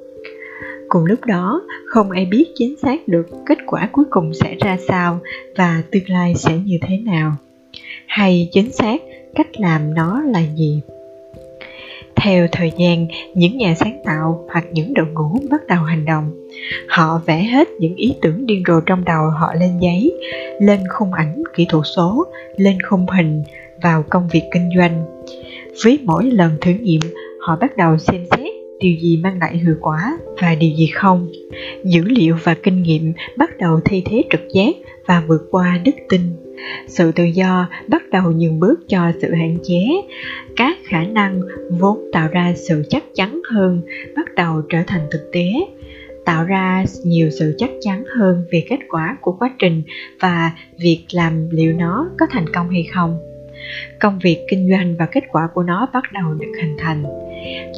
Cùng 0.89 1.05
lúc 1.05 1.25
đó, 1.25 1.63
không 1.87 2.11
ai 2.11 2.25
biết 2.25 2.45
chính 2.55 2.77
xác 2.83 3.09
được 3.09 3.27
kết 3.47 3.59
quả 3.67 3.89
cuối 3.93 4.05
cùng 4.11 4.35
sẽ 4.35 4.57
ra 4.61 4.79
sao 4.89 5.19
và 5.57 5.83
tương 5.91 6.09
lai 6.09 6.35
sẽ 6.35 6.53
như 6.65 6.79
thế 6.89 6.97
nào, 6.99 7.33
hay 8.07 8.49
chính 8.53 8.73
xác 8.73 9.01
cách 9.35 9.61
làm 9.61 9.95
nó 9.95 10.23
là 10.23 10.43
gì. 10.57 10.81
Theo 12.17 12.47
thời 12.53 12.73
gian, 12.79 13.07
những 13.35 13.59
nhà 13.59 13.75
sáng 13.75 14.03
tạo 14.05 14.45
hoặc 14.53 14.65
những 14.73 14.95
đội 14.95 15.07
ngũ 15.07 15.39
bắt 15.51 15.61
đầu 15.69 15.83
hành 15.83 16.05
động, 16.05 16.49
họ 16.89 17.21
vẽ 17.27 17.43
hết 17.43 17.69
những 17.79 17.95
ý 17.95 18.15
tưởng 18.23 18.47
điên 18.47 18.63
rồ 18.67 18.81
trong 18.81 19.05
đầu 19.05 19.31
họ 19.31 19.55
lên 19.55 19.79
giấy, 19.81 20.13
lên 20.61 20.81
khung 20.89 21.13
ảnh 21.13 21.43
kỹ 21.55 21.67
thuật 21.69 21.85
số, 21.97 22.27
lên 22.57 22.83
khung 22.83 23.07
hình 23.07 23.43
vào 23.83 24.05
công 24.11 24.29
việc 24.29 24.43
kinh 24.53 24.71
doanh 24.77 25.20
với 25.85 25.99
mỗi 26.05 26.25
lần 26.25 26.53
thử 26.61 26.71
nghiệm, 26.71 27.01
họ 27.41 27.57
bắt 27.61 27.77
đầu 27.77 27.99
xem 27.99 28.25
xét 28.31 28.53
điều 28.81 28.97
gì 28.97 29.17
mang 29.17 29.39
lại 29.39 29.59
hiệu 29.59 29.75
quả 29.81 30.19
và 30.41 30.55
điều 30.55 30.71
gì 30.77 30.87
không. 30.87 31.29
Dữ 31.85 32.05
liệu 32.05 32.37
và 32.45 32.55
kinh 32.55 32.83
nghiệm 32.83 33.13
bắt 33.37 33.59
đầu 33.59 33.81
thay 33.85 34.03
thế 34.05 34.23
trực 34.31 34.41
giác 34.55 34.75
và 35.07 35.23
vượt 35.27 35.43
qua 35.51 35.79
đức 35.85 35.95
tin. 36.09 36.21
Sự 36.87 37.13
tự 37.13 37.25
do 37.25 37.69
bắt 37.89 38.03
đầu 38.11 38.33
nhường 38.33 38.61
bước 38.61 38.81
cho 38.89 39.13
sự 39.23 39.35
hạn 39.35 39.59
chế. 39.65 39.83
Các 40.57 40.77
khả 40.85 41.05
năng 41.05 41.41
vốn 41.71 41.99
tạo 42.13 42.29
ra 42.29 42.55
sự 42.69 42.83
chắc 42.89 43.05
chắn 43.15 43.41
hơn 43.51 43.83
bắt 44.17 44.35
đầu 44.35 44.63
trở 44.69 44.79
thành 44.87 45.07
thực 45.11 45.31
tế, 45.33 45.47
tạo 46.25 46.45
ra 46.45 46.85
nhiều 47.05 47.31
sự 47.31 47.55
chắc 47.59 47.71
chắn 47.81 48.05
hơn 48.19 48.45
về 48.53 48.65
kết 48.69 48.79
quả 48.89 49.17
của 49.21 49.33
quá 49.33 49.51
trình 49.59 49.83
và 50.21 50.53
việc 50.79 51.05
làm 51.13 51.51
liệu 51.51 51.73
nó 51.73 52.11
có 52.19 52.27
thành 52.31 52.53
công 52.53 52.71
hay 52.71 52.83
không 52.95 53.30
công 54.01 54.19
việc 54.19 54.47
kinh 54.51 54.71
doanh 54.71 54.97
và 54.97 55.07
kết 55.07 55.25
quả 55.29 55.49
của 55.55 55.63
nó 55.63 55.89
bắt 55.93 56.13
đầu 56.13 56.35
được 56.35 56.53
hình 56.61 56.77
thành. 56.79 57.05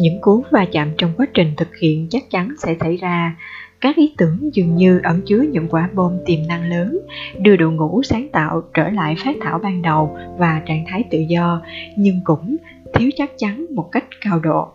Những 0.01 0.21
cú 0.21 0.45
va 0.51 0.66
chạm 0.73 0.88
trong 0.99 1.12
quá 1.16 1.27
trình 1.35 1.53
thực 1.57 1.77
hiện 1.77 2.07
chắc 2.11 2.23
chắn 2.31 2.55
sẽ 2.59 2.77
xảy 2.81 2.97
ra. 2.97 3.37
Các 3.81 3.97
ý 3.97 4.14
tưởng 4.18 4.51
dường 4.53 4.77
như 4.77 5.01
ẩn 5.03 5.21
chứa 5.27 5.45
những 5.51 5.68
quả 5.68 5.88
bom 5.95 6.12
tiềm 6.27 6.38
năng 6.49 6.71
lớn, 6.71 6.99
đưa 7.38 7.57
đội 7.57 7.73
ngũ 7.73 8.03
sáng 8.03 8.29
tạo 8.33 8.62
trở 8.75 8.88
lại 8.88 9.16
phát 9.25 9.37
thảo 9.40 9.59
ban 9.59 9.83
đầu 9.83 10.18
và 10.38 10.62
trạng 10.66 10.85
thái 10.88 11.05
tự 11.11 11.18
do, 11.29 11.62
nhưng 11.97 12.21
cũng 12.25 12.57
thiếu 12.95 13.11
chắc 13.16 13.31
chắn 13.38 13.66
một 13.75 13.88
cách 13.92 14.05
cao 14.21 14.40
độ. 14.40 14.68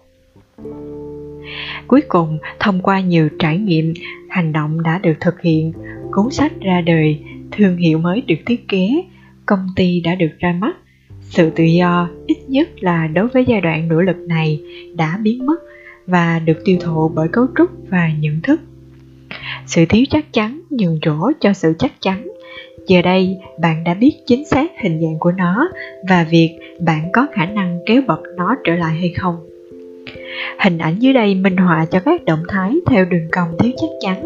Cuối 1.88 2.02
cùng, 2.02 2.38
thông 2.60 2.82
qua 2.82 3.00
nhiều 3.00 3.30
trải 3.40 3.58
nghiệm, 3.58 3.94
hành 4.30 4.54
động 4.54 4.84
đã 4.84 4.98
được 4.98 5.14
thực 5.20 5.42
hiện, 5.42 5.74
cuốn 6.12 6.32
sách 6.32 6.52
ra 6.62 6.82
đời, 6.82 7.24
thương 7.52 7.78
hiệu 7.78 7.98
mới 7.98 8.22
được 8.22 8.40
thiết 8.46 8.68
kế, 8.68 9.04
công 9.46 9.68
ty 9.76 10.02
đã 10.02 10.16
được 10.16 10.32
ra 10.40 10.52
mắt 10.52 10.76
sự 11.30 11.50
tự 11.50 11.64
do 11.64 12.10
ít 12.28 12.38
nhất 12.48 12.84
là 12.84 13.08
đối 13.08 13.28
với 13.28 13.46
giai 13.48 13.62
đoạn 13.62 13.88
nỗ 13.88 14.02
lực 14.02 14.18
này 14.18 14.62
đã 14.96 15.20
biến 15.24 15.46
mất 15.46 15.60
và 16.08 16.40
được 16.40 16.58
tiêu 16.66 16.78
thụ 16.82 17.12
bởi 17.16 17.28
cấu 17.28 17.48
trúc 17.58 17.70
và 17.90 18.12
nhận 18.20 18.42
thức. 18.42 18.60
Sự 19.66 19.86
thiếu 19.90 20.06
chắc 20.10 20.34
chắn 20.34 20.62
nhường 20.70 21.00
chỗ 21.02 21.32
cho 21.40 21.54
sự 21.54 21.74
chắc 21.80 21.92
chắn. 22.02 22.28
Giờ 22.88 23.02
đây, 23.02 23.38
bạn 23.60 23.84
đã 23.84 23.94
biết 23.94 24.14
chính 24.26 24.46
xác 24.46 24.72
hình 24.82 25.02
dạng 25.02 25.20
của 25.20 25.32
nó 25.32 25.70
và 26.10 26.28
việc 26.30 26.60
bạn 26.80 27.10
có 27.14 27.28
khả 27.34 27.46
năng 27.46 27.80
kéo 27.86 28.02
bật 28.08 28.22
nó 28.38 28.56
trở 28.64 28.76
lại 28.76 28.96
hay 28.96 29.14
không. 29.18 29.36
Hình 30.60 30.78
ảnh 30.78 30.96
dưới 31.00 31.14
đây 31.14 31.36
minh 31.36 31.58
họa 31.58 31.86
cho 31.86 32.00
các 32.00 32.26
động 32.26 32.44
thái 32.48 32.72
theo 32.86 33.06
đường 33.06 33.28
cong 33.32 33.48
thiếu 33.60 33.72
chắc 33.78 33.90
chắn. 34.00 34.24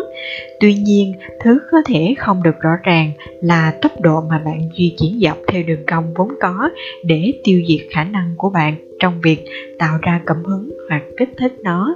Tuy 0.60 0.74
nhiên, 0.74 1.14
thứ 1.44 1.60
có 1.72 1.78
thể 1.86 2.16
không 2.18 2.44
được 2.44 2.56
rõ 2.62 2.72
ràng 2.84 3.12
là 3.42 3.74
tốc 3.82 3.92
độ 4.02 4.22
mà 4.30 4.42
bạn 4.46 4.70
di 4.78 4.96
chuyển 5.00 5.20
dọc 5.22 5.38
theo 5.48 5.64
đường 5.64 5.86
cong 5.88 6.14
vốn 6.14 6.30
có 6.40 6.70
để 7.04 7.34
tiêu 7.44 7.62
diệt 7.68 7.88
khả 7.92 8.04
năng 8.04 8.34
của 8.38 8.50
bạn 8.50 8.76
trong 9.00 9.22
việc 9.22 9.46
tạo 9.80 9.98
ra 10.02 10.22
cảm 10.26 10.44
hứng 10.44 10.72
hoặc 10.90 11.04
kích 11.18 11.30
thích 11.38 11.54
nó. 11.64 11.96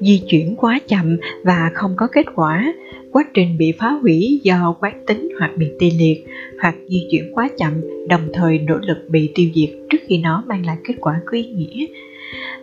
Di 0.00 0.22
chuyển 0.28 0.56
quá 0.56 0.80
chậm 0.88 1.16
và 1.44 1.70
không 1.74 1.94
có 1.96 2.06
kết 2.12 2.26
quả, 2.34 2.74
quá 3.12 3.24
trình 3.34 3.58
bị 3.58 3.72
phá 3.78 3.90
hủy 3.90 4.40
do 4.42 4.76
quán 4.80 5.04
tính 5.06 5.28
hoặc 5.38 5.50
bị 5.56 5.66
tê 5.80 5.90
liệt, 5.98 6.24
hoặc 6.60 6.74
di 6.88 7.06
chuyển 7.10 7.32
quá 7.34 7.48
chậm 7.58 7.72
đồng 8.08 8.28
thời 8.32 8.58
nỗ 8.58 8.74
lực 8.78 8.98
bị 9.08 9.32
tiêu 9.34 9.48
diệt 9.54 9.68
trước 9.90 9.98
khi 10.06 10.18
nó 10.18 10.44
mang 10.46 10.66
lại 10.66 10.76
kết 10.84 10.94
quả 11.00 11.20
có 11.26 11.36
ý 11.36 11.44
nghĩa 11.44 11.86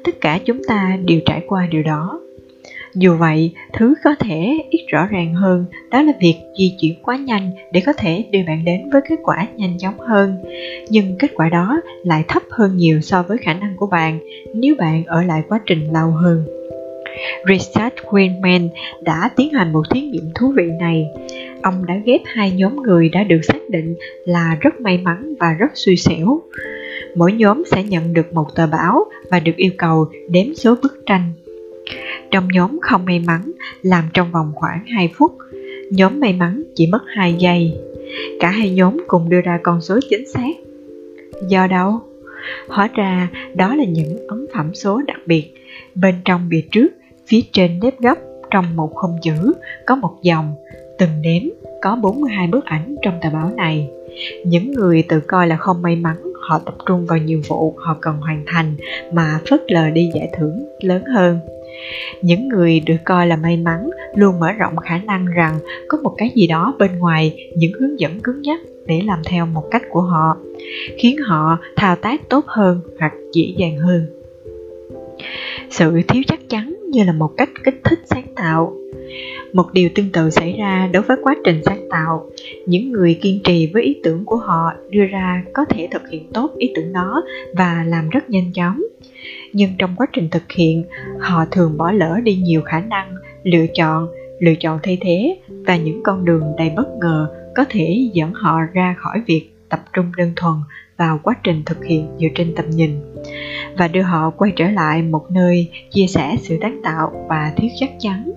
tất 0.03 0.21
cả 0.21 0.39
chúng 0.45 0.61
ta 0.67 0.97
đều 1.05 1.19
trải 1.25 1.41
qua 1.47 1.67
điều 1.71 1.83
đó. 1.83 2.19
Dù 2.95 3.17
vậy, 3.17 3.51
thứ 3.73 3.95
có 4.03 4.15
thể 4.19 4.59
ít 4.69 4.85
rõ 4.87 5.07
ràng 5.11 5.33
hơn, 5.33 5.65
đó 5.91 6.01
là 6.01 6.13
việc 6.21 6.35
di 6.59 6.75
chuyển 6.81 6.95
quá 7.03 7.17
nhanh 7.17 7.51
để 7.71 7.81
có 7.85 7.93
thể 7.93 8.25
đưa 8.31 8.39
bạn 8.47 8.65
đến 8.65 8.89
với 8.89 9.01
kết 9.09 9.19
quả 9.23 9.47
nhanh 9.55 9.77
chóng 9.77 9.99
hơn. 9.99 10.35
Nhưng 10.89 11.15
kết 11.19 11.31
quả 11.35 11.49
đó 11.49 11.81
lại 12.03 12.23
thấp 12.27 12.43
hơn 12.49 12.77
nhiều 12.77 13.01
so 13.01 13.23
với 13.23 13.37
khả 13.37 13.53
năng 13.53 13.75
của 13.77 13.87
bạn 13.87 14.19
nếu 14.53 14.75
bạn 14.75 15.03
ở 15.05 15.23
lại 15.23 15.43
quá 15.49 15.59
trình 15.65 15.93
lâu 15.93 16.11
hơn. 16.11 16.45
Richard 17.47 17.95
Quinman 18.05 18.69
đã 19.01 19.29
tiến 19.35 19.53
hành 19.53 19.73
một 19.73 19.83
thí 19.89 20.01
nghiệm 20.01 20.31
thú 20.35 20.53
vị 20.55 20.65
này. 20.79 21.05
Ông 21.61 21.85
đã 21.85 21.95
ghép 22.05 22.21
hai 22.25 22.51
nhóm 22.51 22.75
người 22.75 23.09
đã 23.09 23.23
được 23.23 23.41
xác 23.43 23.69
định 23.69 23.95
là 24.25 24.57
rất 24.61 24.81
may 24.81 24.97
mắn 24.97 25.33
và 25.39 25.53
rất 25.59 25.71
xui 25.73 25.95
xẻo 25.95 26.41
mỗi 27.15 27.33
nhóm 27.33 27.63
sẽ 27.71 27.83
nhận 27.83 28.13
được 28.13 28.33
một 28.33 28.55
tờ 28.55 28.67
báo 28.67 29.05
và 29.31 29.39
được 29.39 29.55
yêu 29.55 29.71
cầu 29.77 30.07
đếm 30.29 30.53
số 30.55 30.75
bức 30.81 31.03
tranh. 31.05 31.33
Trong 32.31 32.47
nhóm 32.53 32.79
không 32.81 33.05
may 33.05 33.19
mắn 33.19 33.51
làm 33.81 34.03
trong 34.13 34.31
vòng 34.31 34.51
khoảng 34.55 34.85
2 34.87 35.11
phút, 35.15 35.37
nhóm 35.91 36.19
may 36.19 36.33
mắn 36.33 36.63
chỉ 36.75 36.87
mất 36.87 37.01
2 37.07 37.35
giây. 37.39 37.77
Cả 38.39 38.49
hai 38.49 38.69
nhóm 38.69 38.97
cùng 39.07 39.29
đưa 39.29 39.41
ra 39.41 39.59
con 39.63 39.81
số 39.81 39.99
chính 40.09 40.27
xác. 40.27 40.51
Do 41.47 41.67
đâu? 41.67 41.99
Hóa 42.67 42.89
ra 42.93 43.27
đó 43.55 43.75
là 43.75 43.83
những 43.83 44.27
ấn 44.27 44.45
phẩm 44.53 44.73
số 44.73 45.01
đặc 45.07 45.19
biệt. 45.25 45.53
Bên 45.95 46.15
trong 46.25 46.49
bìa 46.49 46.61
trước, 46.71 46.87
phía 47.27 47.41
trên 47.51 47.79
nếp 47.79 47.99
gấp 47.99 48.15
trong 48.51 48.75
một 48.75 48.91
khung 48.93 49.15
chữ 49.21 49.53
có 49.85 49.95
một 49.95 50.13
dòng 50.21 50.55
từng 50.99 51.21
đếm 51.21 51.43
có 51.81 51.95
42 51.95 52.47
bức 52.47 52.65
ảnh 52.65 52.95
trong 53.01 53.13
tờ 53.21 53.29
báo 53.29 53.51
này. 53.55 53.89
Những 54.45 54.71
người 54.71 55.03
tự 55.09 55.19
coi 55.19 55.47
là 55.47 55.57
không 55.57 55.81
may 55.81 55.95
mắn, 55.95 56.33
họ 56.41 56.59
tập 56.65 56.75
trung 56.85 57.05
vào 57.05 57.17
nhiệm 57.17 57.41
vụ 57.41 57.75
họ 57.77 57.97
cần 58.01 58.17
hoàn 58.17 58.43
thành 58.47 58.75
mà 59.13 59.39
phớt 59.49 59.61
lờ 59.67 59.89
đi 59.89 60.09
giải 60.15 60.29
thưởng 60.37 60.65
lớn 60.81 61.03
hơn. 61.15 61.39
Những 62.21 62.47
người 62.47 62.79
được 62.79 62.97
coi 63.05 63.27
là 63.27 63.35
may 63.35 63.57
mắn 63.57 63.89
luôn 64.15 64.39
mở 64.39 64.51
rộng 64.51 64.77
khả 64.77 64.97
năng 64.97 65.25
rằng 65.25 65.59
có 65.87 65.97
một 65.97 66.13
cái 66.17 66.31
gì 66.35 66.47
đó 66.47 66.75
bên 66.79 66.99
ngoài 66.99 67.49
những 67.55 67.71
hướng 67.79 67.99
dẫn 67.99 68.19
cứng 68.19 68.41
nhắc 68.41 68.59
để 68.85 69.01
làm 69.05 69.19
theo 69.25 69.45
một 69.45 69.63
cách 69.71 69.83
của 69.89 70.01
họ, 70.01 70.37
khiến 70.97 71.17
họ 71.17 71.57
thao 71.75 71.95
tác 71.95 72.29
tốt 72.29 72.45
hơn 72.47 72.79
hoặc 72.99 73.13
dễ 73.33 73.53
dàng 73.57 73.77
hơn. 73.77 74.05
Sự 75.69 76.01
thiếu 76.07 76.23
chắc 76.27 76.39
chắn 76.49 76.75
như 76.89 77.03
là 77.03 77.13
một 77.13 77.31
cách 77.37 77.49
kích 77.63 77.81
thích 77.83 77.99
sáng 78.05 78.25
tạo 78.35 78.73
một 79.53 79.73
điều 79.73 79.89
tương 79.95 80.11
tự 80.11 80.29
xảy 80.29 80.55
ra 80.59 80.89
đối 80.93 81.03
với 81.03 81.17
quá 81.23 81.35
trình 81.43 81.61
sáng 81.65 81.87
tạo. 81.89 82.29
Những 82.65 82.91
người 82.91 83.19
kiên 83.21 83.39
trì 83.43 83.69
với 83.73 83.83
ý 83.83 83.95
tưởng 84.03 84.25
của 84.25 84.35
họ 84.35 84.73
đưa 84.89 85.05
ra 85.05 85.43
có 85.53 85.65
thể 85.65 85.87
thực 85.91 86.09
hiện 86.09 86.31
tốt 86.33 86.51
ý 86.57 86.71
tưởng 86.75 86.93
đó 86.93 87.23
và 87.53 87.83
làm 87.87 88.09
rất 88.09 88.29
nhanh 88.29 88.53
chóng. 88.53 88.81
Nhưng 89.53 89.69
trong 89.77 89.95
quá 89.97 90.07
trình 90.13 90.29
thực 90.29 90.51
hiện, 90.51 90.83
họ 91.19 91.45
thường 91.51 91.77
bỏ 91.77 91.91
lỡ 91.91 92.19
đi 92.23 92.35
nhiều 92.35 92.61
khả 92.61 92.79
năng, 92.79 93.15
lựa 93.43 93.65
chọn 93.73 94.07
lựa 94.39 94.55
chọn 94.59 94.79
thay 94.83 94.97
thế 95.01 95.37
và 95.47 95.77
những 95.77 96.03
con 96.03 96.25
đường 96.25 96.43
đầy 96.57 96.69
bất 96.69 96.87
ngờ 97.01 97.27
có 97.55 97.65
thể 97.69 98.09
dẫn 98.13 98.33
họ 98.33 98.59
ra 98.73 98.95
khỏi 98.97 99.21
việc 99.27 99.49
tập 99.69 99.79
trung 99.93 100.11
đơn 100.17 100.33
thuần 100.35 100.53
vào 100.97 101.19
quá 101.23 101.35
trình 101.43 101.63
thực 101.65 101.85
hiện 101.85 102.07
dựa 102.19 102.27
trên 102.35 102.53
tầm 102.55 102.69
nhìn 102.69 103.12
và 103.77 103.87
đưa 103.87 104.01
họ 104.01 104.29
quay 104.29 104.51
trở 104.55 104.69
lại 104.69 105.01
một 105.01 105.31
nơi 105.31 105.71
chia 105.91 106.07
sẻ 106.07 106.35
sự 106.41 106.57
sáng 106.61 106.81
tạo 106.83 107.25
và 107.29 107.53
thiếu 107.55 107.69
chắc 107.79 107.89
chắn. 107.99 108.31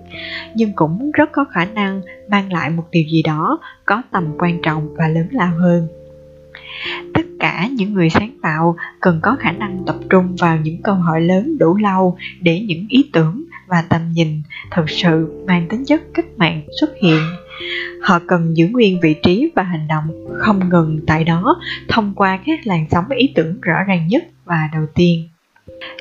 Nhưng 0.55 0.73
cũng 0.75 1.11
rất 1.11 1.29
có 1.31 1.45
khả 1.51 1.65
năng 1.65 2.01
mang 2.29 2.53
lại 2.53 2.69
một 2.69 2.83
điều 2.91 3.03
gì 3.11 3.23
đó 3.23 3.59
có 3.85 4.01
tầm 4.11 4.35
quan 4.39 4.61
trọng 4.61 4.95
và 4.95 5.07
lớn 5.07 5.27
lao 5.31 5.51
hơn. 5.57 5.87
Tất 7.13 7.21
cả 7.39 7.69
những 7.71 7.93
người 7.93 8.09
sáng 8.09 8.31
tạo 8.41 8.75
cần 8.99 9.19
có 9.21 9.35
khả 9.39 9.51
năng 9.51 9.83
tập 9.85 9.95
trung 10.09 10.35
vào 10.39 10.57
những 10.57 10.81
câu 10.81 10.95
hỏi 10.95 11.21
lớn 11.21 11.57
đủ 11.57 11.75
lâu 11.75 12.17
để 12.41 12.59
những 12.59 12.85
ý 12.89 13.09
tưởng 13.13 13.43
và 13.67 13.83
tầm 13.89 14.01
nhìn 14.13 14.41
thật 14.71 14.89
sự 14.89 15.43
mang 15.47 15.67
tính 15.69 15.85
chất 15.85 16.01
cách 16.13 16.25
mạng 16.37 16.61
xuất 16.79 16.89
hiện 17.01 17.21
họ 18.01 18.19
cần 18.27 18.57
giữ 18.57 18.67
nguyên 18.67 18.99
vị 19.01 19.15
trí 19.23 19.51
và 19.55 19.63
hành 19.63 19.87
động, 19.87 20.25
không 20.37 20.69
ngừng 20.69 20.99
tại 21.07 21.23
đó, 21.23 21.61
thông 21.87 22.13
qua 22.15 22.39
các 22.45 22.59
làn 22.67 22.85
sóng 22.91 23.05
ý 23.17 23.31
tưởng 23.35 23.61
rõ 23.61 23.83
ràng 23.87 24.07
nhất 24.07 24.23
và 24.45 24.69
đầu 24.73 24.85
tiên. 24.95 25.29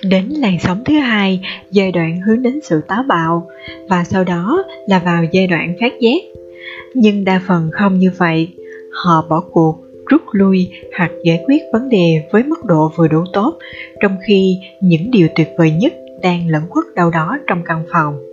Đến 0.02 0.24
làn 0.24 0.58
sóng 0.60 0.84
thứ 0.84 0.94
hai, 0.94 1.40
giai 1.70 1.92
đoạn 1.92 2.20
hướng 2.20 2.42
đến 2.42 2.60
sự 2.62 2.80
táo 2.88 3.02
bạo, 3.02 3.48
và 3.88 4.04
sau 4.04 4.24
đó 4.24 4.64
là 4.88 4.98
vào 4.98 5.24
giai 5.32 5.46
đoạn 5.46 5.76
phát 5.80 5.92
giác. 6.00 6.22
Nhưng 6.94 7.24
đa 7.24 7.40
phần 7.46 7.70
không 7.72 7.98
như 7.98 8.10
vậy. 8.18 8.54
Họ 8.92 9.26
bỏ 9.28 9.40
cuộc, 9.52 9.86
rút 10.06 10.22
lui 10.32 10.70
hoặc 10.98 11.10
giải 11.24 11.44
quyết 11.46 11.62
vấn 11.72 11.88
đề 11.88 12.28
với 12.32 12.42
mức 12.42 12.64
độ 12.64 12.92
vừa 12.96 13.08
đủ 13.08 13.24
tốt, 13.32 13.58
trong 14.00 14.16
khi 14.26 14.58
những 14.80 15.10
điều 15.10 15.28
tuyệt 15.34 15.48
vời 15.58 15.70
nhất 15.70 15.92
đang 16.22 16.48
lẫn 16.48 16.62
khuất 16.68 16.84
đâu 16.94 17.10
đó 17.10 17.38
trong 17.46 17.62
căn 17.64 17.84
phòng 17.92 18.25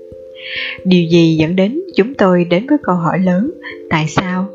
điều 0.85 1.09
gì 1.09 1.35
dẫn 1.35 1.55
đến 1.55 1.81
chúng 1.95 2.13
tôi 2.13 2.45
đến 2.49 2.67
với 2.67 2.77
câu 2.83 2.95
hỏi 2.95 3.19
lớn, 3.19 3.51
tại 3.89 4.07
sao? 4.07 4.47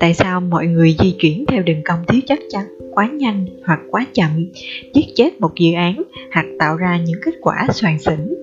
Tại 0.00 0.14
sao 0.14 0.40
mọi 0.40 0.66
người 0.66 0.96
di 0.98 1.14
chuyển 1.20 1.44
theo 1.46 1.62
đường 1.62 1.82
cong 1.84 1.98
thiếu 2.08 2.20
chắc 2.26 2.38
chắn, 2.50 2.64
quá 2.94 3.08
nhanh 3.12 3.46
hoặc 3.64 3.80
quá 3.90 4.06
chậm, 4.14 4.46
giết 4.94 5.06
chết 5.14 5.40
một 5.40 5.50
dự 5.58 5.72
án 5.72 6.02
hoặc 6.32 6.46
tạo 6.58 6.76
ra 6.76 7.00
những 7.06 7.20
kết 7.24 7.34
quả 7.40 7.66
soàn 7.72 7.98
xỉn 7.98 8.34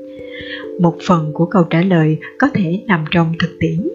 một 0.79 0.97
phần 1.07 1.31
của 1.33 1.45
câu 1.45 1.63
trả 1.63 1.81
lời 1.81 2.17
có 2.39 2.47
thể 2.53 2.79
nằm 2.87 3.05
trong 3.11 3.33
thực 3.39 3.57
tiễn. 3.59 3.87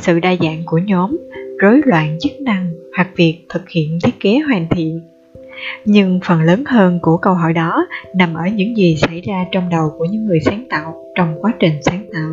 Sự 0.00 0.20
đa 0.20 0.36
dạng 0.40 0.62
của 0.66 0.78
nhóm, 0.78 1.16
rối 1.58 1.80
loạn 1.84 2.18
chức 2.20 2.32
năng 2.40 2.70
hoặc 2.96 3.08
việc 3.16 3.38
thực 3.48 3.68
hiện 3.68 3.98
thiết 4.02 4.20
kế 4.20 4.38
hoàn 4.38 4.66
thiện 4.70 5.00
nhưng 5.84 6.20
phần 6.24 6.42
lớn 6.42 6.64
hơn 6.66 6.98
của 7.02 7.16
câu 7.16 7.34
hỏi 7.34 7.52
đó 7.52 7.86
nằm 8.14 8.34
ở 8.34 8.46
những 8.54 8.76
gì 8.76 8.96
xảy 8.96 9.20
ra 9.20 9.46
trong 9.52 9.68
đầu 9.70 9.94
của 9.98 10.04
những 10.04 10.26
người 10.26 10.38
sáng 10.44 10.64
tạo 10.70 11.04
trong 11.14 11.34
quá 11.40 11.54
trình 11.60 11.72
sáng 11.82 12.06
tạo. 12.12 12.30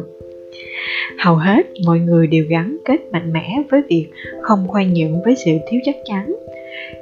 Hầu 1.19 1.35
hết 1.35 1.67
mọi 1.85 1.99
người 1.99 2.27
đều 2.27 2.45
gắn 2.49 2.77
kết 2.85 2.97
mạnh 3.11 3.33
mẽ 3.33 3.57
với 3.71 3.81
việc 3.89 4.07
không 4.41 4.67
khoan 4.67 4.93
nhượng 4.93 5.23
với 5.23 5.35
sự 5.45 5.51
thiếu 5.69 5.81
chắc 5.85 5.95
chắn. 6.05 6.35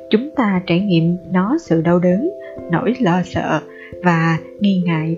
Chúng 0.09 0.30
ta 0.36 0.61
trải 0.67 0.80
nghiệm 0.80 1.17
nó 1.32 1.57
sự 1.61 1.82
đau 1.82 1.99
đớn, 1.99 2.30
nỗi 2.72 2.93
lo 2.99 3.22
sợ 3.26 3.61
và 4.03 4.38
nghi 4.59 4.82
ngại 4.86 5.17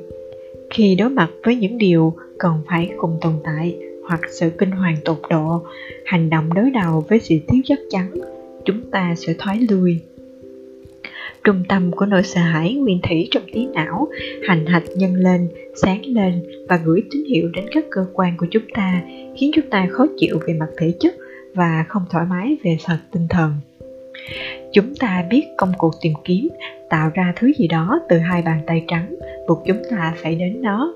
khi 0.70 0.96
đối 0.96 1.10
mặt 1.10 1.30
với 1.44 1.56
những 1.56 1.78
điều 1.78 2.14
cần 2.40 2.54
phải 2.68 2.90
cùng 2.98 3.18
tồn 3.22 3.34
tại 3.44 3.78
hoặc 4.08 4.22
sự 4.40 4.50
kinh 4.58 4.72
hoàng 4.72 4.98
tột 5.06 5.18
độ, 5.30 5.62
hành 6.06 6.30
động 6.30 6.54
đối 6.54 6.72
đầu 6.72 7.06
với 7.10 7.20
sự 7.20 7.36
thiếu 7.48 7.62
chắc 7.66 7.80
chắn, 7.90 8.14
chúng 8.66 8.92
ta 8.92 9.14
sẽ 9.18 9.34
thoái 9.40 9.60
lui 9.70 10.00
trung 11.44 11.64
tâm 11.70 11.92
của 11.92 12.06
nỗi 12.06 12.24
sợ 12.24 12.42
hãi 12.42 12.74
nguyên 12.74 13.00
thủy 13.04 13.28
trong 13.32 13.44
trí 13.54 13.68
não, 13.74 14.08
hành 14.48 14.66
hạch 14.66 14.84
nhân 14.96 15.16
lên, 15.16 15.50
sáng 15.76 16.02
lên 16.06 16.44
và 16.70 16.80
gửi 16.86 17.04
tín 17.12 17.24
hiệu 17.30 17.50
đến 17.54 17.66
các 17.72 17.86
cơ 17.92 18.06
quan 18.14 18.38
của 18.38 18.48
chúng 18.52 18.64
ta, 18.74 19.02
khiến 19.38 19.52
chúng 19.56 19.70
ta 19.70 19.88
khó 19.92 20.06
chịu 20.18 20.40
về 20.48 20.54
mặt 20.54 20.70
thể 20.78 20.94
chất 21.00 21.16
và 21.54 21.86
không 21.88 22.04
thoải 22.10 22.26
mái 22.30 22.58
về 22.64 22.78
mặt 22.90 23.00
tinh 23.12 23.28
thần. 23.30 23.54
Chúng 24.74 24.96
ta 24.96 25.26
biết 25.30 25.44
công 25.58 25.72
cuộc 25.78 25.94
tìm 26.02 26.14
kiếm, 26.24 26.50
tạo 26.90 27.12
ra 27.14 27.34
thứ 27.36 27.52
gì 27.58 27.68
đó 27.68 28.00
từ 28.10 28.18
hai 28.18 28.42
bàn 28.42 28.60
tay 28.68 28.84
trắng, 28.88 29.16
buộc 29.48 29.64
chúng 29.68 29.82
ta 29.92 30.14
phải 30.18 30.36
đến 30.36 30.62
nó. 30.62 30.94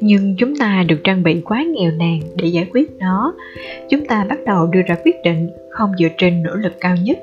Nhưng 0.00 0.34
chúng 0.38 0.56
ta 0.56 0.84
được 0.88 1.00
trang 1.04 1.22
bị 1.22 1.40
quá 1.44 1.64
nghèo 1.74 1.90
nàn 1.90 2.20
để 2.36 2.46
giải 2.46 2.66
quyết 2.72 2.90
nó. 2.98 3.34
Chúng 3.90 4.06
ta 4.06 4.24
bắt 4.24 4.38
đầu 4.46 4.66
đưa 4.66 4.82
ra 4.82 4.96
quyết 5.04 5.16
định 5.24 5.50
không 5.70 5.92
dựa 5.98 6.08
trên 6.18 6.42
nỗ 6.42 6.54
lực 6.54 6.72
cao 6.80 6.96
nhất 7.02 7.18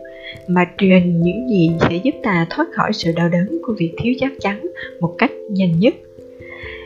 mà 0.48 0.66
truyền 0.78 1.22
những 1.22 1.50
gì 1.50 1.72
sẽ 1.82 1.96
giúp 2.04 2.16
ta 2.24 2.48
thoát 2.50 2.68
khỏi 2.72 2.94
sự 2.94 3.12
đau 3.16 3.30
đớn 3.30 3.58
của 3.68 3.74
việc 3.78 3.92
thiếu 3.98 4.14
chắc 4.20 4.32
chắn 4.40 4.66
một 5.00 5.16
cách 5.18 5.32
nhanh 5.50 5.80
nhất. 5.80 5.94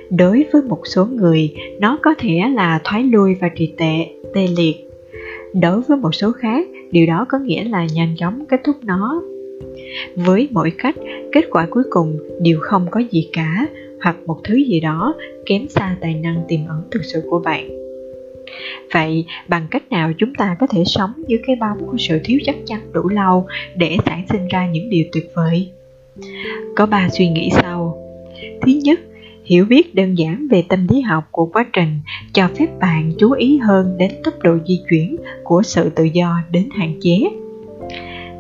Đối 0.10 0.45
với 0.54 0.62
một 0.62 0.82
số 0.84 1.06
người, 1.06 1.54
nó 1.80 2.00
có 2.02 2.16
thể 2.18 2.39
là 2.54 2.82
thoái 2.84 3.04
lui 3.04 3.36
và 3.41 3.50
trì 3.56 3.74
tệ, 3.78 4.08
tê 4.34 4.48
liệt. 4.58 4.76
Đối 5.54 5.82
với 5.82 5.98
một 5.98 6.16
số 6.16 6.32
khác, 6.32 6.68
điều 6.91 7.08
đó 7.08 7.26
có 7.30 7.39
nghĩa 7.39 7.64
là 7.64 7.88
nhanh 7.93 8.16
chóng 8.18 8.45
kết 8.50 8.62
thúc 8.64 8.76
nó. 8.84 9.24
Với 10.16 10.48
mỗi 10.52 10.72
cách, 10.78 10.95
kết 11.32 11.45
quả 11.52 11.68
cuối 11.70 11.84
cùng 11.89 12.18
đều 12.41 12.58
không 12.62 12.86
có 12.91 13.02
gì 13.12 13.30
cả, 13.34 13.68
hoặc 14.02 14.18
một 14.26 14.38
thứ 14.43 14.56
gì 14.56 14.80
đó 14.80 15.16
kém 15.45 15.68
xa 15.68 15.98
tài 16.02 16.14
năng 16.14 16.43
tiềm 16.48 16.60
ẩn 16.68 16.82
thực 16.91 17.06
sự 17.06 17.22
của 17.30 17.39
bạn 17.39 17.87
vậy 18.93 19.26
bằng 19.48 19.68
cách 19.72 19.91
nào 19.91 20.12
chúng 20.18 20.36
ta 20.36 20.56
có 20.60 20.68
thể 20.68 20.84
sống 20.86 21.12
dưới 21.28 21.39
cái 21.48 21.56
bóng 21.56 21.78
của 21.91 21.98
sự 21.98 22.20
thiếu 22.24 22.39
chắc 22.45 22.56
chắn 22.66 22.80
đủ 22.93 23.10
lâu 23.10 23.48
để 23.76 23.98
sản 24.06 24.26
sinh 24.30 24.48
ra 24.48 24.68
những 24.68 24.89
điều 24.89 25.04
tuyệt 25.12 25.32
vời? 25.36 25.72
Có 26.76 26.86
ba 26.86 27.10
suy 27.10 27.30
nghĩ 27.30 27.50
sau. 27.52 27.98
Thứ 28.62 28.72
nhất, 28.84 29.00
hiểu 29.45 29.66
biết 29.66 29.95
đơn 29.95 30.18
giản 30.18 30.48
về 30.52 30.64
tâm 30.70 30.88
lý 30.89 31.02
học 31.02 31.24
của 31.32 31.45
quá 31.45 31.66
trình 31.74 32.00
cho 32.34 32.50
phép 32.60 32.68
bạn 32.80 33.12
chú 33.20 33.32
ý 33.32 33.58
hơn 33.58 33.95
đến 33.98 34.12
tốc 34.24 34.34
độ 34.43 34.58
di 34.68 34.82
chuyển 34.89 35.18
của 35.43 35.64
sự 35.64 35.89
tự 35.89 36.04
do 36.04 36.39
đến 36.52 36.70
hạn 36.78 36.93
chế. 37.02 37.20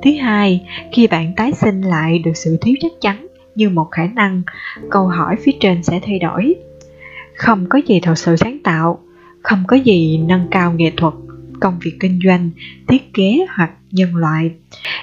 Thứ 0.03 0.11
hai, 0.21 0.65
khi 0.93 1.07
bạn 1.07 1.33
tái 1.35 1.51
sinh 1.51 1.81
lại 1.81 2.19
được 2.19 2.37
sự 2.37 2.57
thiếu 2.61 2.75
chắc 2.79 2.91
chắn 3.01 3.27
như 3.55 3.69
một 3.69 3.87
khả 3.91 4.03
năng, 4.15 4.41
câu 4.89 5.07
hỏi 5.07 5.35
phía 5.43 5.51
trên 5.59 5.83
sẽ 5.83 5.99
thay 6.03 6.19
đổi. 6.19 6.55
Không 7.33 7.65
có 7.69 7.79
gì 7.87 7.99
thật 7.99 8.17
sự 8.17 8.35
sáng 8.35 8.57
tạo 8.63 8.99
không 9.47 9.63
có 9.67 9.75
gì 9.75 10.17
nâng 10.17 10.47
cao 10.51 10.73
nghệ 10.73 10.91
thuật, 10.97 11.13
công 11.59 11.79
việc 11.83 11.97
kinh 11.99 12.19
doanh, 12.23 12.49
thiết 12.87 13.13
kế 13.13 13.45
hoặc 13.57 13.71
nhân 13.91 14.15
loại. 14.15 14.51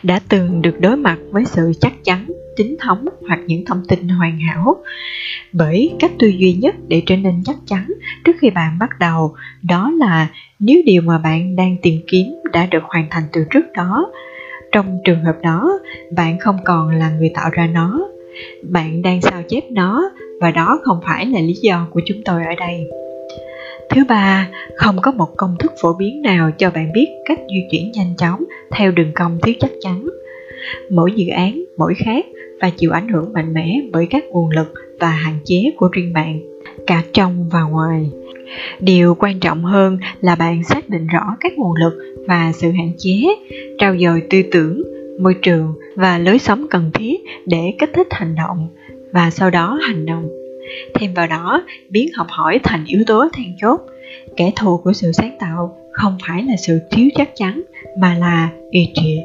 Đã 0.02 0.20
từng 0.28 0.62
được 0.62 0.80
đối 0.80 0.96
mặt 0.96 1.18
với 1.30 1.44
sự 1.44 1.72
chắc 1.80 1.92
chắn, 2.04 2.26
chính 2.56 2.76
thống 2.80 3.04
hoặc 3.28 3.40
những 3.46 3.64
thông 3.64 3.82
tin 3.88 4.08
hoàn 4.08 4.38
hảo. 4.38 4.76
Bởi 5.52 5.92
cách 6.00 6.10
tư 6.18 6.28
duy 6.28 6.52
nhất 6.52 6.74
để 6.88 7.02
trở 7.06 7.16
nên 7.16 7.42
chắc 7.44 7.56
chắn 7.66 7.86
trước 8.24 8.36
khi 8.40 8.50
bạn 8.50 8.78
bắt 8.78 8.90
đầu, 9.00 9.34
đó 9.62 9.92
là 9.98 10.28
nếu 10.58 10.82
điều 10.86 11.02
mà 11.02 11.18
bạn 11.18 11.56
đang 11.56 11.76
tìm 11.82 12.00
kiếm 12.06 12.26
đã 12.52 12.66
được 12.66 12.82
hoàn 12.82 13.06
thành 13.10 13.24
từ 13.32 13.44
trước 13.50 13.72
đó, 13.76 14.12
trong 14.72 14.98
trường 15.04 15.24
hợp 15.24 15.36
đó, 15.42 15.78
bạn 16.16 16.38
không 16.38 16.56
còn 16.64 16.90
là 16.90 17.10
người 17.10 17.30
tạo 17.34 17.50
ra 17.52 17.66
nó. 17.66 18.08
Bạn 18.70 19.02
đang 19.02 19.20
sao 19.20 19.42
chép 19.48 19.62
nó 19.70 20.10
và 20.40 20.50
đó 20.50 20.78
không 20.82 21.00
phải 21.06 21.26
là 21.26 21.40
lý 21.40 21.54
do 21.62 21.88
của 21.90 22.00
chúng 22.06 22.18
tôi 22.24 22.44
ở 22.44 22.54
đây 22.58 22.86
thứ 23.90 24.04
ba, 24.08 24.48
không 24.76 24.96
có 25.02 25.12
một 25.12 25.28
công 25.36 25.56
thức 25.58 25.72
phổ 25.82 25.92
biến 25.92 26.22
nào 26.22 26.50
cho 26.58 26.70
bạn 26.70 26.92
biết 26.92 27.06
cách 27.24 27.38
di 27.48 27.62
chuyển 27.70 27.92
nhanh 27.92 28.16
chóng 28.16 28.44
theo 28.70 28.90
đường 28.90 29.12
cong 29.14 29.38
thiếu 29.42 29.54
chắc 29.60 29.70
chắn. 29.80 30.08
Mỗi 30.90 31.12
dự 31.12 31.28
án, 31.28 31.64
mỗi 31.76 31.94
khác 31.94 32.24
và 32.60 32.70
chịu 32.70 32.90
ảnh 32.90 33.08
hưởng 33.08 33.32
mạnh 33.32 33.54
mẽ 33.54 33.80
bởi 33.92 34.06
các 34.10 34.24
nguồn 34.30 34.50
lực 34.50 34.74
và 35.00 35.08
hạn 35.08 35.38
chế 35.44 35.72
của 35.76 35.88
riêng 35.92 36.12
bạn, 36.12 36.40
cả 36.86 37.02
trong 37.12 37.48
và 37.48 37.62
ngoài. 37.62 38.10
Điều 38.80 39.14
quan 39.14 39.40
trọng 39.40 39.64
hơn 39.64 39.98
là 40.20 40.34
bạn 40.34 40.64
xác 40.64 40.88
định 40.88 41.06
rõ 41.06 41.36
các 41.40 41.52
nguồn 41.58 41.74
lực 41.76 41.94
và 42.28 42.52
sự 42.54 42.70
hạn 42.70 42.92
chế 42.98 43.24
trao 43.78 43.96
dồi 43.96 44.22
tư 44.30 44.42
tưởng, 44.52 44.82
môi 45.20 45.34
trường 45.42 45.74
và 45.96 46.18
lối 46.18 46.38
sống 46.38 46.66
cần 46.70 46.90
thiết 46.94 47.20
để 47.46 47.74
kích 47.78 47.90
thích 47.94 48.06
hành 48.10 48.34
động 48.34 48.68
và 49.12 49.30
sau 49.30 49.50
đó 49.50 49.78
hành 49.82 50.06
động 50.06 50.43
thêm 50.94 51.14
vào 51.14 51.26
đó, 51.26 51.64
biến 51.90 52.08
học 52.14 52.26
hỏi 52.30 52.60
thành 52.62 52.84
yếu 52.86 53.02
tố 53.06 53.28
then 53.32 53.46
chốt. 53.60 53.80
Kẻ 54.36 54.52
thù 54.56 54.78
của 54.84 54.92
sự 54.92 55.12
sáng 55.12 55.36
tạo 55.40 55.76
không 55.90 56.18
phải 56.26 56.42
là 56.42 56.56
sự 56.56 56.78
thiếu 56.90 57.08
chắc 57.14 57.30
chắn, 57.36 57.62
mà 57.98 58.14
là 58.18 58.50
ý 58.70 58.88
trị 58.94 59.20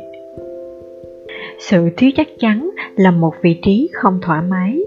sự 1.60 1.90
thiếu 1.98 2.12
chắc 2.16 2.28
chắn 2.40 2.70
là 2.96 3.12
một 3.12 3.34
vị 3.42 3.60
trí 3.62 3.90
không 3.94 4.20
thoải 4.22 4.42
mái, 4.50 4.80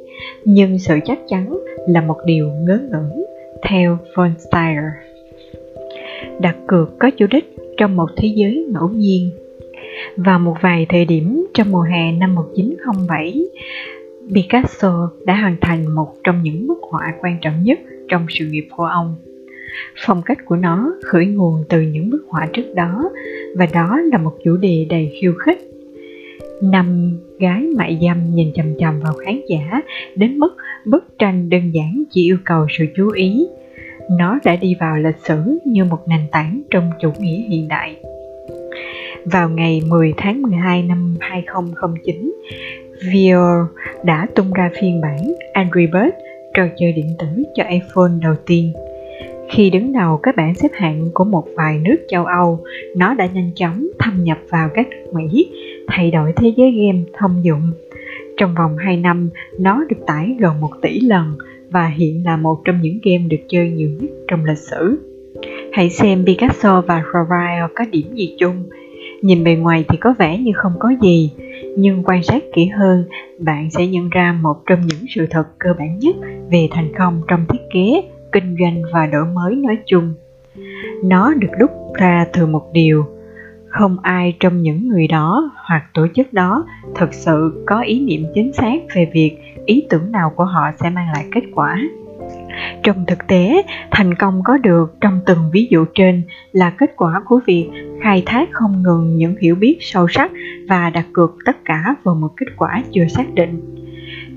nhưng 0.45 0.79
sự 0.79 0.99
chắc 1.05 1.19
chắn 1.29 1.59
là 1.89 2.01
một 2.01 2.17
điều 2.27 2.49
ngớ 2.49 2.81
ngẩn, 2.91 3.25
theo 3.63 3.99
von 4.17 4.31
Steyer 4.39 4.85
đặt 6.41 6.57
cược 6.67 6.99
có 6.99 7.11
chủ 7.11 7.27
đích 7.31 7.57
trong 7.77 7.97
một 7.97 8.07
thế 8.17 8.29
giới 8.35 8.67
ngẫu 8.73 8.89
nhiên. 8.89 9.31
Vào 10.17 10.39
một 10.39 10.55
vài 10.61 10.87
thời 10.89 11.05
điểm 11.05 11.47
trong 11.55 11.71
mùa 11.71 11.83
hè 11.83 12.13
năm 12.13 12.35
1907 12.35 13.45
Picasso 14.35 15.11
đã 15.27 15.35
hoàn 15.35 15.57
thành 15.61 15.95
một 15.95 16.15
trong 16.25 16.43
những 16.43 16.67
bức 16.67 16.79
họa 16.91 17.15
quan 17.21 17.39
trọng 17.41 17.63
nhất 17.63 17.79
trong 18.09 18.27
sự 18.29 18.47
nghiệp 18.47 18.67
của 18.77 18.85
ông. 18.85 19.15
Phong 20.07 20.23
cách 20.23 20.39
của 20.45 20.57
nó 20.57 20.95
khởi 21.05 21.27
nguồn 21.27 21.65
từ 21.69 21.81
những 21.81 22.11
bức 22.11 22.25
họa 22.29 22.47
trước 22.53 22.75
đó 22.75 23.11
và 23.57 23.67
đó 23.73 24.01
là 24.13 24.19
một 24.19 24.33
chủ 24.45 24.57
đề 24.57 24.87
đầy 24.91 25.13
khiêu 25.21 25.35
khích. 25.39 25.59
Năm 26.63 27.19
gái 27.39 27.67
mại 27.77 27.99
dâm 28.03 28.35
nhìn 28.35 28.53
chầm 28.55 28.67
chầm 28.79 29.01
vào 29.01 29.13
khán 29.13 29.41
giả 29.49 29.83
đến 30.17 30.39
mức 30.39 30.57
bức 30.85 31.19
tranh 31.19 31.49
đơn 31.49 31.71
giản 31.75 32.03
chỉ 32.11 32.25
yêu 32.25 32.37
cầu 32.45 32.67
sự 32.79 32.85
chú 32.97 33.11
ý. 33.11 33.47
Nó 34.11 34.39
đã 34.45 34.57
đi 34.57 34.75
vào 34.81 34.99
lịch 34.99 35.19
sử 35.25 35.59
như 35.65 35.85
một 35.85 36.09
nền 36.09 36.21
tảng 36.33 36.63
trong 36.71 36.91
chủ 37.01 37.11
nghĩa 37.19 37.43
hiện 37.49 37.69
đại. 37.69 37.97
Vào 39.25 39.49
ngày 39.49 39.83
10 39.89 40.15
tháng 40.17 40.43
12 40.43 40.83
năm 40.83 41.17
2009, 41.21 42.33
Vior 43.11 43.67
đã 44.05 44.27
tung 44.35 44.53
ra 44.53 44.71
phiên 44.81 45.01
bản 45.01 45.35
Angry 45.53 45.87
Birds, 45.87 46.17
trò 46.55 46.63
chơi 46.79 46.93
điện 46.93 47.07
tử 47.19 47.27
cho 47.55 47.65
iPhone 47.65 48.13
đầu 48.23 48.35
tiên. 48.47 48.73
Khi 49.51 49.71
đứng 49.71 49.93
đầu 49.93 50.17
các 50.17 50.37
bảng 50.37 50.55
xếp 50.55 50.69
hạng 50.73 51.11
của 51.15 51.25
một 51.25 51.45
vài 51.57 51.79
nước 51.79 51.97
châu 52.09 52.25
Âu, 52.25 52.65
nó 52.97 53.15
đã 53.15 53.27
nhanh 53.27 53.51
chóng 53.55 53.87
thâm 53.99 54.25
nhập 54.25 54.39
vào 54.49 54.69
các 54.75 54.89
nước 54.91 55.13
Mỹ, 55.13 55.51
thay 55.87 56.11
đổi 56.11 56.33
thế 56.37 56.53
giới 56.57 56.71
game 56.71 56.99
thông 57.19 57.45
dụng. 57.45 57.73
Trong 58.37 58.55
vòng 58.55 58.77
2 58.77 58.97
năm, 58.97 59.31
nó 59.59 59.85
được 59.89 60.07
tải 60.07 60.37
gần 60.39 60.61
1 60.61 60.71
tỷ 60.83 61.01
lần 61.01 61.37
và 61.71 61.87
hiện 61.87 62.23
là 62.25 62.37
một 62.37 62.61
trong 62.65 62.81
những 62.83 62.99
game 63.03 63.29
được 63.29 63.45
chơi 63.49 63.71
nhiều 63.71 63.89
nhất 64.01 64.11
trong 64.29 64.45
lịch 64.45 64.59
sử. 64.59 64.99
Hãy 65.73 65.91
xem 65.91 66.25
Picasso 66.27 66.81
và 66.81 67.05
Raphael 67.15 67.65
có 67.75 67.85
điểm 67.93 68.15
gì 68.15 68.37
chung. 68.39 68.69
Nhìn 69.23 69.45
bề 69.45 69.55
ngoài 69.55 69.85
thì 69.89 69.99
có 69.99 70.15
vẻ 70.19 70.39
như 70.39 70.53
không 70.55 70.73
có 70.79 70.93
gì, 71.03 71.31
nhưng 71.77 72.03
quan 72.05 72.23
sát 72.23 72.43
kỹ 72.55 72.67
hơn, 72.67 73.05
bạn 73.39 73.71
sẽ 73.71 73.87
nhận 73.87 74.11
ra 74.11 74.39
một 74.43 74.57
trong 74.67 74.81
những 74.87 75.05
sự 75.15 75.27
thật 75.31 75.45
cơ 75.59 75.71
bản 75.79 75.99
nhất 75.99 76.17
về 76.51 76.69
thành 76.71 76.93
công 76.99 77.23
trong 77.29 77.45
thiết 77.49 77.59
kế, 77.75 78.03
kinh 78.33 78.57
doanh 78.61 78.83
và 78.93 79.07
đổi 79.07 79.25
mới 79.25 79.57
nói 79.57 79.79
chung. 79.87 80.15
Nó 81.05 81.35
được 81.35 81.51
đúc 81.59 81.71
ra 81.95 82.27
từ 82.33 82.47
một 82.47 82.71
điều, 82.73 83.05
không 83.69 83.97
ai 84.03 84.37
trong 84.41 84.63
những 84.63 84.89
người 84.89 85.07
đó 85.07 85.51
hoặc 85.69 85.85
tổ 85.95 86.07
chức 86.15 86.33
đó 86.33 86.67
thực 86.95 87.15
sự 87.15 87.65
có 87.67 87.81
ý 87.81 88.01
niệm 88.01 88.25
chính 88.35 88.53
xác 88.53 88.77
về 88.95 89.11
việc 89.13 89.39
ý 89.67 89.87
tưởng 89.91 90.13
nào 90.13 90.33
của 90.37 90.45
họ 90.45 90.71
sẽ 90.81 90.91
mang 90.91 91.07
lại 91.15 91.25
kết 91.33 91.43
quả 91.55 91.79
trong 92.83 93.05
thực 93.07 93.27
tế, 93.29 93.63
thành 93.91 94.15
công 94.15 94.41
có 94.45 94.59
được 94.59 95.01
trong 95.01 95.21
từng 95.27 95.39
ví 95.53 95.69
dụ 95.71 95.85
trên 95.95 96.23
là 96.53 96.71
kết 96.71 96.93
quả 96.97 97.23
của 97.25 97.41
việc 97.47 97.69
khai 98.03 98.23
thác 98.27 98.49
không 98.53 98.83
ngừng 98.83 99.17
những 99.17 99.37
hiểu 99.41 99.55
biết 99.55 99.77
sâu 99.81 100.09
sắc 100.09 100.31
và 100.69 100.91
đặt 100.91 101.07
cược 101.13 101.37
tất 101.45 101.57
cả 101.65 101.95
vào 102.05 102.15
một 102.15 102.31
kết 102.37 102.47
quả 102.57 102.83
chưa 102.93 103.05
xác 103.09 103.35
định. 103.35 103.61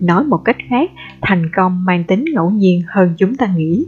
Nói 0.01 0.23
một 0.23 0.37
cách 0.45 0.57
khác, 0.69 0.91
thành 1.21 1.49
công 1.55 1.85
mang 1.85 2.03
tính 2.03 2.25
ngẫu 2.33 2.49
nhiên 2.49 2.81
hơn 2.87 3.13
chúng 3.17 3.35
ta 3.35 3.47
nghĩ. 3.57 3.85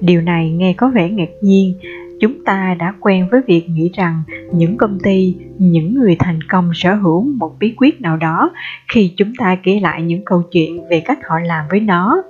Điều 0.00 0.20
này 0.20 0.50
nghe 0.50 0.72
có 0.72 0.88
vẻ 0.88 1.10
ngạc 1.10 1.30
nhiên. 1.42 1.74
Chúng 2.20 2.44
ta 2.44 2.76
đã 2.78 2.94
quen 3.00 3.28
với 3.30 3.40
việc 3.46 3.68
nghĩ 3.68 3.90
rằng 3.94 4.22
những 4.52 4.76
công 4.76 4.98
ty, 5.00 5.36
những 5.58 5.94
người 5.94 6.16
thành 6.18 6.42
công 6.48 6.70
sở 6.74 6.94
hữu 6.94 7.22
một 7.22 7.52
bí 7.58 7.74
quyết 7.76 8.00
nào 8.00 8.16
đó 8.16 8.50
khi 8.92 9.12
chúng 9.16 9.32
ta 9.38 9.56
kể 9.62 9.80
lại 9.80 10.02
những 10.02 10.24
câu 10.24 10.42
chuyện 10.52 10.88
về 10.90 11.00
cách 11.00 11.18
họ 11.24 11.38
làm 11.44 11.64
với 11.70 11.80
nó 11.80 12.22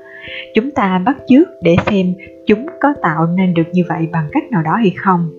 chúng 0.55 0.71
ta 0.71 0.99
bắt 0.99 1.17
chước 1.29 1.49
để 1.63 1.77
xem 1.87 2.07
chúng 2.47 2.67
có 2.81 2.95
tạo 3.03 3.27
nên 3.37 3.55
được 3.55 3.67
như 3.73 3.83
vậy 3.89 4.09
bằng 4.13 4.29
cách 4.33 4.51
nào 4.51 4.63
đó 4.63 4.75
hay 4.75 4.93
không 4.97 5.31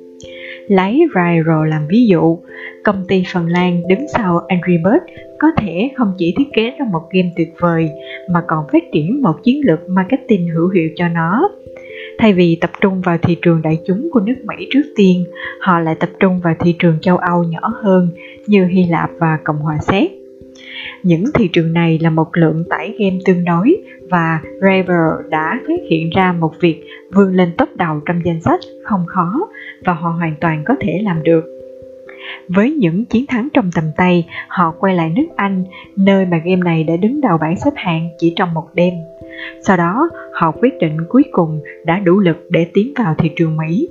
lấy 0.68 1.08
Rairo 1.16 1.66
làm 1.66 1.88
ví 1.90 2.06
dụ 2.08 2.38
công 2.84 3.06
ty 3.08 3.24
Phần 3.34 3.48
Lan 3.48 3.82
đứng 3.88 4.08
sau 4.08 4.40
Angry 4.48 4.78
Birds 4.78 5.06
có 5.40 5.48
thể 5.58 5.92
không 5.98 6.14
chỉ 6.18 6.34
thiết 6.38 6.48
kế 6.54 6.70
ra 6.80 6.86
một 6.92 7.02
game 7.12 7.30
tuyệt 7.36 7.54
vời 7.60 7.90
mà 8.30 8.42
còn 8.48 8.66
phát 8.74 8.84
triển 8.94 9.22
một 9.22 9.44
chiến 9.44 9.62
lược 9.66 9.90
marketing 9.90 10.48
hữu 10.48 10.70
hiệu 10.70 10.90
cho 10.96 11.08
nó 11.08 11.50
Thay 12.18 12.34
vì 12.34 12.58
tập 12.62 12.70
trung 12.82 13.02
vào 13.02 13.18
thị 13.18 13.38
trường 13.42 13.62
đại 13.62 13.80
chúng 13.88 14.10
của 14.12 14.20
nước 14.20 14.36
Mỹ 14.44 14.68
trước 14.72 14.84
tiên, 14.96 15.26
họ 15.60 15.80
lại 15.80 15.96
tập 15.96 16.10
trung 16.20 16.40
vào 16.44 16.56
thị 16.60 16.76
trường 16.80 17.00
châu 17.02 17.18
Âu 17.18 17.44
nhỏ 17.44 17.74
hơn 17.82 18.10
như 18.48 18.66
Hy 18.66 18.86
Lạp 18.86 19.10
và 19.20 19.38
Cộng 19.44 19.58
hòa 19.58 19.78
Séc. 19.82 20.23
Những 21.04 21.24
thị 21.34 21.50
trường 21.54 21.74
này 21.74 22.00
là 22.02 22.10
một 22.10 22.28
lượng 22.34 22.64
tải 22.70 22.96
game 23.00 23.18
tương 23.26 23.46
đối 23.46 23.78
và 24.10 24.40
Raver 24.62 25.30
đã 25.30 25.60
phát 25.68 25.80
hiện 25.90 26.10
ra 26.16 26.34
một 26.34 26.54
việc 26.60 26.84
vươn 27.14 27.36
lên 27.36 27.52
top 27.58 27.70
đầu 27.76 28.00
trong 28.06 28.26
danh 28.26 28.42
sách 28.42 28.60
không 28.84 29.06
khó 29.08 29.48
và 29.86 29.94
họ 29.94 30.10
hoàn 30.10 30.36
toàn 30.42 30.64
có 30.66 30.76
thể 30.80 31.00
làm 31.04 31.24
được. 31.24 31.44
Với 32.48 32.72
những 32.72 33.06
chiến 33.06 33.26
thắng 33.28 33.48
trong 33.54 33.70
tầm 33.76 33.84
tay, 33.98 34.28
họ 34.48 34.74
quay 34.80 34.96
lại 34.96 35.10
nước 35.16 35.28
Anh, 35.36 35.64
nơi 35.96 36.26
mà 36.26 36.38
game 36.38 36.62
này 36.66 36.84
đã 36.84 36.96
đứng 36.96 37.22
đầu 37.22 37.38
bảng 37.38 37.56
xếp 37.58 37.72
hạng 37.76 38.10
chỉ 38.18 38.34
trong 38.36 38.54
một 38.54 38.66
đêm. 38.74 38.94
Sau 39.62 39.78
đó, 39.78 40.10
họ 40.34 40.52
quyết 40.52 40.74
định 40.80 40.98
cuối 41.10 41.24
cùng 41.32 41.62
đã 41.86 42.00
đủ 42.00 42.20
lực 42.20 42.48
để 42.50 42.68
tiến 42.74 42.94
vào 42.98 43.16
thị 43.18 43.32
trường 43.36 43.58
Mỹ. 43.58 43.90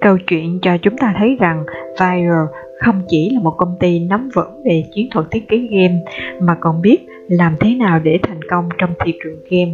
Câu 0.00 0.18
chuyện 0.26 0.58
cho 0.62 0.76
chúng 0.82 0.96
ta 0.98 1.14
thấy 1.18 1.36
rằng 1.40 1.64
Viral 1.92 2.46
không 2.78 3.02
chỉ 3.08 3.30
là 3.30 3.40
một 3.40 3.54
công 3.58 3.76
ty 3.80 3.98
nắm 3.98 4.28
vững 4.34 4.62
về 4.64 4.84
chiến 4.94 5.08
thuật 5.10 5.26
thiết 5.30 5.48
kế 5.48 5.58
game 5.58 5.98
mà 6.40 6.54
còn 6.60 6.82
biết 6.82 7.06
làm 7.28 7.54
thế 7.60 7.74
nào 7.74 7.98
để 7.98 8.18
thành 8.22 8.40
công 8.50 8.68
trong 8.78 8.90
thị 9.04 9.14
trường 9.24 9.38
game. 9.50 9.72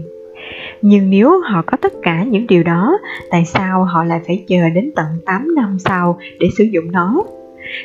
Nhưng 0.83 1.11
nếu 1.11 1.41
họ 1.41 1.63
có 1.67 1.77
tất 1.77 1.93
cả 2.03 2.25
những 2.25 2.47
điều 2.47 2.63
đó, 2.63 2.99
tại 3.31 3.45
sao 3.45 3.85
họ 3.85 4.05
lại 4.05 4.21
phải 4.27 4.45
chờ 4.49 4.69
đến 4.75 4.91
tận 4.97 5.07
8 5.27 5.55
năm 5.55 5.77
sau 5.79 6.19
để 6.41 6.47
sử 6.59 6.65
dụng 6.65 6.93
nó? 6.93 7.25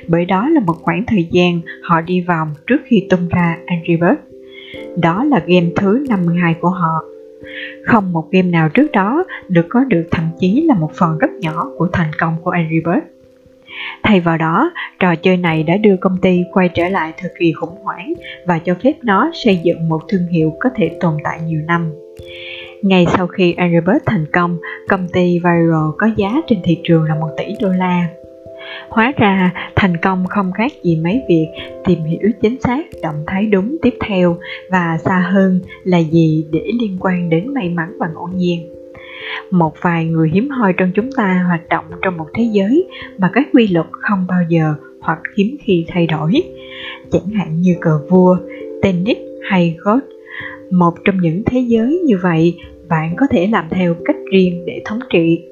Bởi 0.08 0.26
đó 0.26 0.50
là 0.50 0.60
một 0.60 0.76
khoảng 0.82 1.04
thời 1.08 1.28
gian 1.32 1.62
họ 1.84 2.02
đi 2.02 2.22
vòng 2.22 2.54
trước 2.68 2.82
khi 2.86 3.08
tung 3.10 3.28
ra 3.30 3.58
Angry 3.66 3.98
Birds. 3.98 4.22
Đó 4.98 5.24
là 5.24 5.44
game 5.46 5.68
thứ 5.76 6.06
52 6.10 6.54
của 6.54 6.70
họ. 6.70 7.04
Không 7.86 8.14
một 8.14 8.32
game 8.32 8.50
nào 8.50 8.70
trước 8.70 8.92
đó 8.92 9.24
được 9.48 9.66
có 9.70 9.84
được 9.84 10.08
thậm 10.12 10.26
chí 10.40 10.62
là 10.62 10.76
một 10.76 10.92
phần 10.94 11.18
rất 11.18 11.32
nhỏ 11.40 11.72
của 11.78 11.88
thành 11.94 12.12
công 12.20 12.36
của 12.44 12.52
Angry 12.52 12.80
Birds. 12.86 13.15
Thay 14.04 14.20
vào 14.20 14.38
đó, 14.38 14.72
trò 15.00 15.16
chơi 15.16 15.38
này 15.38 15.64
đã 15.64 15.78
đưa 15.78 15.96
công 15.98 16.18
ty 16.22 16.44
quay 16.54 16.70
trở 16.70 16.90
lại 16.90 17.14
thời 17.18 17.32
kỳ 17.40 17.52
khủng 17.52 17.78
hoảng 17.84 18.14
và 18.48 18.60
cho 18.60 18.76
phép 18.84 18.94
nó 19.04 19.32
xây 19.34 19.60
dựng 19.64 19.90
một 19.90 20.02
thương 20.08 20.28
hiệu 20.28 20.54
có 20.60 20.70
thể 20.76 20.98
tồn 21.00 21.18
tại 21.24 21.40
nhiều 21.46 21.62
năm. 21.68 21.94
Ngay 22.82 23.06
sau 23.18 23.28
khi 23.28 23.54
Angry 23.54 24.00
thành 24.06 24.26
công, 24.34 24.58
công 24.88 25.08
ty 25.14 25.40
Viral 25.40 25.90
có 25.98 26.10
giá 26.16 26.42
trên 26.48 26.60
thị 26.64 26.78
trường 26.84 27.04
là 27.04 27.16
1 27.16 27.28
tỷ 27.38 27.46
đô 27.62 27.70
la. 27.70 28.08
Hóa 28.90 29.14
ra, 29.18 29.52
thành 29.76 29.98
công 29.98 30.26
không 30.28 30.52
khác 30.52 30.72
gì 30.84 30.96
mấy 31.04 31.22
việc 31.30 31.48
tìm 31.86 32.04
hiểu 32.04 32.32
chính 32.42 32.62
xác 32.62 32.86
động 33.04 33.24
thái 33.28 33.46
đúng 33.46 33.78
tiếp 33.82 33.94
theo 34.08 34.38
và 34.72 34.98
xa 35.06 35.20
hơn 35.32 35.60
là 35.84 35.98
gì 35.98 36.46
để 36.52 36.72
liên 36.80 36.98
quan 37.00 37.30
đến 37.30 37.54
may 37.54 37.70
mắn 37.70 37.94
và 38.00 38.08
ngẫu 38.14 38.30
nhiên. 38.36 38.75
Một 39.52 39.74
vài 39.82 40.06
người 40.06 40.30
hiếm 40.34 40.50
hoi 40.50 40.74
trong 40.74 40.92
chúng 40.96 41.10
ta 41.12 41.44
hoạt 41.48 41.70
động 41.70 41.86
trong 42.02 42.18
một 42.18 42.28
thế 42.34 42.44
giới 42.52 42.88
mà 43.18 43.32
các 43.34 43.48
quy 43.54 43.68
luật 43.68 43.86
không 43.92 44.26
bao 44.28 44.42
giờ 44.50 44.76
hoặc 45.02 45.20
hiếm 45.38 45.58
khi 45.62 45.86
thay 45.88 46.08
đổi, 46.08 46.44
chẳng 47.12 47.30
hạn 47.30 47.62
như 47.62 47.76
cờ 47.82 48.00
vua, 48.10 48.38
tennis 48.82 49.18
hay 49.50 49.78
golf. 49.84 50.00
Một 50.72 50.94
trong 51.06 51.18
những 51.22 51.44
thế 51.46 51.60
giới 51.60 52.02
như 52.06 52.18
vậy, 52.22 52.58
bạn 52.90 53.16
có 53.18 53.28
thể 53.30 53.48
làm 53.48 53.66
theo 53.70 53.96
cách 54.06 54.16
riêng 54.32 54.64
để 54.66 54.82
thống 54.86 55.00
trị. 55.10 55.44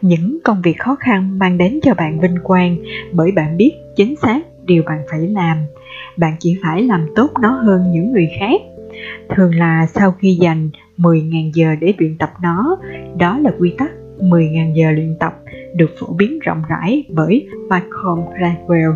Những 0.00 0.38
công 0.44 0.62
việc 0.62 0.78
khó 0.78 0.96
khăn 1.00 1.38
mang 1.38 1.58
đến 1.58 1.80
cho 1.82 1.94
bạn 1.94 2.20
vinh 2.20 2.36
quang 2.42 2.76
bởi 3.12 3.32
bạn 3.32 3.56
biết 3.56 3.72
chính 3.96 4.16
xác 4.16 4.40
điều 4.64 4.82
bạn 4.82 4.98
phải 5.10 5.20
làm. 5.20 5.56
Bạn 6.16 6.36
chỉ 6.40 6.56
phải 6.62 6.82
làm 6.82 7.06
tốt 7.16 7.30
nó 7.42 7.48
hơn 7.48 7.92
những 7.92 8.12
người 8.12 8.28
khác. 8.38 8.60
Thường 9.36 9.54
là 9.54 9.86
sau 9.86 10.12
khi 10.12 10.34
dành 10.40 10.70
10.000 10.98 11.50
giờ 11.54 11.74
để 11.80 11.94
luyện 11.98 12.18
tập 12.18 12.30
nó 12.42 12.76
đó 13.18 13.38
là 13.38 13.50
quy 13.58 13.74
tắc 13.78 13.90
10.000 14.18 14.74
giờ 14.74 14.90
luyện 14.90 15.16
tập 15.20 15.32
được 15.76 15.90
phổ 16.00 16.12
biến 16.12 16.38
rộng 16.38 16.62
rãi 16.68 17.04
bởi 17.08 17.48
Malcolm 17.68 18.20
Gladwell 18.38 18.94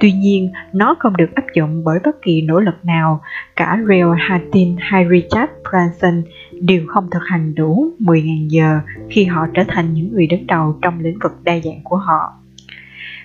Tuy 0.00 0.12
nhiên, 0.12 0.50
nó 0.72 0.94
không 0.98 1.16
được 1.16 1.34
áp 1.34 1.44
dụng 1.54 1.84
bởi 1.84 1.98
bất 2.04 2.22
kỳ 2.22 2.42
nỗ 2.42 2.60
lực 2.60 2.84
nào. 2.84 3.20
Cả 3.56 3.78
Real 3.88 4.10
Hatin 4.18 4.76
hay 4.78 5.06
Richard 5.10 5.52
Branson 5.70 6.22
đều 6.60 6.82
không 6.86 7.10
thực 7.10 7.22
hành 7.26 7.54
đủ 7.54 7.92
10.000 7.98 8.48
giờ 8.48 8.80
khi 9.10 9.24
họ 9.24 9.46
trở 9.54 9.62
thành 9.68 9.94
những 9.94 10.12
người 10.12 10.26
đứng 10.26 10.46
đầu 10.46 10.78
trong 10.82 11.00
lĩnh 11.00 11.18
vực 11.22 11.32
đa 11.42 11.58
dạng 11.64 11.80
của 11.84 11.96
họ. 11.96 12.41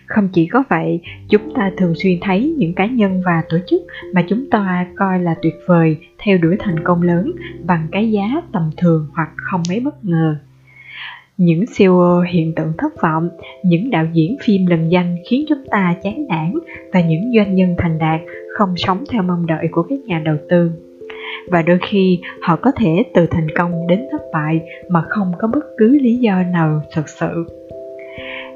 Không 0.07 0.29
chỉ 0.33 0.47
có 0.47 0.63
vậy, 0.69 0.99
chúng 1.29 1.53
ta 1.53 1.71
thường 1.77 1.93
xuyên 1.95 2.17
thấy 2.21 2.55
những 2.57 2.73
cá 2.73 2.85
nhân 2.85 3.21
và 3.25 3.43
tổ 3.49 3.57
chức 3.67 3.81
mà 4.13 4.25
chúng 4.29 4.49
ta 4.49 4.87
coi 4.95 5.19
là 5.19 5.35
tuyệt 5.41 5.55
vời 5.67 5.97
theo 6.17 6.37
đuổi 6.37 6.55
thành 6.59 6.83
công 6.83 7.01
lớn 7.01 7.31
bằng 7.65 7.87
cái 7.91 8.11
giá 8.11 8.41
tầm 8.51 8.69
thường 8.77 9.07
hoặc 9.13 9.29
không 9.35 9.63
mấy 9.69 9.79
bất 9.79 10.05
ngờ 10.05 10.37
những 11.37 11.65
siêu 11.65 12.21
hiện 12.21 12.55
tượng 12.55 12.73
thất 12.77 13.01
vọng, 13.01 13.29
những 13.63 13.91
đạo 13.91 14.05
diễn 14.13 14.37
phim 14.43 14.65
lần 14.65 14.89
danh 14.89 15.17
khiến 15.29 15.45
chúng 15.49 15.65
ta 15.71 15.95
chán 16.03 16.25
nản 16.29 16.53
và 16.93 17.01
những 17.01 17.31
doanh 17.35 17.55
nhân 17.55 17.75
thành 17.77 17.97
đạt 17.97 18.21
không 18.57 18.73
sống 18.77 19.03
theo 19.11 19.23
mong 19.23 19.45
đợi 19.45 19.67
của 19.71 19.83
các 19.83 19.99
nhà 19.99 20.21
đầu 20.25 20.35
tư. 20.49 20.71
Và 21.47 21.61
đôi 21.61 21.79
khi 21.89 22.19
họ 22.41 22.55
có 22.55 22.71
thể 22.71 23.03
từ 23.13 23.25
thành 23.27 23.47
công 23.55 23.87
đến 23.87 24.01
thất 24.11 24.21
bại 24.33 24.61
mà 24.89 25.03
không 25.09 25.31
có 25.39 25.47
bất 25.47 25.63
cứ 25.77 25.99
lý 26.01 26.15
do 26.15 26.43
nào 26.43 26.81
thực 26.95 27.09
sự. 27.09 27.45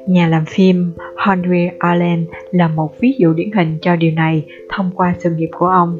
Nhà 0.06 0.28
làm 0.28 0.44
phim 0.44 0.92
Henry 1.26 1.68
Allen 1.78 2.26
là 2.50 2.68
một 2.68 3.00
ví 3.00 3.14
dụ 3.18 3.32
điển 3.34 3.52
hình 3.52 3.78
cho 3.82 3.96
điều 3.96 4.12
này 4.12 4.46
thông 4.68 4.90
qua 4.94 5.14
sự 5.18 5.30
nghiệp 5.30 5.48
của 5.52 5.66
ông. 5.66 5.98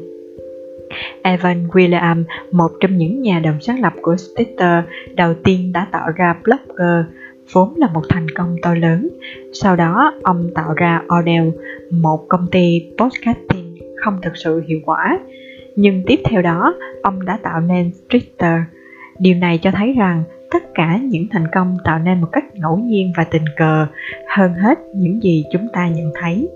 Evan 1.21 1.67
William, 1.67 2.23
một 2.51 2.71
trong 2.79 2.97
những 2.97 3.21
nhà 3.21 3.39
đồng 3.39 3.61
sáng 3.61 3.81
lập 3.81 3.93
của 4.01 4.15
Twitter 4.35 4.81
đầu 5.15 5.33
tiên 5.43 5.71
đã 5.73 5.87
tạo 5.91 6.09
ra 6.15 6.35
Blogger, 6.43 7.05
vốn 7.53 7.73
là 7.77 7.87
một 7.93 8.01
thành 8.09 8.29
công 8.35 8.55
to 8.61 8.73
lớn. 8.73 9.09
Sau 9.53 9.75
đó, 9.75 10.13
ông 10.23 10.49
tạo 10.55 10.73
ra 10.73 11.01
Odell, 11.19 11.49
một 11.91 12.25
công 12.29 12.47
ty 12.51 12.81
podcasting 12.97 13.77
không 13.95 14.19
thực 14.21 14.37
sự 14.37 14.63
hiệu 14.67 14.79
quả. 14.85 15.19
Nhưng 15.75 16.03
tiếp 16.07 16.19
theo 16.25 16.41
đó, 16.41 16.75
ông 17.03 17.25
đã 17.25 17.39
tạo 17.43 17.61
nên 17.61 17.91
Twitter. 18.09 18.61
Điều 19.19 19.35
này 19.35 19.57
cho 19.57 19.71
thấy 19.71 19.93
rằng 19.97 20.23
tất 20.53 20.63
cả 20.73 20.99
những 21.03 21.27
thành 21.31 21.47
công 21.51 21.77
tạo 21.83 21.99
nên 21.99 22.21
một 22.21 22.27
cách 22.31 22.43
ngẫu 22.53 22.77
nhiên 22.77 23.11
và 23.17 23.23
tình 23.23 23.45
cờ 23.57 23.87
hơn 24.27 24.53
hết 24.53 24.79
những 24.95 25.23
gì 25.23 25.43
chúng 25.51 25.67
ta 25.73 25.87
nhận 25.87 26.11
thấy. 26.21 26.49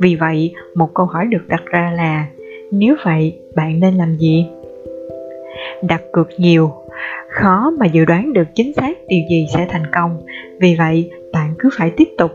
Vì 0.00 0.14
vậy, 0.14 0.54
một 0.74 0.94
câu 0.94 1.06
hỏi 1.06 1.26
được 1.26 1.48
đặt 1.48 1.62
ra 1.66 1.92
là 1.96 2.26
nếu 2.70 2.96
vậy, 3.04 3.38
bạn 3.54 3.80
nên 3.80 3.94
làm 3.94 4.16
gì? 4.16 4.46
Đặt 5.82 6.02
cược 6.12 6.28
nhiều, 6.38 6.70
khó 7.28 7.70
mà 7.78 7.86
dự 7.86 8.04
đoán 8.04 8.32
được 8.32 8.48
chính 8.54 8.72
xác 8.74 8.98
điều 9.08 9.20
gì 9.30 9.46
sẽ 9.54 9.66
thành 9.70 9.86
công. 9.92 10.22
Vì 10.60 10.74
vậy, 10.78 11.10
bạn 11.32 11.54
cứ 11.58 11.68
phải 11.78 11.90
tiếp 11.96 12.08
tục. 12.18 12.32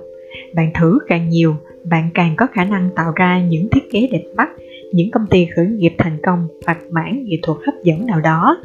Bạn 0.56 0.72
thử 0.74 1.00
càng 1.08 1.30
nhiều, 1.30 1.56
bạn 1.84 2.10
càng 2.14 2.36
có 2.38 2.48
khả 2.54 2.64
năng 2.64 2.90
tạo 2.96 3.12
ra 3.16 3.42
những 3.42 3.68
thiết 3.72 3.92
kế 3.92 4.08
đẹp 4.12 4.24
mắt, 4.36 4.50
những 4.92 5.12
công 5.12 5.28
ty 5.28 5.48
khởi 5.56 5.66
nghiệp 5.66 5.96
thành 5.98 6.18
công 6.24 6.48
hoặc 6.66 6.78
mảng 6.92 7.24
nghệ 7.26 7.38
thuật 7.42 7.58
hấp 7.66 7.76
dẫn 7.84 8.06
nào 8.06 8.22
đó. 8.22 8.58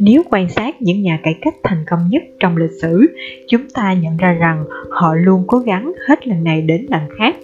Nếu 0.00 0.22
quan 0.30 0.48
sát 0.48 0.82
những 0.82 1.02
nhà 1.02 1.20
cải 1.22 1.34
cách 1.40 1.54
thành 1.62 1.84
công 1.90 2.00
nhất 2.10 2.22
trong 2.40 2.56
lịch 2.56 2.82
sử, 2.82 3.06
chúng 3.48 3.70
ta 3.74 3.92
nhận 3.92 4.16
ra 4.16 4.32
rằng 4.32 4.64
họ 4.90 5.14
luôn 5.14 5.44
cố 5.46 5.58
gắng 5.58 5.92
hết 6.08 6.26
lần 6.26 6.44
này 6.44 6.62
đến 6.62 6.86
lần 6.90 7.02
khác 7.18 7.36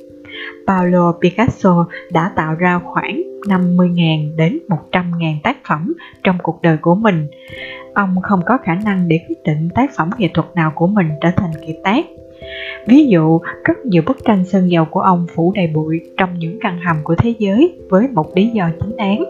Pablo 0.66 1.12
Picasso 1.22 1.86
đã 2.12 2.32
tạo 2.36 2.54
ra 2.54 2.80
khoảng 2.84 3.22
50.000 3.46 4.36
đến 4.36 4.58
100.000 4.92 5.36
tác 5.42 5.56
phẩm 5.68 5.92
trong 6.22 6.38
cuộc 6.42 6.62
đời 6.62 6.76
của 6.76 6.94
mình. 6.94 7.26
Ông 7.94 8.16
không 8.22 8.40
có 8.46 8.58
khả 8.64 8.74
năng 8.74 9.08
để 9.08 9.20
quyết 9.28 9.42
định 9.44 9.68
tác 9.74 9.90
phẩm 9.96 10.10
nghệ 10.18 10.28
thuật 10.34 10.46
nào 10.54 10.72
của 10.74 10.86
mình 10.86 11.08
trở 11.20 11.30
thành 11.36 11.50
kiệt 11.66 11.76
tác. 11.84 12.04
Ví 12.86 13.06
dụ, 13.06 13.40
rất 13.64 13.86
nhiều 13.86 14.02
bức 14.06 14.24
tranh 14.24 14.44
sơn 14.44 14.70
dầu 14.70 14.84
của 14.84 15.00
ông 15.00 15.26
phủ 15.34 15.52
đầy 15.56 15.66
bụi 15.66 16.00
trong 16.16 16.38
những 16.38 16.58
căn 16.60 16.78
hầm 16.86 16.96
của 17.04 17.14
thế 17.14 17.34
giới 17.38 17.78
với 17.90 18.08
một 18.08 18.36
lý 18.36 18.46
do 18.46 18.70
chính 18.80 18.96
đáng. 18.96 19.24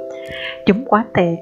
Chúng 0.66 0.84
quá 0.84 1.04
tệ. 1.14 1.36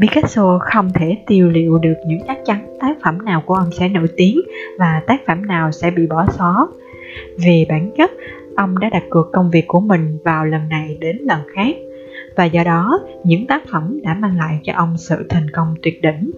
Picasso 0.00 0.58
không 0.62 0.90
thể 0.94 1.16
tiêu 1.26 1.50
liệu 1.50 1.78
được 1.78 1.94
những 2.06 2.20
chắc 2.26 2.38
chắn 2.44 2.76
tác 2.80 2.96
phẩm 3.04 3.24
nào 3.24 3.42
của 3.46 3.54
ông 3.54 3.70
sẽ 3.72 3.88
nổi 3.88 4.06
tiếng 4.16 4.40
và 4.78 5.02
tác 5.06 5.26
phẩm 5.26 5.46
nào 5.46 5.72
sẽ 5.72 5.90
bị 5.90 6.06
bỏ 6.06 6.26
xó. 6.38 6.68
Về 7.44 7.66
bản 7.68 7.90
chất, 7.96 8.10
ông 8.56 8.78
đã 8.78 8.88
đặt 8.88 9.02
cược 9.10 9.32
công 9.32 9.50
việc 9.50 9.64
của 9.66 9.80
mình 9.80 10.18
vào 10.24 10.44
lần 10.44 10.68
này 10.68 10.96
đến 11.00 11.18
lần 11.20 11.40
khác 11.54 11.76
và 12.36 12.44
do 12.44 12.64
đó 12.64 13.00
những 13.24 13.46
tác 13.46 13.62
phẩm 13.72 14.00
đã 14.02 14.14
mang 14.14 14.38
lại 14.38 14.60
cho 14.62 14.72
ông 14.76 14.96
sự 14.98 15.26
thành 15.28 15.50
công 15.50 15.74
tuyệt 15.82 16.02
đỉnh. 16.02 16.30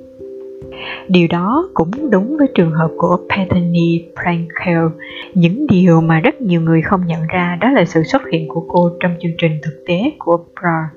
Điều 1.09 1.29
đó 1.31 1.69
cũng 1.75 2.11
đúng 2.11 2.37
với 2.39 2.49
trường 2.55 2.71
hợp 2.71 2.91
của 2.97 3.19
Bethany 3.29 4.05
Frankel. 4.15 4.91
Những 5.35 5.67
điều 5.67 6.01
mà 6.01 6.21
rất 6.21 6.41
nhiều 6.41 6.61
người 6.61 6.83
không 6.83 7.07
nhận 7.07 7.21
ra 7.27 7.59
đó 7.61 7.71
là 7.71 7.85
sự 7.85 8.03
xuất 8.03 8.23
hiện 8.33 8.49
của 8.49 8.67
cô 8.69 8.91
trong 9.01 9.15
chương 9.21 9.33
trình 9.39 9.59
thực 9.63 9.85
tế 9.87 10.13
của 10.19 10.45
Bra, 10.61 10.91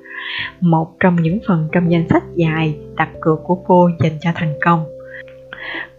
một 0.59 0.99
trong 0.99 1.15
những 1.21 1.39
phần 1.47 1.67
trong 1.71 1.91
danh 1.91 2.07
sách 2.09 2.23
dài 2.35 2.77
đặt 2.95 3.09
cược 3.21 3.39
của 3.43 3.55
cô 3.55 3.89
dành 3.99 4.17
cho 4.21 4.31
thành 4.35 4.53
công. 4.61 4.85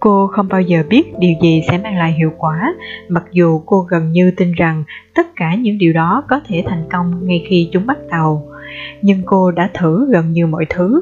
Cô 0.01 0.27
không 0.27 0.49
bao 0.49 0.61
giờ 0.61 0.83
biết 0.89 1.19
điều 1.19 1.35
gì 1.43 1.63
sẽ 1.69 1.79
mang 1.79 1.99
lại 1.99 2.13
hiệu 2.13 2.33
quả, 2.39 2.75
mặc 3.09 3.25
dù 3.33 3.63
cô 3.67 3.81
gần 3.81 4.13
như 4.13 4.33
tin 4.37 4.53
rằng 4.53 4.85
tất 5.15 5.27
cả 5.37 5.55
những 5.55 5.79
điều 5.79 5.93
đó 5.93 6.25
có 6.29 6.41
thể 6.47 6.65
thành 6.67 6.85
công 6.93 7.27
ngay 7.27 7.47
khi 7.49 7.71
chúng 7.73 7.87
bắt 7.87 7.99
đầu. 8.11 8.49
Nhưng 9.03 9.23
cô 9.27 9.51
đã 9.51 9.71
thử 9.75 10.13
gần 10.13 10.33
như 10.33 10.47
mọi 10.47 10.67
thứ. 10.69 11.01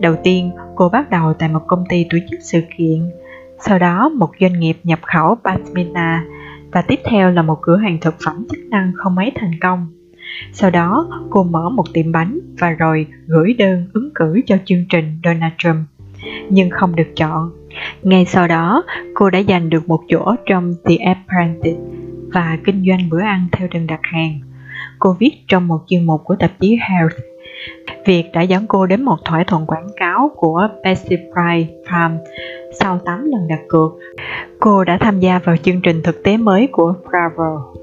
Đầu 0.00 0.14
tiên, 0.24 0.50
cô 0.76 0.88
bắt 0.88 1.10
đầu 1.10 1.34
tại 1.34 1.48
một 1.48 1.62
công 1.66 1.84
ty 1.88 2.06
tổ 2.10 2.18
chức 2.30 2.40
sự 2.42 2.60
kiện, 2.78 3.10
sau 3.66 3.78
đó 3.78 4.08
một 4.08 4.30
doanh 4.40 4.60
nghiệp 4.60 4.76
nhập 4.84 4.98
khẩu 5.02 5.38
Pasmina 5.44 6.24
và 6.72 6.82
tiếp 6.82 7.00
theo 7.04 7.30
là 7.30 7.42
một 7.42 7.58
cửa 7.62 7.76
hàng 7.76 7.98
thực 8.00 8.14
phẩm 8.24 8.46
chức 8.50 8.60
năng 8.70 8.92
không 8.96 9.14
mấy 9.14 9.32
thành 9.34 9.58
công. 9.60 9.86
Sau 10.52 10.70
đó, 10.70 11.08
cô 11.30 11.42
mở 11.42 11.68
một 11.68 11.84
tiệm 11.92 12.12
bánh 12.12 12.38
và 12.58 12.70
rồi 12.70 13.06
gửi 13.26 13.54
đơn 13.58 13.88
ứng 13.92 14.10
cử 14.14 14.40
cho 14.46 14.56
chương 14.64 14.84
trình 14.88 15.20
Donald 15.24 15.52
Trump, 15.58 15.76
nhưng 16.50 16.70
không 16.70 16.96
được 16.96 17.16
chọn. 17.16 17.50
Ngay 18.02 18.24
sau 18.24 18.48
đó, 18.48 18.84
cô 19.14 19.30
đã 19.30 19.42
giành 19.48 19.70
được 19.70 19.88
một 19.88 20.00
chỗ 20.08 20.34
trong 20.46 20.74
The 20.84 20.96
Apprentice 20.96 21.80
và 22.32 22.58
kinh 22.64 22.84
doanh 22.88 23.10
bữa 23.10 23.20
ăn 23.20 23.46
theo 23.52 23.68
đơn 23.72 23.86
đặt 23.86 24.00
hàng. 24.02 24.40
Cô 24.98 25.16
viết 25.18 25.32
trong 25.48 25.68
một 25.68 25.80
chuyên 25.86 26.06
mục 26.06 26.20
của 26.24 26.36
tạp 26.36 26.50
chí 26.60 26.78
Health 26.88 27.16
Việc 28.04 28.24
đã 28.32 28.42
dẫn 28.42 28.66
cô 28.66 28.86
đến 28.86 29.02
một 29.02 29.16
thỏa 29.24 29.44
thuận 29.44 29.66
quảng 29.66 29.88
cáo 29.96 30.30
của 30.36 30.68
Betsy 30.84 31.16
Farm 31.84 32.16
sau 32.80 32.98
8 33.04 33.24
lần 33.24 33.48
đặt 33.48 33.60
cược. 33.68 33.92
Cô 34.60 34.84
đã 34.84 34.98
tham 35.00 35.20
gia 35.20 35.38
vào 35.38 35.56
chương 35.56 35.80
trình 35.80 36.02
thực 36.02 36.22
tế 36.22 36.36
mới 36.36 36.68
của 36.72 36.94
Bravo, 37.10 37.74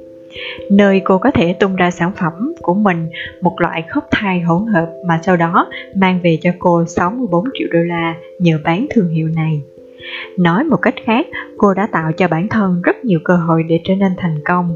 nơi 0.71 1.01
cô 1.05 1.17
có 1.17 1.31
thể 1.31 1.53
tung 1.53 1.75
ra 1.75 1.91
sản 1.91 2.11
phẩm 2.15 2.53
của 2.61 2.73
mình, 2.73 3.09
một 3.41 3.61
loại 3.61 3.84
khớp 3.89 4.03
thai 4.11 4.41
hỗn 4.41 4.67
hợp 4.67 4.91
mà 5.05 5.19
sau 5.23 5.38
đó 5.38 5.67
mang 5.95 6.19
về 6.23 6.38
cho 6.41 6.51
cô 6.59 6.86
64 6.86 7.43
triệu 7.53 7.67
đô 7.71 7.79
la 7.79 8.15
nhờ 8.39 8.59
bán 8.63 8.88
thương 8.89 9.09
hiệu 9.09 9.27
này. 9.27 9.61
Nói 10.38 10.63
một 10.63 10.77
cách 10.81 10.95
khác, 11.05 11.27
cô 11.57 11.73
đã 11.73 11.88
tạo 11.91 12.11
cho 12.11 12.27
bản 12.27 12.47
thân 12.47 12.81
rất 12.81 13.05
nhiều 13.05 13.19
cơ 13.23 13.36
hội 13.36 13.63
để 13.63 13.79
trở 13.84 13.95
nên 13.95 14.11
thành 14.17 14.39
công. 14.45 14.75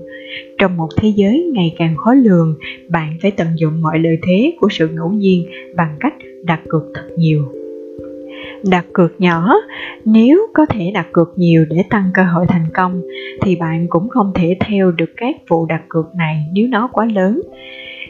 Trong 0.57 0.77
một 0.77 0.89
thế 0.97 1.13
giới 1.15 1.51
ngày 1.53 1.75
càng 1.77 1.95
khó 1.97 2.13
lường, 2.13 2.55
bạn 2.89 3.17
phải 3.21 3.31
tận 3.31 3.47
dụng 3.55 3.81
mọi 3.81 3.99
lợi 3.99 4.17
thế 4.27 4.53
của 4.59 4.67
sự 4.71 4.87
ngẫu 4.87 5.09
nhiên 5.09 5.45
bằng 5.75 5.95
cách 5.99 6.13
đặt 6.43 6.59
cược 6.69 6.83
thật 6.93 7.07
nhiều. 7.17 7.43
Đặt 8.63 8.85
cược 8.93 9.21
nhỏ, 9.21 9.53
nếu 10.05 10.47
có 10.53 10.65
thể 10.65 10.91
đặt 10.93 11.07
cược 11.11 11.33
nhiều 11.35 11.65
để 11.69 11.83
tăng 11.89 12.03
cơ 12.13 12.23
hội 12.23 12.45
thành 12.47 12.65
công 12.73 13.01
thì 13.41 13.55
bạn 13.55 13.87
cũng 13.89 14.09
không 14.09 14.31
thể 14.35 14.57
theo 14.67 14.91
được 14.91 15.09
các 15.17 15.35
vụ 15.49 15.65
đặt 15.65 15.81
cược 15.89 16.05
này 16.17 16.45
nếu 16.53 16.67
nó 16.67 16.89
quá 16.91 17.05
lớn. 17.05 17.41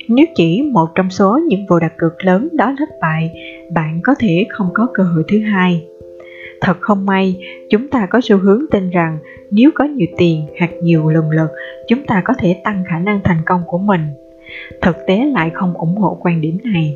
Nếu 0.08 0.26
chỉ 0.36 0.62
một 0.62 0.88
trong 0.96 1.10
số 1.10 1.40
những 1.48 1.66
vụ 1.70 1.80
đặt 1.80 1.94
cược 1.98 2.14
lớn 2.24 2.48
đó 2.54 2.76
thất 2.78 2.90
bại, 3.02 3.32
bạn 3.74 4.00
có 4.04 4.16
thể 4.20 4.46
không 4.50 4.70
có 4.74 4.88
cơ 4.94 5.04
hội 5.04 5.24
thứ 5.28 5.40
hai. 5.40 5.86
Thật 6.62 6.78
không 6.80 7.06
may, 7.06 7.40
chúng 7.70 7.88
ta 7.88 8.06
có 8.06 8.22
xu 8.24 8.38
hướng 8.38 8.66
tin 8.72 8.90
rằng 8.90 9.18
nếu 9.52 9.72
có 9.76 9.84
nhiều 9.84 10.08
tiền 10.18 10.46
hoặc 10.60 10.72
nhiều 10.82 11.10
lần 11.10 11.30
lực, 11.30 11.50
chúng 11.88 12.06
ta 12.06 12.22
có 12.26 12.34
thể 12.40 12.62
tăng 12.64 12.84
khả 12.90 13.00
năng 13.00 13.20
thành 13.24 13.42
công 13.46 13.62
của 13.68 13.78
mình. 13.78 14.02
Thực 14.82 14.98
tế 15.08 15.26
lại 15.26 15.52
không 15.54 15.74
ủng 15.74 15.98
hộ 15.98 16.18
quan 16.22 16.42
điểm 16.42 16.58
này. 16.64 16.96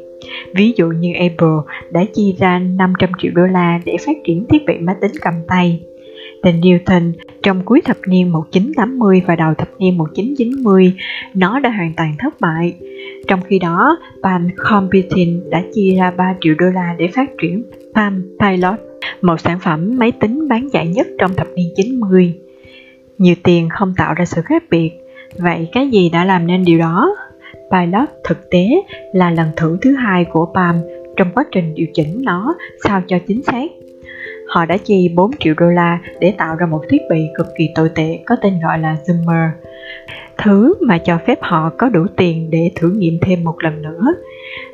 Ví 0.55 0.73
dụ 0.75 0.87
như 0.87 1.13
Apple 1.13 1.73
đã 1.91 2.05
chi 2.13 2.35
ra 2.39 2.59
500 2.59 3.09
triệu 3.17 3.31
đô 3.35 3.45
la 3.45 3.79
để 3.85 3.97
phát 4.05 4.17
triển 4.25 4.45
thiết 4.49 4.65
bị 4.67 4.77
máy 4.77 4.95
tính 5.01 5.11
cầm 5.21 5.33
tay. 5.47 5.79
Tình 6.43 6.61
Newton 6.61 7.11
trong 7.43 7.61
cuối 7.65 7.81
thập 7.81 7.97
niên 8.07 8.31
1980 8.31 9.21
và 9.27 9.35
đầu 9.35 9.53
thập 9.53 9.67
niên 9.79 9.97
1990, 9.97 10.93
nó 11.33 11.59
đã 11.59 11.69
hoàn 11.69 11.93
toàn 11.97 12.13
thất 12.19 12.41
bại. 12.41 12.73
Trong 13.27 13.39
khi 13.41 13.59
đó, 13.59 13.97
Pan 14.23 14.49
Computing 14.69 15.49
đã 15.49 15.63
chi 15.73 15.95
ra 15.95 16.11
3 16.11 16.35
triệu 16.41 16.55
đô 16.59 16.65
la 16.69 16.95
để 16.97 17.07
phát 17.07 17.29
triển 17.41 17.63
Palm 17.95 18.37
Pilot 18.39 18.79
một 19.21 19.39
sản 19.39 19.59
phẩm 19.59 19.97
máy 19.97 20.11
tính 20.11 20.47
bán 20.47 20.69
chạy 20.73 20.87
nhất 20.87 21.07
trong 21.19 21.33
thập 21.33 21.47
niên 21.55 21.73
90. 21.75 22.35
Nhiều 23.17 23.35
tiền 23.43 23.69
không 23.69 23.93
tạo 23.97 24.13
ra 24.13 24.25
sự 24.25 24.41
khác 24.41 24.63
biệt, 24.69 24.91
vậy 25.37 25.69
cái 25.71 25.89
gì 25.89 26.09
đã 26.09 26.25
làm 26.25 26.47
nên 26.47 26.63
điều 26.63 26.79
đó? 26.79 27.15
Pilot 27.71 28.09
thực 28.23 28.49
tế 28.51 28.67
là 29.13 29.31
lần 29.31 29.47
thử 29.57 29.77
thứ 29.81 29.95
hai 29.95 30.25
của 30.25 30.53
Palm 30.55 30.75
trong 31.17 31.31
quá 31.35 31.43
trình 31.51 31.75
điều 31.75 31.87
chỉnh 31.93 32.21
nó 32.23 32.55
sao 32.83 33.01
cho 33.07 33.17
chính 33.27 33.43
xác. 33.43 33.71
Họ 34.47 34.65
đã 34.65 34.77
chi 34.77 35.09
4 35.15 35.31
triệu 35.39 35.53
đô 35.57 35.69
la 35.69 35.99
để 36.19 36.33
tạo 36.37 36.55
ra 36.55 36.65
một 36.65 36.81
thiết 36.89 37.01
bị 37.09 37.27
cực 37.37 37.47
kỳ 37.57 37.69
tồi 37.75 37.89
tệ 37.95 38.19
có 38.25 38.35
tên 38.41 38.59
gọi 38.63 38.79
là 38.79 38.95
Zoomer, 39.05 39.49
thứ 40.37 40.73
mà 40.81 40.97
cho 40.97 41.17
phép 41.27 41.39
họ 41.41 41.71
có 41.77 41.89
đủ 41.89 42.05
tiền 42.17 42.49
để 42.51 42.71
thử 42.75 42.89
nghiệm 42.89 43.17
thêm 43.21 43.43
một 43.43 43.55
lần 43.63 43.81
nữa. 43.81 44.13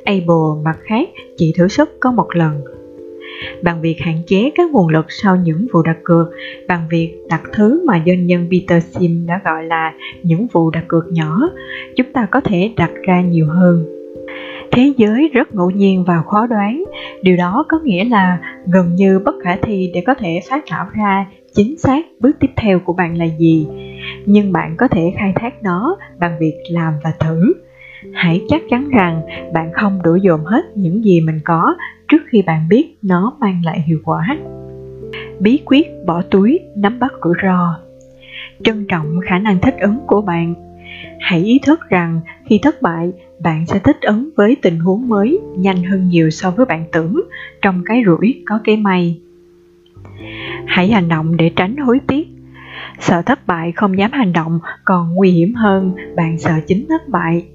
Able 0.05 0.63
mặt 0.63 0.77
khác 0.81 1.09
chỉ 1.37 1.53
thử 1.57 1.67
sức 1.67 1.97
có 1.99 2.11
một 2.11 2.27
lần 2.35 2.61
bằng 3.61 3.81
việc 3.81 3.95
hạn 3.99 4.15
chế 4.27 4.51
các 4.55 4.71
nguồn 4.71 4.87
lực 4.87 5.05
sau 5.09 5.35
những 5.35 5.67
vụ 5.73 5.81
đặt 5.81 5.97
cược, 6.03 6.27
bằng 6.67 6.87
việc 6.89 7.13
đặt 7.29 7.41
thứ 7.53 7.83
mà 7.87 8.03
doanh 8.05 8.27
nhân 8.27 8.47
Peter 8.51 8.83
Sim 8.83 9.25
đã 9.27 9.41
gọi 9.45 9.63
là 9.63 9.93
những 10.23 10.47
vụ 10.51 10.69
đặt 10.69 10.83
cược 10.87 11.05
nhỏ, 11.11 11.49
chúng 11.95 12.13
ta 12.13 12.27
có 12.31 12.41
thể 12.41 12.71
đặt 12.77 12.91
ra 13.07 13.21
nhiều 13.21 13.45
hơn. 13.47 13.85
Thế 14.71 14.93
giới 14.97 15.29
rất 15.33 15.55
ngẫu 15.55 15.69
nhiên 15.69 16.03
và 16.03 16.21
khó 16.21 16.47
đoán, 16.47 16.83
điều 17.21 17.37
đó 17.37 17.65
có 17.69 17.79
nghĩa 17.83 18.03
là 18.03 18.39
gần 18.65 18.95
như 18.95 19.19
bất 19.19 19.35
khả 19.43 19.55
thi 19.61 19.91
để 19.93 20.01
có 20.05 20.13
thể 20.13 20.39
phát 20.49 20.63
thảo 20.67 20.85
ra 20.97 21.25
chính 21.55 21.77
xác 21.77 22.05
bước 22.19 22.35
tiếp 22.39 22.51
theo 22.55 22.79
của 22.79 22.93
bạn 22.93 23.17
là 23.17 23.25
gì, 23.25 23.67
nhưng 24.25 24.53
bạn 24.53 24.75
có 24.77 24.87
thể 24.87 25.13
khai 25.17 25.33
thác 25.35 25.63
nó 25.63 25.97
bằng 26.19 26.37
việc 26.39 26.55
làm 26.71 26.93
và 27.03 27.13
thử 27.19 27.53
hãy 28.13 28.41
chắc 28.47 28.61
chắn 28.69 28.89
rằng 28.89 29.21
bạn 29.53 29.71
không 29.73 29.99
đổ 30.03 30.15
dồn 30.15 30.45
hết 30.45 30.65
những 30.75 31.05
gì 31.05 31.21
mình 31.21 31.39
có 31.45 31.75
trước 32.07 32.21
khi 32.29 32.41
bạn 32.41 32.69
biết 32.69 32.97
nó 33.01 33.37
mang 33.39 33.61
lại 33.65 33.81
hiệu 33.81 33.99
quả. 34.03 34.37
Bí 35.39 35.59
quyết 35.65 35.87
bỏ 36.05 36.21
túi, 36.21 36.59
nắm 36.75 36.99
bắt 36.99 37.13
rủi 37.23 37.33
ro. 37.43 37.79
Trân 38.63 38.85
trọng 38.87 39.19
khả 39.25 39.37
năng 39.39 39.59
thích 39.59 39.75
ứng 39.79 39.99
của 40.07 40.21
bạn. 40.21 40.53
Hãy 41.19 41.43
ý 41.43 41.59
thức 41.65 41.79
rằng 41.89 42.19
khi 42.45 42.59
thất 42.61 42.81
bại, 42.81 43.11
bạn 43.39 43.65
sẽ 43.65 43.79
thích 43.79 43.97
ứng 44.01 44.29
với 44.35 44.57
tình 44.61 44.79
huống 44.79 45.09
mới 45.09 45.39
nhanh 45.57 45.83
hơn 45.83 46.09
nhiều 46.09 46.29
so 46.29 46.51
với 46.51 46.65
bạn 46.65 46.85
tưởng 46.91 47.21
trong 47.61 47.81
cái 47.85 48.03
rủi 48.05 48.43
có 48.45 48.59
cái 48.63 48.77
may. 48.77 49.19
Hãy 50.65 50.91
hành 50.91 51.09
động 51.09 51.37
để 51.37 51.51
tránh 51.55 51.77
hối 51.77 51.99
tiếc. 52.07 52.27
Sợ 52.99 53.21
thất 53.21 53.47
bại 53.47 53.71
không 53.71 53.97
dám 53.97 54.11
hành 54.11 54.33
động, 54.33 54.59
còn 54.85 55.15
nguy 55.15 55.31
hiểm 55.31 55.53
hơn, 55.53 55.91
bạn 56.15 56.37
sợ 56.39 56.51
chính 56.67 56.85
thất 56.89 57.09
bại 57.09 57.45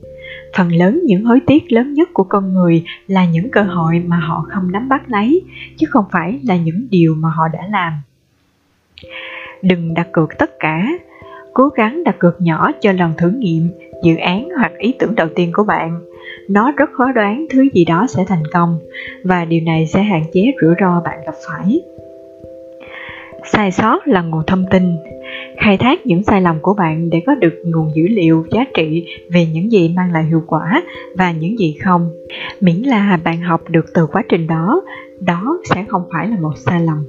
phần 0.56 0.72
lớn 0.72 1.00
những 1.04 1.24
hối 1.24 1.40
tiếc 1.46 1.72
lớn 1.72 1.94
nhất 1.94 2.08
của 2.12 2.24
con 2.24 2.54
người 2.54 2.84
là 3.06 3.26
những 3.26 3.50
cơ 3.50 3.62
hội 3.62 4.02
mà 4.06 4.16
họ 4.16 4.46
không 4.48 4.72
nắm 4.72 4.88
bắt 4.88 5.02
lấy, 5.06 5.42
chứ 5.76 5.86
không 5.90 6.04
phải 6.12 6.40
là 6.44 6.56
những 6.56 6.86
điều 6.90 7.14
mà 7.14 7.28
họ 7.30 7.48
đã 7.52 7.60
làm. 7.70 7.92
Đừng 9.62 9.94
đặt 9.94 10.08
cược 10.12 10.38
tất 10.38 10.50
cả. 10.58 10.88
Cố 11.54 11.68
gắng 11.68 12.04
đặt 12.04 12.18
cược 12.18 12.40
nhỏ 12.40 12.72
cho 12.80 12.92
lần 12.92 13.12
thử 13.18 13.30
nghiệm, 13.30 13.68
dự 14.04 14.16
án 14.16 14.48
hoặc 14.58 14.72
ý 14.78 14.94
tưởng 14.98 15.14
đầu 15.14 15.28
tiên 15.34 15.50
của 15.52 15.64
bạn. 15.64 16.00
Nó 16.48 16.72
rất 16.76 16.90
khó 16.92 17.12
đoán 17.12 17.46
thứ 17.50 17.68
gì 17.74 17.84
đó 17.84 18.06
sẽ 18.08 18.24
thành 18.28 18.42
công, 18.52 18.78
và 19.24 19.44
điều 19.44 19.60
này 19.66 19.86
sẽ 19.86 20.02
hạn 20.02 20.22
chế 20.32 20.52
rủi 20.62 20.74
ro 20.80 21.00
bạn 21.00 21.18
gặp 21.26 21.34
phải. 21.48 21.80
Sai 23.52 23.70
sót 23.70 24.08
là 24.08 24.22
nguồn 24.22 24.42
thông 24.46 24.64
tin 24.70 24.96
khai 25.58 25.76
thác 25.76 26.06
những 26.06 26.22
sai 26.22 26.40
lầm 26.40 26.56
của 26.62 26.74
bạn 26.74 27.10
để 27.10 27.22
có 27.26 27.34
được 27.34 27.54
nguồn 27.64 27.90
dữ 27.94 28.08
liệu 28.08 28.44
giá 28.50 28.64
trị 28.74 29.06
về 29.30 29.46
những 29.46 29.72
gì 29.72 29.92
mang 29.96 30.12
lại 30.12 30.24
hiệu 30.24 30.42
quả 30.46 30.82
và 31.16 31.32
những 31.32 31.58
gì 31.58 31.76
không. 31.84 32.10
Miễn 32.60 32.76
là 32.76 33.18
bạn 33.24 33.40
học 33.40 33.60
được 33.68 33.86
từ 33.94 34.06
quá 34.06 34.22
trình 34.28 34.46
đó 34.46 34.82
đó 35.20 35.58
sẽ 35.64 35.84
không 35.88 36.02
phải 36.12 36.28
là 36.28 36.36
một 36.40 36.52
sai 36.56 36.80
lầm. 36.80 37.04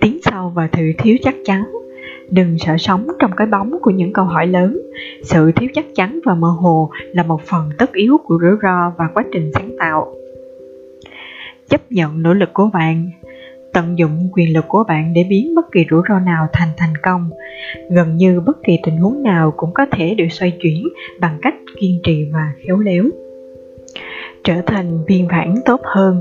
Tiến 0.00 0.18
sâu 0.22 0.48
vào 0.48 0.68
sự 0.72 0.92
thiếu 0.98 1.16
chắc 1.22 1.34
chắn. 1.44 1.64
Đừng 2.30 2.58
sợ 2.58 2.76
sống 2.78 3.06
trong 3.18 3.30
cái 3.36 3.46
bóng 3.46 3.78
của 3.82 3.90
những 3.90 4.12
câu 4.12 4.24
hỏi 4.24 4.46
lớn. 4.46 4.80
Sự 5.22 5.52
thiếu 5.52 5.68
chắc 5.74 5.86
chắn 5.94 6.20
và 6.24 6.34
mơ 6.34 6.48
hồ 6.48 6.90
là 7.12 7.22
một 7.22 7.42
phần 7.42 7.70
tất 7.78 7.92
yếu 7.92 8.18
của 8.24 8.38
rủi 8.40 8.56
ro 8.62 8.92
và 8.98 9.08
quá 9.14 9.24
trình 9.32 9.50
sáng 9.54 9.70
tạo. 9.78 10.14
Chấp 11.68 11.92
nhận 11.92 12.22
nỗ 12.22 12.34
lực 12.34 12.52
của 12.52 12.70
bạn 12.72 13.10
tận 13.74 13.98
dụng 13.98 14.28
quyền 14.32 14.52
lực 14.52 14.64
của 14.68 14.84
bạn 14.88 15.12
để 15.14 15.24
biến 15.28 15.54
bất 15.54 15.72
kỳ 15.72 15.86
rủi 15.90 16.02
ro 16.08 16.18
nào 16.18 16.46
thành 16.52 16.68
thành 16.76 16.96
công. 17.02 17.30
Gần 17.90 18.16
như 18.16 18.40
bất 18.40 18.62
kỳ 18.62 18.78
tình 18.82 18.96
huống 18.96 19.22
nào 19.22 19.54
cũng 19.56 19.70
có 19.74 19.86
thể 19.92 20.14
được 20.14 20.28
xoay 20.30 20.50
chuyển 20.60 20.88
bằng 21.20 21.38
cách 21.42 21.54
kiên 21.80 22.00
trì 22.02 22.24
và 22.32 22.52
khéo 22.66 22.78
léo. 22.78 23.04
Trở 24.44 24.54
thành 24.66 25.04
viên 25.04 25.28
bản 25.28 25.54
tốt 25.64 25.80
hơn. 25.84 26.20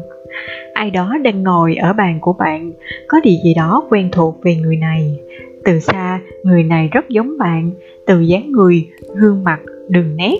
Ai 0.74 0.92
đó 0.92 1.18
đang 1.24 1.44
ngồi 1.44 1.76
ở 1.76 1.94
bàn 1.94 2.20
của 2.22 2.34
bạn, 2.34 2.72
có 3.08 3.20
điều 3.24 3.36
gì 3.44 3.54
đó 3.54 3.88
quen 3.90 4.10
thuộc 4.12 4.44
về 4.44 4.56
người 4.56 4.76
này. 4.76 5.20
Từ 5.66 5.80
xa, 5.80 6.20
người 6.44 6.64
này 6.64 6.90
rất 6.92 7.10
giống 7.10 7.38
bạn, 7.38 7.72
từ 8.06 8.20
dáng 8.20 8.52
người, 8.52 8.88
gương 9.16 9.44
mặt 9.44 9.60
đường 9.90 10.16
nét. 10.16 10.38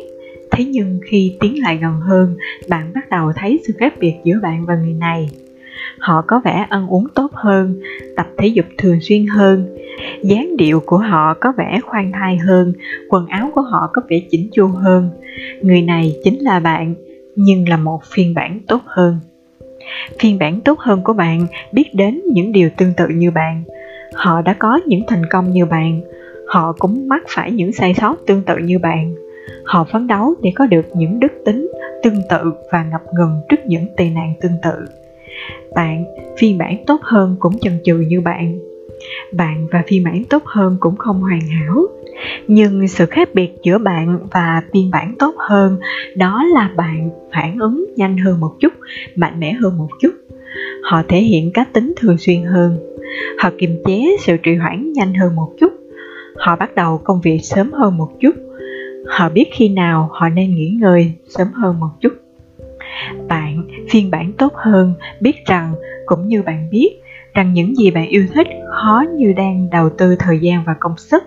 Thế 0.52 0.66
nhưng 0.66 1.00
khi 1.12 1.38
tiến 1.40 1.64
lại 1.64 1.78
gần 1.78 1.94
hơn, 1.94 2.36
bạn 2.70 2.92
bắt 2.96 3.10
đầu 3.10 3.32
thấy 3.36 3.60
sự 3.68 3.74
khác 3.78 3.94
biệt 4.00 4.14
giữa 4.24 4.40
bạn 4.42 4.66
và 4.66 4.76
người 4.76 4.94
này 4.94 5.30
họ 6.00 6.24
có 6.28 6.42
vẻ 6.46 6.66
ăn 6.70 6.88
uống 6.88 7.08
tốt 7.16 7.32
hơn, 7.34 7.82
tập 8.16 8.28
thể 8.38 8.48
dục 8.48 8.66
thường 8.78 8.98
xuyên 9.02 9.26
hơn. 9.28 9.78
Dáng 10.24 10.58
điệu 10.58 10.80
của 10.86 10.98
họ 10.98 11.34
có 11.42 11.54
vẻ 11.58 11.80
khoan 11.86 12.12
thai 12.12 12.38
hơn, 12.38 12.74
quần 13.10 13.28
áo 13.28 13.52
của 13.56 13.62
họ 13.62 13.90
có 13.94 14.02
vẻ 14.10 14.20
chỉnh 14.30 14.50
chu 14.54 14.68
hơn. 14.68 15.10
Người 15.62 15.82
này 15.82 16.16
chính 16.24 16.40
là 16.40 16.60
bạn, 16.60 16.96
nhưng 17.36 17.70
là 17.70 17.78
một 17.78 18.04
phiên 18.04 18.34
bản 18.34 18.60
tốt 18.68 18.82
hơn. 18.86 19.20
Phiên 20.20 20.40
bản 20.40 20.60
tốt 20.62 20.80
hơn 20.80 21.02
của 21.04 21.14
bạn 21.14 21.46
biết 21.72 21.96
đến 21.96 22.22
những 22.34 22.52
điều 22.52 22.70
tương 22.78 22.94
tự 22.98 23.08
như 23.08 23.32
bạn. 23.32 23.64
Họ 24.14 24.42
đã 24.42 24.54
có 24.54 24.80
những 24.86 25.02
thành 25.08 25.26
công 25.30 25.52
như 25.52 25.66
bạn. 25.66 26.02
Họ 26.48 26.74
cũng 26.80 27.08
mắc 27.08 27.24
phải 27.28 27.52
những 27.52 27.74
sai 27.74 27.94
sót 27.94 28.16
tương 28.28 28.42
tự 28.42 28.58
như 28.58 28.80
bạn. 28.80 29.16
Họ 29.66 29.84
phấn 29.84 30.08
đấu 30.08 30.36
để 30.42 30.52
có 30.56 30.66
được 30.66 30.86
những 30.96 31.20
đức 31.20 31.34
tính 31.46 31.72
tương 32.04 32.22
tự 32.30 32.54
và 32.72 32.84
ngập 32.84 33.02
ngừng 33.14 33.42
trước 33.50 33.58
những 33.66 33.86
tệ 33.98 34.10
nạn 34.10 34.34
tương 34.42 34.52
tự 34.64 35.03
bạn, 35.76 36.06
phiên 36.38 36.58
bản 36.58 36.86
tốt 36.88 37.02
hơn 37.04 37.36
cũng 37.40 37.60
chần 37.60 37.74
chừ 37.84 37.96
như 37.96 38.22
bạn. 38.22 38.60
Bạn 39.32 39.68
và 39.72 39.84
phiên 39.88 40.04
bản 40.04 40.24
tốt 40.30 40.44
hơn 40.46 40.78
cũng 40.80 40.96
không 40.96 41.22
hoàn 41.22 41.42
hảo. 41.42 41.86
Nhưng 42.48 42.88
sự 42.88 43.06
khác 43.06 43.30
biệt 43.34 43.50
giữa 43.64 43.78
bạn 43.78 44.28
và 44.32 44.62
phiên 44.74 44.92
bản 44.92 45.16
tốt 45.20 45.36
hơn, 45.38 45.78
đó 46.16 46.44
là 46.54 46.70
bạn 46.76 47.10
phản 47.34 47.60
ứng 47.60 47.86
nhanh 47.96 48.18
hơn 48.18 48.40
một 48.40 48.56
chút, 48.60 48.74
mạnh 49.16 49.40
mẽ 49.40 49.54
hơn 49.54 49.78
một 49.78 49.90
chút. 50.02 50.12
Họ 50.84 51.04
thể 51.08 51.18
hiện 51.20 51.52
cá 51.54 51.64
tính 51.64 51.94
thường 51.98 52.18
xuyên 52.18 52.44
hơn. 52.44 52.78
Họ 53.38 53.50
kiềm 53.58 53.70
chế 53.86 54.16
sự 54.20 54.38
trì 54.44 54.56
hoãn 54.56 54.94
nhanh 54.94 55.14
hơn 55.14 55.36
một 55.36 55.54
chút. 55.60 55.74
Họ 56.38 56.56
bắt 56.56 56.76
đầu 56.76 57.02
công 57.04 57.22
việc 57.22 57.40
sớm 57.44 57.72
hơn 57.72 57.98
một 57.98 58.10
chút. 58.22 58.36
Họ 59.08 59.30
biết 59.30 59.46
khi 59.52 59.70
nào 59.70 60.10
họ 60.12 60.30
nên 60.30 60.56
nghỉ 60.56 60.70
ngơi 60.70 61.12
sớm 61.28 61.48
hơn 61.54 61.80
một 61.80 61.90
chút 62.02 62.14
bạn 63.28 63.68
phiên 63.90 64.12
bản 64.12 64.34
tốt 64.38 64.54
hơn, 64.56 64.94
biết 65.20 65.46
rằng, 65.46 65.74
cũng 66.06 66.28
như 66.28 66.44
bạn 66.44 66.70
biết, 66.72 66.90
rằng 67.34 67.54
những 67.54 67.76
gì 67.76 67.92
bạn 67.92 68.08
yêu 68.08 68.26
thích 68.34 68.48
khó 68.70 69.04
như 69.18 69.34
đang 69.34 69.70
đầu 69.72 69.90
tư 69.98 70.16
thời 70.20 70.40
gian 70.40 70.64
và 70.66 70.76
công 70.80 70.98
sức. 70.98 71.24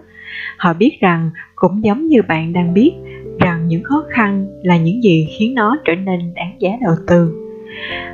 Họ 0.56 0.72
biết 0.72 1.00
rằng, 1.00 1.30
cũng 1.54 1.84
giống 1.84 2.06
như 2.06 2.22
bạn 2.22 2.52
đang 2.52 2.74
biết, 2.74 2.92
rằng 3.40 3.68
những 3.68 3.82
khó 3.82 4.04
khăn 4.10 4.46
là 4.62 4.76
những 4.76 5.02
gì 5.02 5.28
khiến 5.38 5.54
nó 5.54 5.76
trở 5.84 5.94
nên 5.94 6.34
đáng 6.34 6.56
giá 6.58 6.70
đầu 6.80 6.94
tư. 7.06 7.34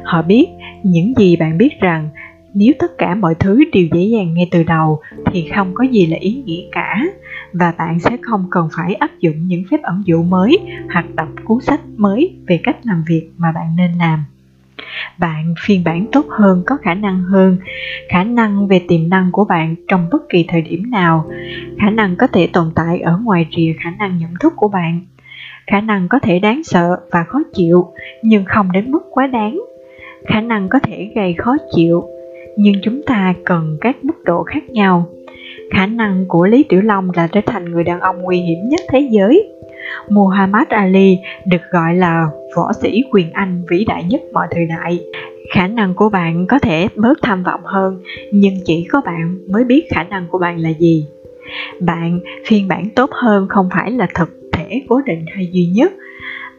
Họ 0.05 0.23
biết, 0.23 0.47
những 0.83 1.15
gì 1.17 1.37
bạn 1.37 1.59
biết 1.59 1.81
rằng, 1.81 2.09
nếu 2.55 2.73
tất 2.79 2.99
cả 2.99 3.15
mọi 3.15 3.35
thứ 3.35 3.65
đều 3.73 3.87
dễ 3.93 4.03
dàng 4.03 4.35
ngay 4.35 4.49
từ 4.51 4.63
đầu, 4.63 5.01
thì 5.33 5.49
không 5.55 5.71
có 5.75 5.85
gì 5.85 6.07
là 6.07 6.17
ý 6.21 6.43
nghĩa 6.47 6.63
cả 6.73 7.05
và 7.53 7.73
bạn 7.79 8.01
sẽ 8.01 8.17
không 8.23 8.47
cần 8.51 8.69
phải 8.73 8.95
áp 8.95 9.11
dụng 9.21 9.47
những 9.47 9.65
phép 9.71 9.83
ẩn 9.83 10.03
dụ 10.07 10.23
mới 10.23 10.59
hoặc 10.93 11.15
đọc 11.15 11.29
cuốn 11.45 11.61
sách 11.61 11.81
mới 11.97 12.37
về 12.47 12.61
cách 12.63 12.77
làm 12.83 13.05
việc 13.09 13.31
mà 13.37 13.53
bạn 13.53 13.77
nên 13.77 13.91
làm. 13.99 14.25
Bạn 15.19 15.55
phiên 15.65 15.85
bản 15.85 16.07
tốt 16.13 16.27
hơn, 16.29 16.63
có 16.67 16.77
khả 16.83 16.95
năng 16.95 17.23
hơn. 17.23 17.59
Khả 18.09 18.25
năng 18.25 18.69
về 18.69 18.85
tiềm 18.89 19.09
năng 19.09 19.33
của 19.33 19.45
bạn 19.45 19.75
trong 19.89 20.09
bất 20.13 20.23
kỳ 20.29 20.45
thời 20.49 20.63
điểm 20.63 20.91
nào. 20.91 21.31
Khả 21.79 21.91
năng 21.91 22.17
có 22.17 22.27
thể 22.27 22.47
tồn 22.47 22.73
tại 22.75 23.01
ở 23.01 23.19
ngoài 23.25 23.47
rìa 23.57 23.73
khả 23.81 23.91
năng 23.99 24.19
nhận 24.19 24.31
thức 24.41 24.53
của 24.57 24.69
bạn. 24.69 25.01
Khả 25.67 25.81
năng 25.81 26.09
có 26.09 26.19
thể 26.19 26.39
đáng 26.39 26.65
sợ 26.65 27.01
và 27.11 27.25
khó 27.25 27.43
chịu, 27.55 27.87
nhưng 28.23 28.45
không 28.45 28.73
đến 28.73 28.91
mức 28.91 29.03
quá 29.11 29.27
đáng. 29.27 29.61
Khả 30.27 30.41
năng 30.41 30.69
có 30.69 30.79
thể 30.79 31.13
gây 31.15 31.35
khó 31.39 31.57
chịu, 31.75 32.05
nhưng 32.57 32.75
chúng 32.83 33.03
ta 33.07 33.35
cần 33.45 33.79
các 33.81 34.05
mức 34.05 34.25
độ 34.25 34.43
khác 34.43 34.71
nhau 34.71 35.07
khả 35.73 35.87
năng 35.87 36.25
của 36.29 36.47
lý 36.47 36.64
tiểu 36.68 36.81
long 36.81 37.11
là 37.14 37.27
trở 37.27 37.41
thành 37.47 37.64
người 37.64 37.85
đàn 37.85 38.01
ông 38.01 38.23
nguy 38.23 38.37
hiểm 38.37 38.59
nhất 38.68 38.81
thế 38.89 39.09
giới. 39.11 39.53
Muhammad 40.09 40.68
ali 40.68 41.18
được 41.47 41.62
gọi 41.70 41.95
là 41.95 42.27
võ 42.57 42.73
sĩ 42.73 43.03
quyền 43.12 43.33
anh 43.33 43.62
vĩ 43.70 43.85
đại 43.85 44.05
nhất 44.05 44.20
mọi 44.33 44.47
thời 44.51 44.66
đại. 44.66 45.01
Khả 45.55 45.66
năng 45.66 45.95
của 45.95 46.09
bạn 46.09 46.47
có 46.47 46.59
thể 46.59 46.89
bớt 46.97 47.18
tham 47.23 47.43
vọng 47.43 47.61
hơn, 47.64 48.03
nhưng 48.33 48.55
chỉ 48.64 48.85
có 48.85 49.01
bạn 49.07 49.39
mới 49.49 49.64
biết 49.64 49.85
khả 49.91 50.03
năng 50.03 50.27
của 50.29 50.39
bạn 50.39 50.59
là 50.59 50.70
gì. 50.79 51.07
Bạn 51.81 52.20
phiên 52.47 52.68
bản 52.68 52.91
tốt 52.91 53.11
hơn 53.12 53.47
không 53.49 53.68
phải 53.73 53.91
là 53.91 54.07
thực 54.14 54.29
thể 54.53 54.83
cố 54.89 55.01
định 55.07 55.25
hay 55.35 55.49
duy 55.53 55.66
nhất. 55.66 55.93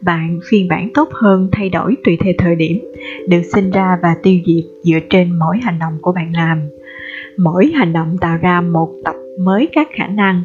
Bạn 0.00 0.38
phiên 0.50 0.68
bản 0.68 0.88
tốt 0.94 1.08
hơn 1.12 1.48
thay 1.52 1.68
đổi 1.68 1.96
tùy 2.04 2.18
theo 2.24 2.32
thời 2.38 2.56
điểm, 2.56 2.78
được 3.28 3.42
sinh 3.54 3.70
ra 3.70 3.98
và 4.02 4.16
tiêu 4.22 4.38
diệt 4.46 4.64
dựa 4.82 4.98
trên 5.10 5.38
mỗi 5.38 5.58
hành 5.62 5.78
động 5.78 5.98
của 6.02 6.12
bạn 6.12 6.32
làm 6.34 6.58
mỗi 7.38 7.66
hành 7.74 7.92
động 7.92 8.16
tạo 8.20 8.36
ra 8.36 8.60
một 8.60 8.88
tập 9.04 9.14
mới 9.38 9.68
các 9.72 9.88
khả 9.96 10.06
năng. 10.06 10.42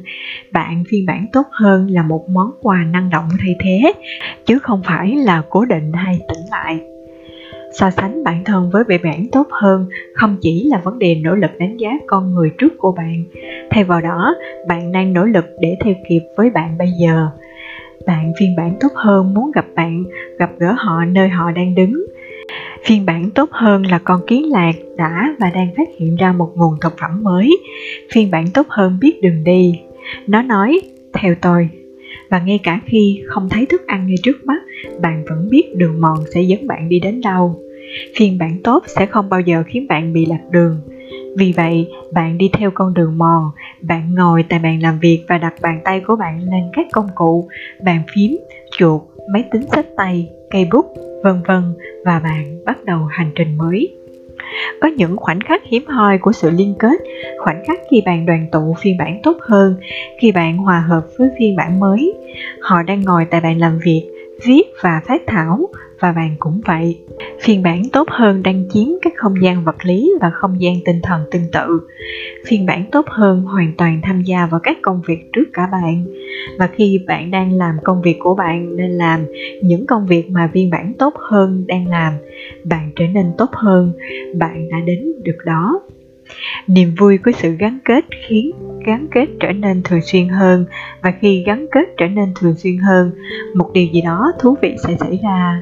Bạn 0.51 0.83
phiên 0.89 1.05
bản 1.05 1.25
tốt 1.33 1.43
hơn 1.51 1.89
là 1.89 2.03
một 2.03 2.29
món 2.29 2.51
quà 2.61 2.83
năng 2.83 3.09
động 3.09 3.29
thay 3.39 3.55
thế, 3.63 3.93
chứ 4.45 4.59
không 4.59 4.81
phải 4.85 5.15
là 5.15 5.43
cố 5.49 5.65
định 5.65 5.91
hay 5.93 6.19
tỉnh 6.27 6.45
lại. 6.51 6.79
So 7.73 7.89
sánh 7.89 8.23
bản 8.23 8.43
thân 8.43 8.69
với 8.69 8.83
phiên 8.87 8.97
bản 9.03 9.27
tốt 9.31 9.47
hơn 9.51 9.85
không 10.13 10.37
chỉ 10.41 10.63
là 10.63 10.81
vấn 10.83 10.99
đề 10.99 11.15
nỗ 11.15 11.35
lực 11.35 11.51
đánh 11.59 11.77
giá 11.77 11.89
con 12.07 12.33
người 12.33 12.51
trước 12.57 12.73
của 12.77 12.91
bạn. 12.91 13.23
Thay 13.69 13.83
vào 13.83 14.01
đó, 14.01 14.35
bạn 14.67 14.91
đang 14.91 15.13
nỗ 15.13 15.25
lực 15.25 15.45
để 15.59 15.77
theo 15.83 15.93
kịp 16.09 16.21
với 16.37 16.49
bạn 16.49 16.77
bây 16.77 16.87
giờ. 17.01 17.27
Bạn 18.05 18.33
phiên 18.39 18.55
bản 18.55 18.75
tốt 18.79 18.91
hơn 18.95 19.33
muốn 19.33 19.51
gặp 19.51 19.65
bạn, 19.75 20.03
gặp 20.37 20.49
gỡ 20.59 20.73
họ 20.77 21.05
nơi 21.05 21.29
họ 21.29 21.51
đang 21.51 21.75
đứng 21.75 22.05
phiên 22.85 23.05
bản 23.05 23.29
tốt 23.29 23.49
hơn 23.51 23.85
là 23.85 23.99
con 23.99 24.21
kiến 24.27 24.51
lạc 24.51 24.75
đã 24.97 25.35
và 25.39 25.49
đang 25.49 25.69
phát 25.77 25.89
hiện 25.99 26.15
ra 26.15 26.31
một 26.31 26.51
nguồn 26.55 26.73
thực 26.81 26.97
phẩm 27.01 27.23
mới. 27.23 27.57
Phiên 28.11 28.31
bản 28.31 28.45
tốt 28.53 28.65
hơn 28.69 28.97
biết 29.01 29.21
đường 29.21 29.43
đi. 29.43 29.79
Nó 30.27 30.41
nói, 30.41 30.79
theo 31.13 31.35
tôi. 31.41 31.69
Và 32.29 32.39
ngay 32.39 32.59
cả 32.63 32.79
khi 32.85 33.21
không 33.27 33.49
thấy 33.49 33.65
thức 33.65 33.87
ăn 33.87 34.07
ngay 34.07 34.17
trước 34.23 34.45
mắt, 34.45 34.61
bạn 35.01 35.25
vẫn 35.29 35.49
biết 35.49 35.63
đường 35.75 36.01
mòn 36.01 36.17
sẽ 36.33 36.41
dẫn 36.41 36.67
bạn 36.67 36.89
đi 36.89 36.99
đến 36.99 37.21
đâu. 37.21 37.59
Phiên 38.15 38.37
bản 38.37 38.57
tốt 38.63 38.83
sẽ 38.87 39.05
không 39.05 39.29
bao 39.29 39.39
giờ 39.39 39.63
khiến 39.67 39.87
bạn 39.87 40.13
bị 40.13 40.25
lạc 40.25 40.41
đường. 40.51 40.81
Vì 41.37 41.53
vậy, 41.57 41.87
bạn 42.13 42.37
đi 42.37 42.49
theo 42.53 42.71
con 42.73 42.93
đường 42.93 43.17
mòn, 43.17 43.43
bạn 43.81 44.15
ngồi 44.15 44.43
tại 44.49 44.59
bàn 44.59 44.81
làm 44.81 44.99
việc 44.99 45.25
và 45.27 45.37
đặt 45.37 45.53
bàn 45.61 45.81
tay 45.85 46.01
của 46.07 46.15
bạn 46.15 46.39
lên 46.39 46.63
các 46.73 46.87
công 46.91 47.07
cụ, 47.15 47.47
bàn 47.83 48.01
phím, 48.15 48.37
chuột, 48.77 49.01
máy 49.33 49.43
tính 49.51 49.61
sách 49.71 49.85
tay, 49.97 50.29
cây 50.51 50.67
bút 50.71 51.08
vân 51.23 51.41
vân, 51.47 51.73
và 52.05 52.19
bạn 52.19 52.59
bắt 52.65 52.85
đầu 52.85 52.99
hành 53.09 53.31
trình 53.35 53.57
mới. 53.57 53.95
Có 54.81 54.87
những 54.87 55.17
khoảnh 55.17 55.41
khắc 55.41 55.61
hiếm 55.65 55.85
hoi 55.87 56.17
của 56.17 56.31
sự 56.31 56.49
liên 56.49 56.75
kết, 56.79 57.01
khoảnh 57.39 57.63
khắc 57.67 57.79
khi 57.91 58.01
bạn 58.05 58.25
đoàn 58.25 58.47
tụ 58.51 58.75
phiên 58.81 58.97
bản 58.97 59.19
tốt 59.23 59.37
hơn, 59.41 59.75
khi 60.21 60.31
bạn 60.31 60.57
hòa 60.57 60.79
hợp 60.79 61.03
với 61.17 61.29
phiên 61.39 61.55
bản 61.55 61.79
mới. 61.79 62.13
Họ 62.61 62.83
đang 62.83 63.01
ngồi 63.01 63.25
tại 63.25 63.41
bàn 63.41 63.57
làm 63.57 63.79
việc 63.85 64.09
viết 64.45 64.63
và 64.81 65.01
phát 65.07 65.21
thảo, 65.27 65.69
và 65.99 66.11
bạn 66.11 66.35
cũng 66.39 66.61
vậy. 66.65 66.99
Phiên 67.41 67.63
bản 67.63 67.81
tốt 67.93 68.07
hơn 68.09 68.43
đang 68.43 68.65
chiếm 68.73 68.87
các 69.01 69.13
không 69.15 69.33
gian 69.41 69.63
vật 69.63 69.85
lý 69.85 70.11
và 70.21 70.29
không 70.29 70.61
gian 70.61 70.73
tinh 70.85 70.99
thần 71.03 71.21
tương 71.31 71.51
tự. 71.51 71.81
Phiên 72.47 72.65
bản 72.65 72.85
tốt 72.91 73.05
hơn 73.09 73.41
hoàn 73.41 73.73
toàn 73.77 74.01
tham 74.03 74.21
gia 74.21 74.45
vào 74.45 74.59
các 74.59 74.77
công 74.81 75.01
việc 75.07 75.29
trước 75.33 75.45
cả 75.53 75.67
bạn. 75.71 76.05
Và 76.57 76.67
khi 76.67 76.99
bạn 77.07 77.31
đang 77.31 77.53
làm 77.53 77.75
công 77.83 78.01
việc 78.01 78.17
của 78.19 78.35
bạn 78.35 78.75
nên 78.75 78.91
làm 78.91 79.25
những 79.63 79.85
công 79.85 80.05
việc 80.05 80.29
mà 80.29 80.49
phiên 80.53 80.69
bản 80.69 80.93
tốt 80.99 81.13
hơn 81.17 81.65
đang 81.67 81.87
làm. 81.87 82.13
Bạn 82.63 82.91
trở 82.95 83.05
nên 83.13 83.25
tốt 83.37 83.49
hơn, 83.53 83.93
bạn 84.37 84.69
đã 84.69 84.77
đến 84.85 85.13
được 85.23 85.37
đó. 85.45 85.81
Niềm 86.67 86.95
vui 86.99 87.17
của 87.17 87.31
sự 87.31 87.55
gắn 87.59 87.79
kết 87.85 88.05
khiến 88.27 88.51
gắn 88.85 89.07
kết 89.11 89.25
trở 89.39 89.51
nên 89.51 89.81
thường 89.83 90.01
xuyên 90.01 90.27
hơn. 90.27 90.65
Và 91.01 91.11
khi 91.19 91.43
gắn 91.47 91.65
kết 91.71 91.85
trở 91.97 92.07
nên 92.07 92.33
thường 92.39 92.55
xuyên 92.55 92.77
hơn, 92.77 93.11
một 93.55 93.69
điều 93.73 93.87
gì 93.93 94.01
đó 94.01 94.31
thú 94.39 94.55
vị 94.61 94.75
sẽ 94.87 94.95
xảy 94.99 95.19
ra. 95.23 95.61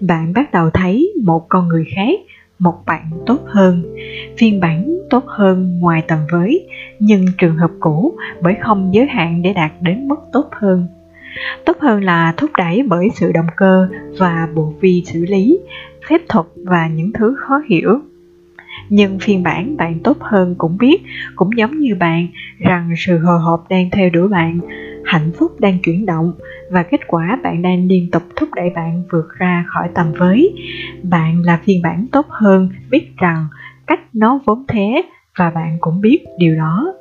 Bạn 0.00 0.32
bắt 0.32 0.52
đầu 0.52 0.70
thấy 0.70 1.12
một 1.24 1.48
con 1.48 1.68
người 1.68 1.84
khác, 1.96 2.20
một 2.58 2.74
bạn 2.86 3.10
tốt 3.26 3.38
hơn. 3.46 3.82
Phiên 4.38 4.60
bản 4.60 4.98
tốt 5.10 5.24
hơn 5.26 5.80
ngoài 5.80 6.02
tầm 6.08 6.18
với, 6.32 6.68
nhưng 6.98 7.26
trường 7.38 7.56
hợp 7.56 7.70
cũ 7.80 8.14
bởi 8.42 8.54
không 8.60 8.94
giới 8.94 9.06
hạn 9.06 9.42
để 9.42 9.52
đạt 9.52 9.72
đến 9.80 10.08
mức 10.08 10.20
tốt 10.32 10.48
hơn. 10.52 10.86
Tốt 11.64 11.76
hơn 11.80 12.04
là 12.04 12.34
thúc 12.36 12.50
đẩy 12.58 12.82
bởi 12.88 13.08
sự 13.14 13.32
động 13.32 13.46
cơ 13.56 13.88
và 14.18 14.48
bộ 14.54 14.74
vi 14.80 15.02
xử 15.06 15.26
lý, 15.26 15.58
phép 16.08 16.20
thuật 16.28 16.46
và 16.56 16.88
những 16.88 17.12
thứ 17.12 17.36
khó 17.38 17.62
hiểu 17.68 18.00
nhưng 18.90 19.18
phiên 19.18 19.42
bản 19.42 19.76
bạn 19.76 19.98
tốt 20.04 20.16
hơn 20.20 20.54
cũng 20.58 20.78
biết, 20.78 21.02
cũng 21.36 21.56
giống 21.56 21.78
như 21.78 21.94
bạn, 21.94 22.26
rằng 22.58 22.90
sự 22.96 23.18
hồi 23.18 23.38
hộp 23.38 23.68
đang 23.68 23.90
theo 23.90 24.10
đuổi 24.10 24.28
bạn, 24.28 24.60
hạnh 25.04 25.30
phúc 25.38 25.60
đang 25.60 25.78
chuyển 25.78 26.06
động 26.06 26.32
và 26.70 26.82
kết 26.82 27.00
quả 27.06 27.38
bạn 27.42 27.62
đang 27.62 27.86
liên 27.86 28.10
tục 28.10 28.22
thúc 28.36 28.48
đẩy 28.54 28.70
bạn 28.70 29.02
vượt 29.10 29.28
ra 29.38 29.64
khỏi 29.68 29.88
tầm 29.94 30.12
với 30.18 30.54
bạn 31.02 31.42
là 31.42 31.60
phiên 31.64 31.82
bản 31.82 32.06
tốt 32.12 32.26
hơn, 32.28 32.68
biết 32.90 33.16
rằng 33.16 33.46
cách 33.86 34.00
nó 34.12 34.40
vốn 34.46 34.64
thế 34.68 35.02
và 35.38 35.50
bạn 35.50 35.76
cũng 35.80 36.00
biết 36.00 36.24
điều 36.38 36.56
đó 36.56 36.94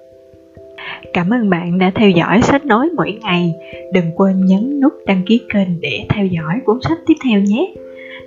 Cảm 1.14 1.30
ơn 1.30 1.50
bạn 1.50 1.78
đã 1.78 1.92
theo 1.96 2.10
dõi 2.10 2.42
sách 2.42 2.66
nói 2.66 2.90
mỗi 2.96 3.18
ngày. 3.22 3.54
Đừng 3.94 4.12
quên 4.16 4.46
nhấn 4.46 4.80
nút 4.82 4.94
đăng 5.06 5.22
ký 5.26 5.42
kênh 5.54 5.82
để 5.82 6.06
theo 6.10 6.26
dõi 6.26 6.62
cuốn 6.66 6.80
sách 6.82 6.98
tiếp 7.06 7.14
theo 7.26 7.40
nhé. 7.40 7.74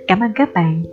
Cảm 0.07 0.19
ơn 0.19 0.31
các 0.35 0.53
bạn. 0.53 0.83